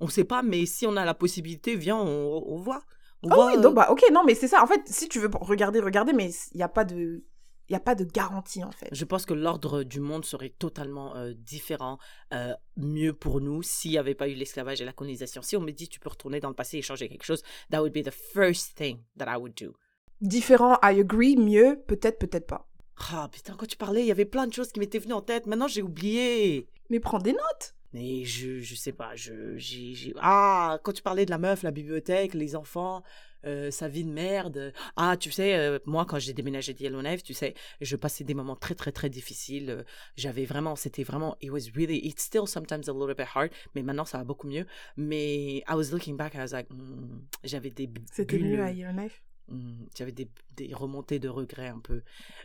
[0.00, 2.82] On sait pas, mais si on a la possibilité, viens, on, on voit.
[3.22, 4.62] On Ah voit, oui, euh, donc, bah, ok, non, mais c'est ça.
[4.62, 7.24] En fait, si tu veux regarder, regarder, mais il n'y a pas de.
[7.68, 8.88] Il n'y a pas de garantie, en fait.
[8.92, 11.98] Je pense que l'ordre du monde serait totalement euh, différent,
[12.34, 15.40] euh, mieux pour nous s'il n'y avait pas eu l'esclavage et la colonisation.
[15.40, 17.80] Si on me dit tu peux retourner dans le passé et changer quelque chose, that
[17.80, 19.72] would be the first thing that I would do.
[20.20, 22.68] Différent, I agree, mieux, peut-être, peut-être pas.
[23.10, 25.22] Ah putain, quand tu parlais, il y avait plein de choses qui m'étaient venues en
[25.22, 25.46] tête.
[25.46, 26.68] Maintenant, j'ai oublié.
[26.90, 27.74] Mais prends des notes.
[27.92, 31.62] Mais je, je sais pas, je, j'ai, j'ai- Ah, quand tu parlais de la meuf,
[31.62, 33.02] la bibliothèque, les enfants,
[33.46, 34.72] euh, sa vie de merde.
[34.96, 38.34] Ah, tu sais, euh, moi, quand j'ai déménagé de Yellowknife, tu sais, je passais des
[38.34, 39.70] moments très, très, très difficiles.
[39.70, 39.82] Euh,
[40.16, 43.82] J'avais vraiment, c'était vraiment, it was really, it's still sometimes a little bit hard, mais
[43.82, 44.66] maintenant, ça va beaucoup mieux.
[44.96, 49.22] Mais I was looking back, I was like, hmm, j'avais des C'était mieux à Yellowknife.
[49.48, 52.02] hmm, j'avais des, des remontées de regrets un peu.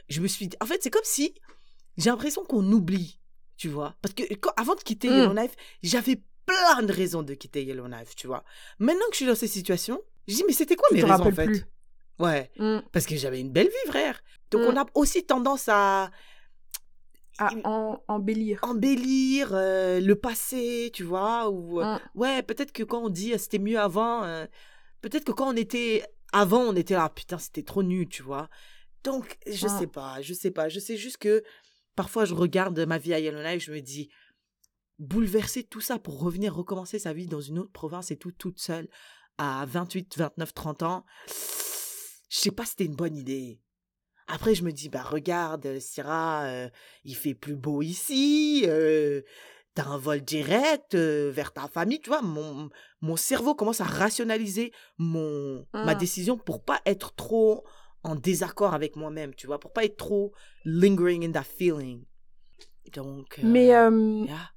[0.10, 1.34] Je me suis dit, en fait, c'est comme si,
[1.98, 3.20] j'ai l'impression qu'on oublie,
[3.58, 3.96] tu vois.
[4.02, 5.14] Parce que quand- avant de quitter Mm.
[5.14, 8.44] Yellowknife, j'avais plein de raisons de quitter Yellowknife, tu vois.
[8.80, 11.26] Maintenant que je suis dans cette situation, je dis, mais c'était quoi Tu mes raisons,
[11.28, 11.66] en fait plus.
[12.20, 12.80] Ouais, Mm.
[12.92, 14.22] parce que j'avais une belle vie, frère.
[14.52, 14.66] Donc, Mm.
[14.66, 16.12] on a aussi tendance à
[17.38, 18.60] À en, embellir.
[18.64, 21.80] embellir euh, le passé, tu vois, ou...
[21.82, 22.00] euh, Mm.
[22.16, 24.46] Ouais, peut-être que quand on dit euh, c'était mieux avant, euh,
[25.02, 28.50] peut-être que quand on était avant, on était là, putain, c'était trop nul, tu vois.
[29.06, 29.80] Donc, je Ah.
[29.80, 30.68] sais pas, je sais pas.
[30.68, 31.42] Je sais juste que
[31.96, 34.10] parfois, je regarde ma vie à Yellowknife, je me dis,
[35.00, 38.60] bouleverser tout ça pour revenir recommencer sa vie dans une autre province et tout, toute
[38.60, 38.90] seule,
[39.40, 43.60] à 28, 29, 30 ans, je sais pas si c'était une bonne idée.
[44.28, 46.70] Après, je me dis, bah regarde, euh, Syrah, euh,
[47.04, 49.22] il fait plus beau ici, euh,
[49.74, 52.22] t'as un vol direct euh, vers ta famille, tu vois.
[52.22, 52.70] Mon,
[53.02, 55.96] mon cerveau commence à rationaliser mon, ma Ah.
[55.96, 57.66] décision pour pas être trop
[58.04, 60.32] en désaccord avec moi-même, tu vois, pour pas être trop
[60.64, 62.04] lingering in that feeling.
[62.94, 63.68] Donc, Mais
[64.28, 64.52] yeah.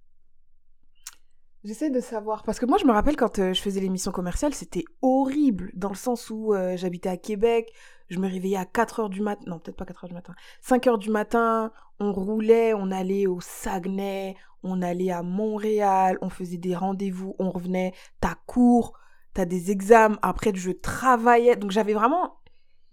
[1.64, 2.42] J'essaie de savoir.
[2.42, 5.70] Parce que moi, je me rappelle quand euh, je faisais l'émission commerciale, c'était horrible.
[5.74, 7.72] Dans le sens où euh, j'habitais à Québec,
[8.08, 9.42] je me réveillais à 4 heures du matin.
[9.46, 10.34] Non, peut-être pas 4 heures du matin.
[10.60, 16.28] 5 heures du matin, on roulait, on allait au Saguenay, on allait à Montréal, on
[16.28, 17.92] faisait des rendez-vous, on revenait.
[18.20, 18.98] T'as cours,
[19.34, 20.18] t'as des examens.
[20.22, 21.56] Après, je travaillais.
[21.56, 22.38] Donc j'avais vraiment.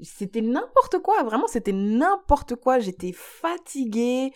[0.01, 2.79] C'était n'importe quoi, vraiment, c'était n'importe quoi.
[2.79, 4.31] J'étais fatiguée.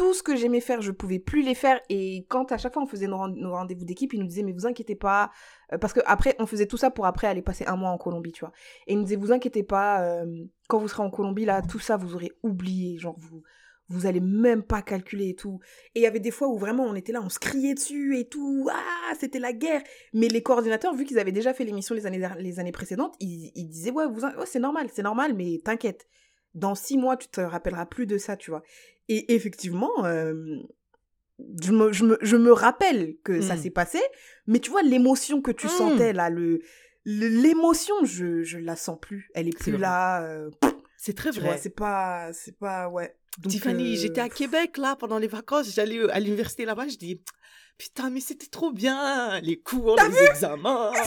[0.00, 1.78] Tout ce que j'aimais faire, je pouvais plus les faire.
[1.90, 4.42] Et quand à chaque fois on faisait nos, rend- nos rendez-vous d'équipe, ils nous disaient,
[4.42, 5.30] mais vous inquiétez pas.
[5.74, 7.98] Euh, Parce que après, on faisait tout ça pour après aller passer un mois en
[7.98, 8.52] Colombie, tu vois.
[8.86, 10.24] Et ils nous disaient, vous inquiétez pas, euh,
[10.68, 12.96] quand vous serez en Colombie, là, tout ça, vous aurez oublié.
[12.96, 13.42] Genre, vous,
[13.90, 15.60] vous allez même pas calculer et tout.
[15.94, 18.16] Et il y avait des fois où vraiment on était là, on se criait dessus
[18.18, 18.70] et tout.
[18.72, 19.82] Ah, c'était la guerre.
[20.14, 23.68] Mais les coordinateurs, vu qu'ils avaient déjà fait l'émission les années, les années précédentes, ils,
[23.68, 26.06] disaient, ouais, ouais, c'est normal, c'est normal, mais t'inquiète.
[26.54, 28.62] Dans six mois, tu te rappelleras plus de ça, tu vois.
[29.08, 30.34] Et effectivement, euh,
[31.62, 33.58] je, me, je, me, je me rappelle que ça Mm.
[33.58, 34.00] s'est passé,
[34.46, 35.70] mais tu vois, l'émotion que tu Mm.
[35.70, 36.60] sentais là, le,
[37.04, 39.30] l'émotion, je, je la sens plus.
[39.34, 39.80] Elle est plus vrai.
[39.80, 40.22] là.
[40.24, 40.50] euh,
[40.96, 41.56] c'est très vrai.
[41.56, 43.16] c'est pas, c'est pas, ouais.
[43.38, 46.96] Donc, Tiffany, euh, j'étais à Québec là pendant les vacances, j'allais à l'université là-bas, je
[46.96, 47.22] dis
[47.78, 50.92] putain mais c'était trop bien, les cours, les examens.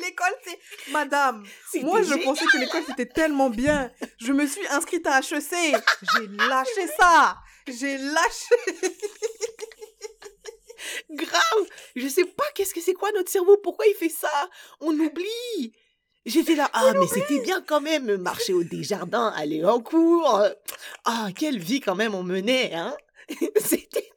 [0.00, 0.58] L'école, c'est.
[0.98, 1.44] Madame,
[1.82, 2.24] moi je génial.
[2.24, 3.90] pensais que l'école c'était tellement bien.
[4.18, 5.76] Je me suis inscrite à HEC.
[6.12, 7.36] J'ai lâché ça.
[7.68, 8.56] J'ai lâché.
[11.10, 11.66] grave.
[11.96, 14.50] Je sais pas qu'est-ce que c'est quoi notre cerveau, pourquoi il fait ça?
[14.80, 15.72] On oublie.
[16.26, 20.42] J'étais là, ah mais c'était bien quand même, marcher au Desjardins, aller en cours.
[21.04, 22.96] Ah, quelle vie quand même on menait, hein
[23.56, 24.10] C'était...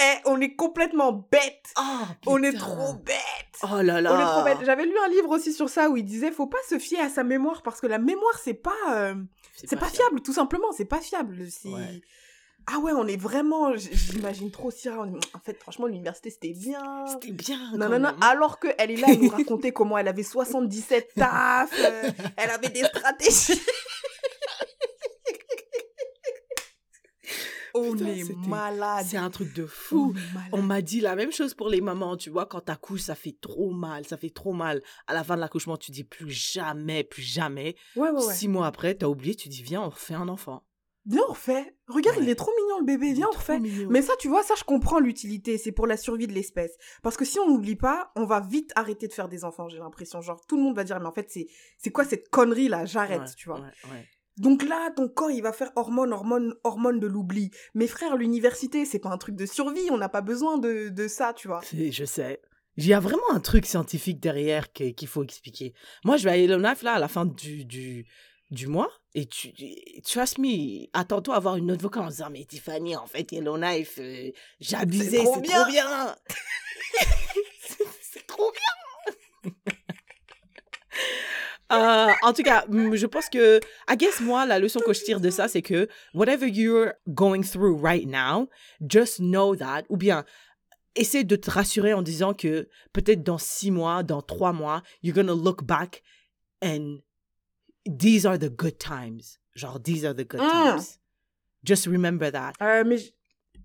[0.00, 1.72] Eh, on est complètement bêtes.
[1.76, 3.16] Ah, On est trop bêtes.
[3.62, 4.12] Oh là là.
[4.12, 4.66] On est trop bêtes.
[4.66, 7.08] J'avais lu un livre aussi sur ça où il disait faut pas se fier à
[7.08, 9.14] sa mémoire parce que la mémoire c'est pas euh,
[9.56, 11.46] c'est pas, fiable tout simplement, c'est pas fiable.
[11.64, 12.02] Ouais.
[12.66, 15.06] Ah ouais, on est vraiment j'imagine trop Syrah.
[15.34, 17.06] En fait, franchement, l'université c'était bien.
[17.06, 17.58] C'était bien.
[17.76, 21.70] Non, non, non, alors qu'elle est là, elle nous racontait comment elle avait 77 tafs,
[21.78, 23.60] euh, elle avait des stratégies.
[27.76, 29.04] On Putain, est malade.
[29.08, 30.14] C'est un truc de On fou.
[30.52, 33.36] On m'a dit la même chose pour les mamans, tu vois, quand t'accouches, ça fait
[33.40, 34.80] trop mal, ça fait trop mal.
[35.08, 37.74] À la fin de l'accouchement, tu dis plus jamais, plus jamais.
[37.96, 38.34] Ouais, ouais, ouais.
[38.34, 40.62] Six mois après, t'as oublié, tu dis viens, on refait un enfant.
[41.06, 41.76] Viens, on refait.
[41.86, 43.12] Regarde, il est trop mignon le bébé.
[43.12, 43.60] Viens, on refait.
[43.90, 45.58] Mais ça, tu vois, ça, je comprends l'utilité.
[45.58, 46.78] C'est pour la survie de l'espèce.
[47.02, 49.76] Parce que si on n'oublie pas, on va vite arrêter de faire des enfants, j'ai
[49.76, 50.22] l'impression.
[50.22, 51.46] Genre, tout le monde va dire, mais en fait, c'est,
[51.76, 52.86] c'est quoi cette connerie là?
[52.86, 53.60] J'arrête, Ouais, tu vois.
[53.60, 54.08] ouais.
[54.36, 57.50] Donc là, ton corps, il va faire hormone, hormone, hormone de l'oubli.
[57.74, 59.88] Mes frères, l'université, c'est pas un truc de survie.
[59.90, 61.60] On n'a pas besoin de, de ça, tu vois.
[61.72, 62.40] Je sais.
[62.76, 65.74] Il y a vraiment un truc scientifique derrière qu'il faut expliquer.
[66.04, 68.06] Moi, je vais à Yellowknife, là, à la fin du, du,
[68.50, 69.52] du mois, et tu,
[70.02, 73.98] trust me, attends-toi à avoir une autre vocale en disant, mais Tiffany, en fait, Yellowknife,
[74.00, 74.32] euh,
[74.72, 76.16] abusé, c'est trop bien.
[78.02, 78.83] c'est trop bien.
[81.74, 83.60] Euh, en tout cas, mm, je pense que,
[83.90, 87.42] I guess moi, la leçon que je tire de ça, c'est que whatever you're going
[87.42, 88.48] through right now,
[88.80, 90.24] just know that, ou bien,
[90.96, 95.14] essaie de te rassurer en disant que peut-être dans six mois, dans trois mois, you're
[95.14, 96.02] gonna look back
[96.62, 96.98] and
[97.86, 99.38] these are the good times.
[99.54, 100.50] Genre, these are the good Mm.
[100.50, 100.98] times.
[101.64, 102.52] Just remember that.
[102.62, 103.10] Euh, mais, je-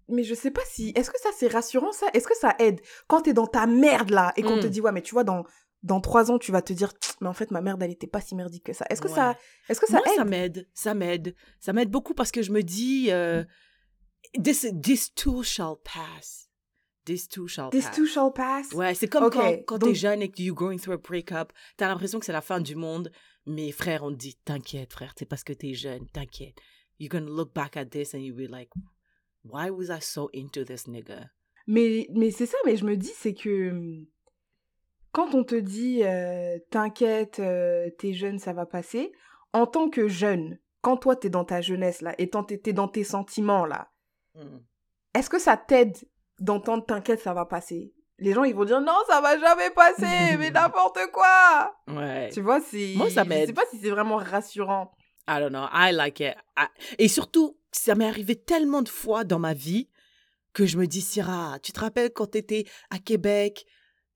[0.07, 0.91] mais je sais pas si.
[0.95, 2.07] Est-ce que ça, c'est rassurant, ça?
[2.13, 2.79] Est-ce que ça aide?
[3.07, 4.61] Quand t'es dans ta merde, là, et qu'on Mm.
[4.61, 5.43] te dit, ouais, mais tu vois, dans,
[5.83, 6.91] dans trois ans, tu vas te dire,
[7.21, 8.85] mais en fait, ma merde, elle était pas si merdique que ça.
[8.89, 9.37] Est-ce que ça,
[9.69, 10.27] est-ce que ça Moi, ça aide?
[10.29, 10.67] m'aide.
[10.73, 11.35] Ça m'aide.
[11.59, 13.43] Ça m'aide beaucoup parce que je me dis, euh,
[14.43, 16.49] this, this too shall pass.
[17.05, 17.95] This too shall This pass.
[17.95, 20.77] too shall pass Ouais, c'est comme quand, quand donc- t'es jeune et que you're going
[20.77, 23.11] through a breakup, t'as l'impression que c'est la fin du monde.
[23.47, 26.55] Mais frère, on te dit, t'inquiète, frère, c'est parce que t'es jeune, t'inquiète.
[26.99, 28.69] You're gonna look back at this and you'll be like,
[29.43, 31.29] why was I so into this nigga?
[31.65, 34.05] Mais, mais c'est ça, mais je me dis, c'est que hum,
[35.11, 39.11] quand on te dit euh, t'inquiète, euh, t'es jeune, ça va passer,
[39.53, 43.03] en tant que jeune, quand toi t'es dans ta jeunesse là, et t'es dans tes
[43.03, 43.89] sentiments là,
[44.35, 44.59] Mm.
[45.15, 45.97] est-ce que ça t'aide
[46.39, 47.93] d'entendre t'inquiète, ça va passer?
[48.19, 50.05] Les gens ils vont dire non, ça va jamais passer,
[50.39, 52.29] mais n'importe quoi Ouais.
[52.31, 52.93] Tu vois, c'est.
[52.95, 53.47] Moi, ça Je m'aide.
[53.47, 54.91] sais pas si c'est vraiment rassurant.
[55.27, 55.65] I don't know.
[55.73, 56.35] I like it.
[56.57, 56.67] I-
[56.99, 59.89] Et surtout, ça m'est arrivé tellement de fois dans ma vie
[60.53, 63.65] que je me dis, Syrah, tu te rappelles quand t'étais à Québec,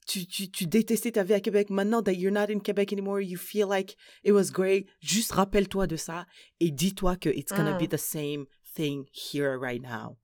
[0.06, 1.70] tu, tu, tu détestais ta vie à Québec.
[1.70, 4.88] Maintenant that you're not in Québec anymore, you feel like it was great.
[5.02, 6.26] Juste rappelle-toi de ça
[6.60, 7.86] et dis-toi que it's gonna Mm.
[7.86, 10.18] be the same thing here right now.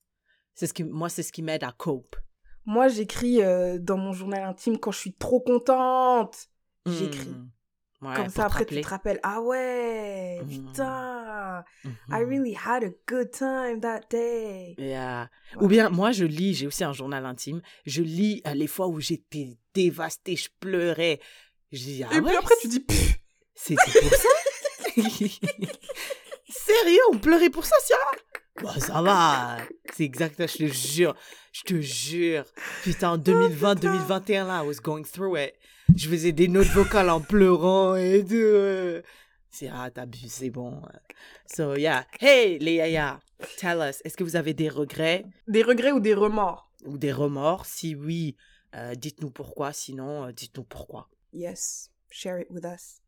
[0.55, 2.15] C'est ce qui, moi, c'est ce qui m'aide à cope.
[2.65, 6.49] Moi, j'écris euh, dans mon journal intime quand je suis trop contente.
[6.85, 7.29] J'écris.
[7.29, 7.49] Mm.
[8.01, 9.19] Ouais, Comme ça, après, tu te rappelles.
[9.23, 10.47] Ah ouais, Mm.
[10.67, 11.63] putain.
[11.83, 11.87] I
[12.21, 12.29] Mhm.
[12.29, 14.75] really had a good time that day.
[14.77, 15.27] Yeah.
[15.57, 15.63] Ouais.
[15.63, 17.61] Ou bien, moi, je lis, j'ai aussi un journal intime.
[17.85, 21.19] Je lis euh, les fois où j'étais dévastée, je pleurais.
[21.73, 22.85] Je dis, ah Et ouais, puis après, tu dis,
[23.55, 24.29] C'était pour ça?
[26.49, 28.11] Sérieux, on pleurait pour ça, Sierra
[28.63, 29.57] Bah, ça va.
[29.95, 31.15] C'est exact, je te jure.
[31.51, 32.45] Je te jure.
[32.83, 35.53] Putain, en 2020, 2021, là, I was going through it.
[35.95, 38.33] Je faisais des notes vocales en pleurant et tout.
[38.35, 39.01] euh.
[39.51, 40.81] Sierra, t'abuses, c'est bon.
[41.45, 42.05] So, yeah.
[42.21, 43.19] Hey, les yaya,
[43.57, 45.25] tell us, est-ce que vous avez des regrets?
[45.47, 46.69] Des regrets ou des remords?
[46.85, 47.65] ou des remords?
[47.65, 48.35] Si oui,
[48.75, 49.73] euh, dites-nous pourquoi.
[49.73, 51.09] Sinon, euh, dites-nous pourquoi.
[51.33, 53.01] Yes, share it with us.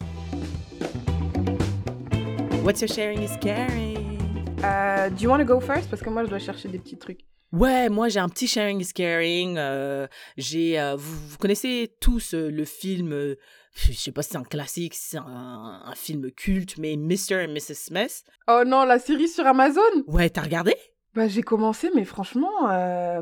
[2.64, 4.18] What's your sharing is caring?
[4.62, 5.90] Do you want to go first?
[5.90, 7.26] Parce que moi, je dois chercher des petits trucs.
[7.52, 9.58] Ouais, moi j'ai un petit sharing is caring.
[9.58, 10.08] euh,
[10.38, 13.36] j'ai, euh, vous, vous connaissez tous euh, le film,
[13.76, 17.42] je sais pas si c'est un classique, si c'est un, un film culte, mais Mr.
[17.44, 17.76] et Mrs.
[17.76, 18.24] Smith.
[18.48, 19.82] Oh non, la série sur Amazon?
[20.08, 20.76] Ouais, t'as regardé?
[21.14, 22.50] Bah, j'ai commencé, mais franchement,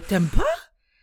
[0.08, 0.44] T'aimes pas?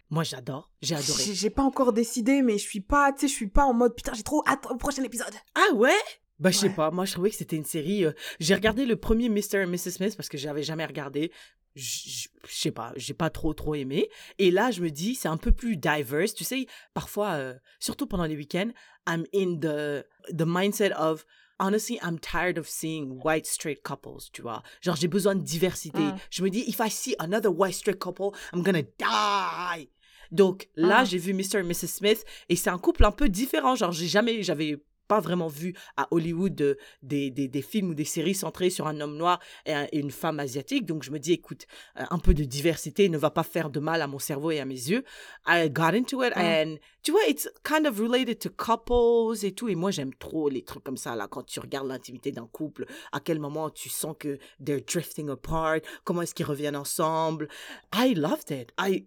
[0.08, 1.20] Moi j'adore, j'ai adoré.
[1.24, 3.74] j'ai j'ai pas encore décidé, mais je suis pas, tu sais, je suis pas en
[3.74, 5.34] mode putain, j'ai trop hâte au prochain épisode.
[5.56, 5.90] Ah ouais?
[6.38, 6.74] Bah je sais Ouais.
[6.74, 8.04] pas, moi je trouvais que c'était une série.
[8.04, 9.62] euh, j'ai regardé le premier Mr.
[9.62, 9.90] et Mrs.
[9.92, 11.32] Smith parce que j'avais jamais regardé.
[11.74, 14.08] Je sais pas, j'ai pas trop trop aimé.
[14.38, 16.34] Et là je me dis c'est un peu plus diverse.
[16.34, 18.70] Tu sais, parfois, euh, surtout pendant les week-ends,
[19.06, 20.04] I'm in the
[20.34, 21.24] the mindset of
[21.58, 24.30] honestly I'm tired of seeing white straight couples.
[24.32, 26.00] Tu vois, genre j'ai besoin de diversité.
[26.00, 26.16] Mm.
[26.30, 29.90] Je me dis if I see another white straight couple, I'm gonna die.
[30.32, 31.06] Donc là, Mm.
[31.06, 31.58] j'ai vu Mr.
[31.58, 31.86] et Mrs.
[31.88, 33.74] Smith et c'est un couple un peu différent.
[33.76, 34.76] Genre, j'ai jamais, j'avais
[35.08, 38.86] pas vraiment vu à Hollywood euh, des, des, des films ou des séries centrées sur
[38.86, 40.84] un homme noir et, un- et une femme asiatique.
[40.86, 41.66] Donc je me dis, écoute,
[41.98, 44.60] euh, un peu de diversité ne va pas faire de mal à mon cerveau et
[44.60, 45.04] à mes yeux.
[45.46, 46.40] I got into it Mm.
[46.40, 49.68] and tu vois, it's kind of related to couples et tout.
[49.68, 52.84] Et moi, j'aime trop les trucs comme ça, là, quand tu regardes l'intimité d'un couple,
[53.12, 57.48] à quel moment tu sens que they're drifting apart, comment est-ce qu'ils reviennent ensemble.
[57.94, 58.72] I loved it.
[58.78, 59.06] I,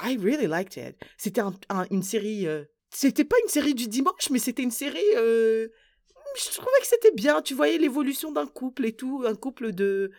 [0.00, 0.96] I really liked it.
[1.18, 2.46] C'était un- un- une série.
[2.46, 4.98] euh, c'était pas une série du dimanche, mais c'était une série.
[5.16, 5.68] euh,
[6.36, 7.42] je trouvais que c'était bien.
[7.42, 10.10] Tu voyais l'évolution d'un couple et tout, un couple de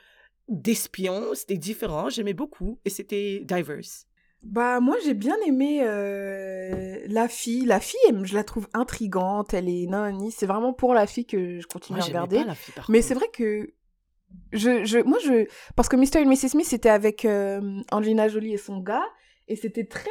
[0.50, 4.08] d'espions, c'était différent, j'aimais beaucoup et c'était diverse.
[4.44, 7.66] Bah moi j'ai bien aimé euh, la fille.
[7.66, 9.54] La fille, je la trouve intrigante.
[9.54, 12.38] Elle est non, c'est vraiment pour la fille que je continue Moi, à regarder.
[12.38, 13.72] pas la fille, par Mais c'est vrai que
[14.52, 16.22] je, je, moi je, parce que Mr.
[16.22, 16.50] et Mrs.
[16.50, 19.06] Smith c'était avec euh, Angelina Jolie et son gars
[19.48, 20.10] et c'était très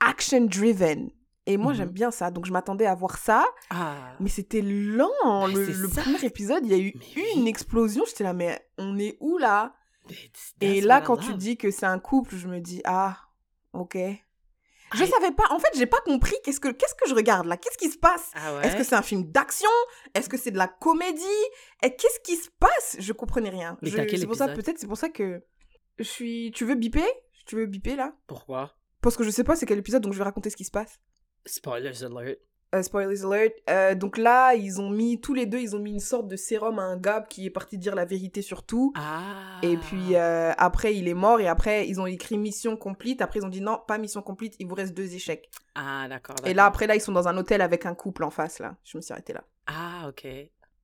[0.00, 1.10] action driven.
[1.46, 5.10] Et moi j'aime bien ça, donc je m'attendais à voir ça, Ah, mais c'était lent.
[5.46, 7.48] Le, premier épisode, il y a eu Mais une oui.
[7.48, 8.04] explosion.
[8.06, 9.74] J'étais là, mais on est où là?
[10.60, 13.18] Et là, quand tu dis que c'est un couple, je me dis ah,
[13.72, 13.96] ok.
[14.94, 15.44] Je savais pas.
[15.50, 17.56] En fait, j'ai pas compris qu'est-ce que qu'est-ce que je regarde là?
[17.56, 18.30] Qu'est-ce qui se passe?
[18.34, 18.66] Ah ouais?
[18.66, 19.68] Est-ce que c'est un film d'action?
[20.14, 21.24] Est-ce que c'est de la comédie?
[21.82, 22.96] Et qu'est-ce qui se passe?
[23.00, 23.76] Je comprenais rien.
[23.82, 25.42] Je- c'est pour ça peut-être c'est pour ça que
[25.98, 26.52] je suis.
[26.54, 27.04] Tu veux biper?
[27.46, 28.14] Tu veux biper là?
[28.26, 28.76] Pourquoi?
[29.00, 30.70] Parce que je sais pas c'est quel épisode, donc je vais raconter ce qui se
[30.70, 31.00] passe.
[31.46, 32.38] Spoilers alert.
[32.74, 33.54] Euh, spoilers alert.
[33.70, 36.34] Euh, donc là, ils ont mis tous les deux, ils ont mis une sorte de
[36.36, 38.92] sérum à un gars qui est parti dire la vérité sur tout.
[38.96, 39.60] Ah.
[39.62, 41.40] Et puis euh, après, il est mort.
[41.40, 43.22] Et après, ils ont écrit mission complete.
[43.22, 44.56] Après, ils ont dit non, pas mission complete.
[44.58, 45.48] Il vous reste deux échecs.
[45.76, 46.36] Ah, d'accord.
[46.44, 48.58] Et là, après, là, ils sont dans un hôtel avec un couple en face.
[48.58, 49.44] Là, je me suis arrêtée là.
[49.66, 50.26] Ah, ok.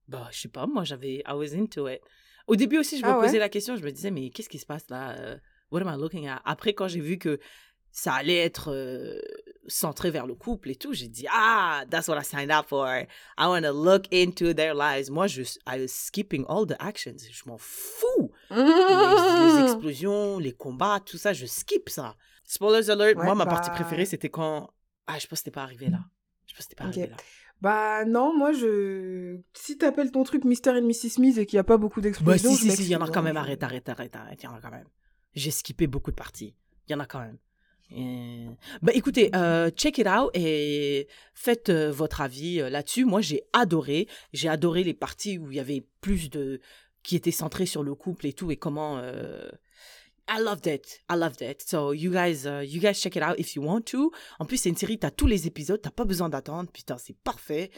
[0.06, 1.24] Bah, je sais pas, moi, j'avais.
[1.26, 2.00] I was into it.
[2.46, 3.26] Au début aussi, je me Ah ouais?
[3.26, 5.14] posais la question, je me disais, mais qu'est-ce qui se passe là?
[5.70, 6.40] What am I looking at?
[6.44, 7.38] Après, quand j'ai vu que
[7.92, 9.20] ça allait être euh,
[9.66, 12.86] centré vers le couple et tout, j'ai dit, ah, that's what I signed up for.
[12.88, 13.06] I
[13.46, 15.10] want to look into their lives.
[15.10, 17.16] Moi, je, I was skipping all the actions.
[17.30, 18.30] Je m'en fous.
[18.50, 22.16] Les, les explosions, les combats, tout ça, je skip ça.
[22.44, 24.70] Spoilers alert, Ouais, moi, ma bah- partie préférée, c'était quand.
[25.06, 26.00] Ah, je pense que c'était pas arrivé là.
[26.46, 27.16] Je pense que c'était pas arrivé là.
[27.60, 29.38] Bah non, moi je.
[29.52, 30.70] Si t'appelles ton truc Mr.
[30.70, 31.10] and Mrs.
[31.10, 32.50] Smith et qu'il n'y a pas beaucoup Bah, d'explosions.
[32.50, 33.36] si, je si, si, il y en a quand hein, même.
[33.36, 34.42] Arrête, arrête, arrête, arrête.
[34.42, 34.86] Il y en a quand même.
[35.34, 36.54] J'ai skippé beaucoup de parties.
[36.88, 37.36] Il y en a quand même.
[38.82, 43.04] Bah, écoutez, euh, check it out et faites euh, votre avis euh, là-dessus.
[43.04, 44.06] Moi, j'ai adoré.
[44.32, 46.60] J'ai adoré les parties où il y avait plus de.
[47.02, 49.00] qui étaient centrées sur le couple et tout et comment.
[50.32, 51.00] I loved it.
[51.10, 51.62] I loved it.
[51.66, 54.12] So, you guys, you guys check it out if you want to.
[54.38, 56.70] En plus, c'est une série, t'as tous les épisodes, t'as pas besoin d'attendre.
[56.70, 57.70] Putain, c'est parfait.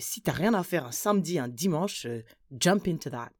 [0.00, 2.06] Si t'as rien à faire un samedi, un dimanche,
[2.58, 3.30] jump into that.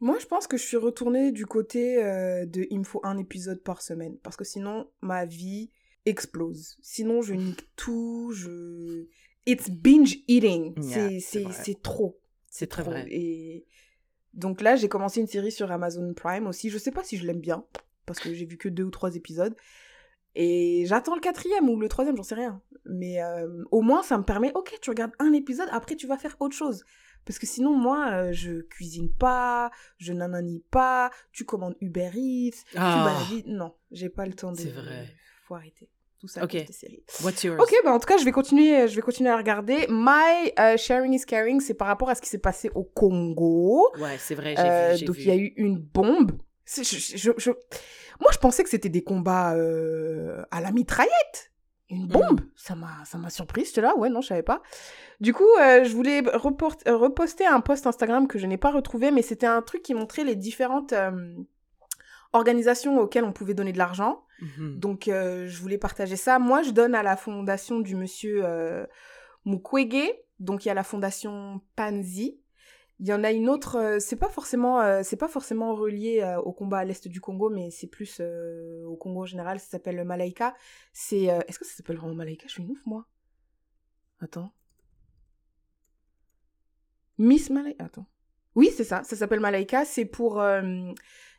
[0.00, 3.18] Moi je pense que je suis retournée du côté euh, de il me faut un
[3.18, 4.16] épisode par semaine.
[4.22, 5.70] Parce que sinon ma vie
[6.06, 6.78] explose.
[6.82, 8.32] Sinon je nique tout.
[8.34, 9.06] Je.
[9.46, 10.74] It's binge eating.
[10.82, 12.20] Yeah, c'est trop.
[12.50, 12.90] C'est très trop.
[12.92, 13.06] vrai.
[13.10, 13.66] Et
[14.34, 16.70] donc là, j'ai commencé une série sur Amazon Prime aussi.
[16.70, 17.64] Je sais pas si je l'aime bien,
[18.06, 19.54] parce que j'ai vu que deux ou trois épisodes.
[20.36, 22.62] Et j'attends le quatrième ou le troisième, j'en sais rien.
[22.84, 26.16] Mais euh, au moins, ça me permet, ok, tu regardes un épisode, après tu vas
[26.16, 26.84] faire autre chose.
[27.24, 32.56] Parce que sinon, moi, euh, je cuisine pas, je nanani pas, tu commandes Uber Eats,
[32.70, 33.44] tu Ah, baladis.
[33.46, 34.58] Non, j'ai pas le temps de.
[34.58, 35.06] C'est vrai.
[35.46, 35.88] Faut arrêter.
[36.18, 36.54] Tout ça, Ok.
[36.54, 36.66] okay.
[36.70, 37.02] séries.
[37.24, 37.58] what's yours?
[37.62, 39.86] Ok, bah en tout cas, je vais continuer, je vais continuer à regarder.
[39.88, 43.90] My euh, sharing is caring, c'est par rapport à ce qui s'est passé au Congo.
[43.98, 45.04] Ouais, c'est vrai, j'ai Euh, vu.
[45.06, 46.32] donc il y a eu une bombe.
[46.66, 47.50] C'est- je- je- je-
[48.20, 51.49] Moi, je pensais que c'était des combats euh, à la mitraillette.
[51.90, 52.40] Une bombe.
[52.54, 53.76] Ça m'a, ça m'a surprise.
[53.76, 54.62] Là, ouais, non, je savais pas.
[55.20, 58.70] Du coup, euh, je voulais report- euh, reposter un post Instagram que je n'ai pas
[58.70, 61.34] retrouvé, mais c'était un truc qui montrait les différentes euh,
[62.32, 64.24] organisations auxquelles on pouvait donner de l'argent.
[64.40, 64.78] Mhm.
[64.78, 66.38] Donc, euh, je voulais partager ça.
[66.38, 68.86] Moi, je donne à la fondation du monsieur euh,
[69.44, 70.12] Mukwege.
[70.38, 72.38] Donc, il y a la fondation Panzi.
[73.02, 76.20] Il y en a une autre, euh, c'est pas forcément, euh, c'est pas forcément relié
[76.20, 79.58] euh, au combat à l'est du Congo, mais c'est plus euh, au Congo en général.
[79.58, 80.54] Ça s'appelle le Malaika.
[80.92, 82.44] C'est, est-ce que ça s'appelle vraiment Malaika?
[82.46, 83.06] Je suis une ouf moi.
[84.20, 84.52] Attends.
[87.16, 87.84] Miss Malaika.
[87.84, 88.06] Attends.
[88.54, 89.02] Oui, c'est ça.
[89.02, 89.86] Ça s'appelle Malaika.
[89.86, 90.42] C'est pour,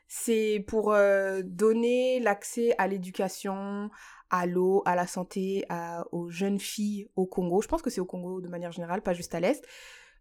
[0.07, 0.95] c'est pour
[1.43, 3.91] donner l'accès à l'éducation,
[4.31, 7.61] à l'eau, à la santé, à- aux jeunes filles au Congo.
[7.61, 9.63] Je pense que c'est au Congo de manière générale, pas juste à l'est.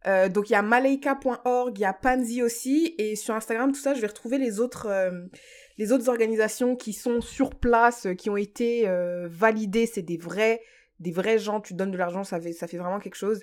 [0.07, 3.81] Euh, donc il y a malaika.org, il y a Panzi aussi, et sur Instagram, tout
[3.81, 5.11] ça, je vais retrouver les autres, euh,
[5.77, 9.87] les autres organisations qui sont sur place, euh, qui ont été euh, validées.
[9.87, 10.61] C'est des vrais,
[11.01, 11.61] des vrais gens.
[11.61, 13.43] Tu donnes de l'argent, ça fait, ça fait vraiment quelque chose.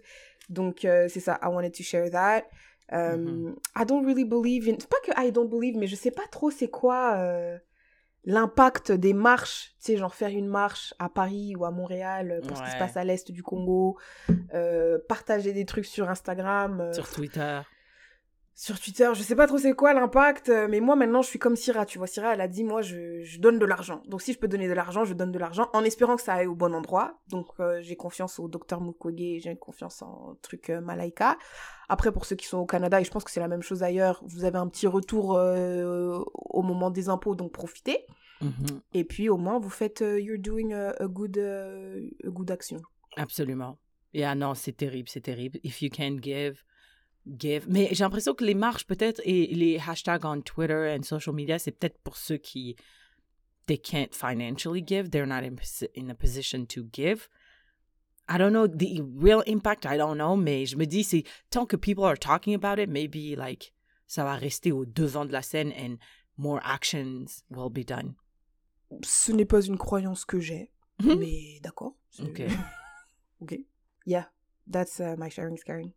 [0.49, 1.39] Donc euh, c'est ça.
[1.43, 2.43] I wanted to share that.
[2.93, 3.55] Euh, Mhm.
[3.75, 4.77] I don't really believe in.
[4.79, 7.57] C'est pas que I don't believe, mais je sais pas trop c'est quoi euh,
[8.25, 9.73] l'impact des marches.
[9.79, 12.69] Tu sais, genre faire une marche à Paris ou à Montréal euh, pour ce qui
[12.71, 13.97] se passe à l'est du Congo.
[14.53, 16.81] euh, partager des trucs sur Instagram.
[16.81, 17.61] euh, Sur Twitter.
[18.59, 21.37] Sur Twitter, je sais pas trop c'est quoi l'impact, euh, mais moi maintenant je suis
[21.37, 22.07] comme Syrah, tu vois.
[22.07, 24.01] Syrah, elle a dit, moi je, je donne de l'argent.
[24.07, 26.33] Donc si je peux donner de l'argent, je donne de l'argent en espérant que ça
[26.33, 27.19] aille au bon endroit.
[27.27, 31.37] Donc euh, j'ai confiance au docteur Mukwege, j'ai confiance en truc euh, Malaika.
[31.87, 33.83] Après, pour ceux qui sont au Canada, et je pense que c'est la même chose
[33.83, 38.07] ailleurs, vous avez un petit retour euh, au moment des impôts, donc profitez.
[38.41, 38.81] Mhm.
[38.95, 42.81] Et puis au moins vous faites, you're doing a, a good, a good action.
[43.17, 43.77] Absolument.
[44.15, 45.59] Et ah non, c'est terrible, c'est terrible.
[45.63, 46.63] If you can give,
[47.37, 47.65] give.
[47.67, 51.59] Mais j'ai l'impression que les marches, peut-être, et les hashtags on Twitter and social media,
[51.59, 52.75] c'est peut-être pour ceux qui
[53.67, 55.55] they can't financially give, they're not in,
[55.95, 57.29] in a position to give.
[58.29, 61.65] I don't know the real impact, I don't know, mais je me dis, c'est tant
[61.65, 63.73] que people are talking about it, maybe like
[64.05, 65.97] ça va rester aux devant de la scène and
[66.37, 68.15] more actions will be done.
[69.03, 70.71] Ce n'est pas une croyance que j'ai,
[71.03, 71.95] mais d'accord.
[72.19, 72.41] Ok.
[73.41, 73.59] ok.
[74.05, 74.25] Yeah,
[74.69, 75.93] that's uh, my sharing caring.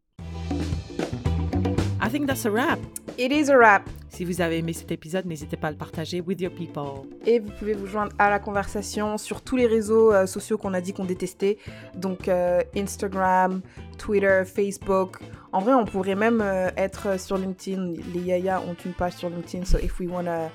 [2.10, 2.80] I think that's a wrap.
[3.18, 3.88] It is a wrap.
[4.08, 7.08] Si vous avez aimé cet épisode, n'hésitez pas à le partager with your people.
[7.24, 10.74] Et vous pouvez vous joindre à la conversation sur tous les réseaux euh, sociaux qu'on
[10.74, 11.56] a dit qu'on détestait.
[11.94, 13.60] Donc euh, Instagram,
[13.96, 15.18] Twitter, Facebook.
[15.52, 17.92] En vrai, on pourrait même euh, être sur LinkedIn.
[18.12, 19.64] Les Yaya ont une page sur LinkedIn.
[19.64, 20.50] So if we wanna,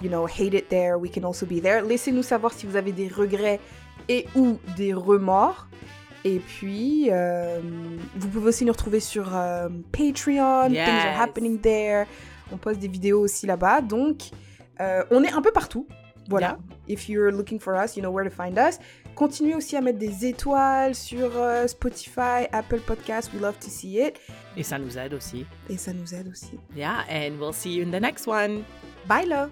[0.00, 1.82] you know, hate it there, we can also be there.
[1.82, 3.58] Laissez-nous savoir si vous avez des regrets
[4.08, 5.66] et ou des remords.
[6.24, 7.60] Et puis, euh,
[8.16, 10.68] vous pouvez aussi nous retrouver sur euh, Patreon.
[10.68, 12.06] Things are happening there.
[12.50, 13.82] On poste des vidéos aussi là-bas.
[13.82, 14.30] Donc,
[14.80, 15.86] euh, on est un peu partout.
[16.30, 16.56] Voilà.
[16.88, 18.78] If you're looking for us, you know where to find us.
[19.14, 21.30] Continuez aussi à mettre des étoiles sur
[21.66, 23.30] Spotify, Apple Podcasts.
[23.34, 24.18] We love to see it.
[24.56, 25.44] Et ça nous aide aussi.
[25.68, 26.58] Et ça nous aide aussi.
[26.74, 28.64] Yeah, and we'll see you in the next one.
[29.06, 29.50] Bye là!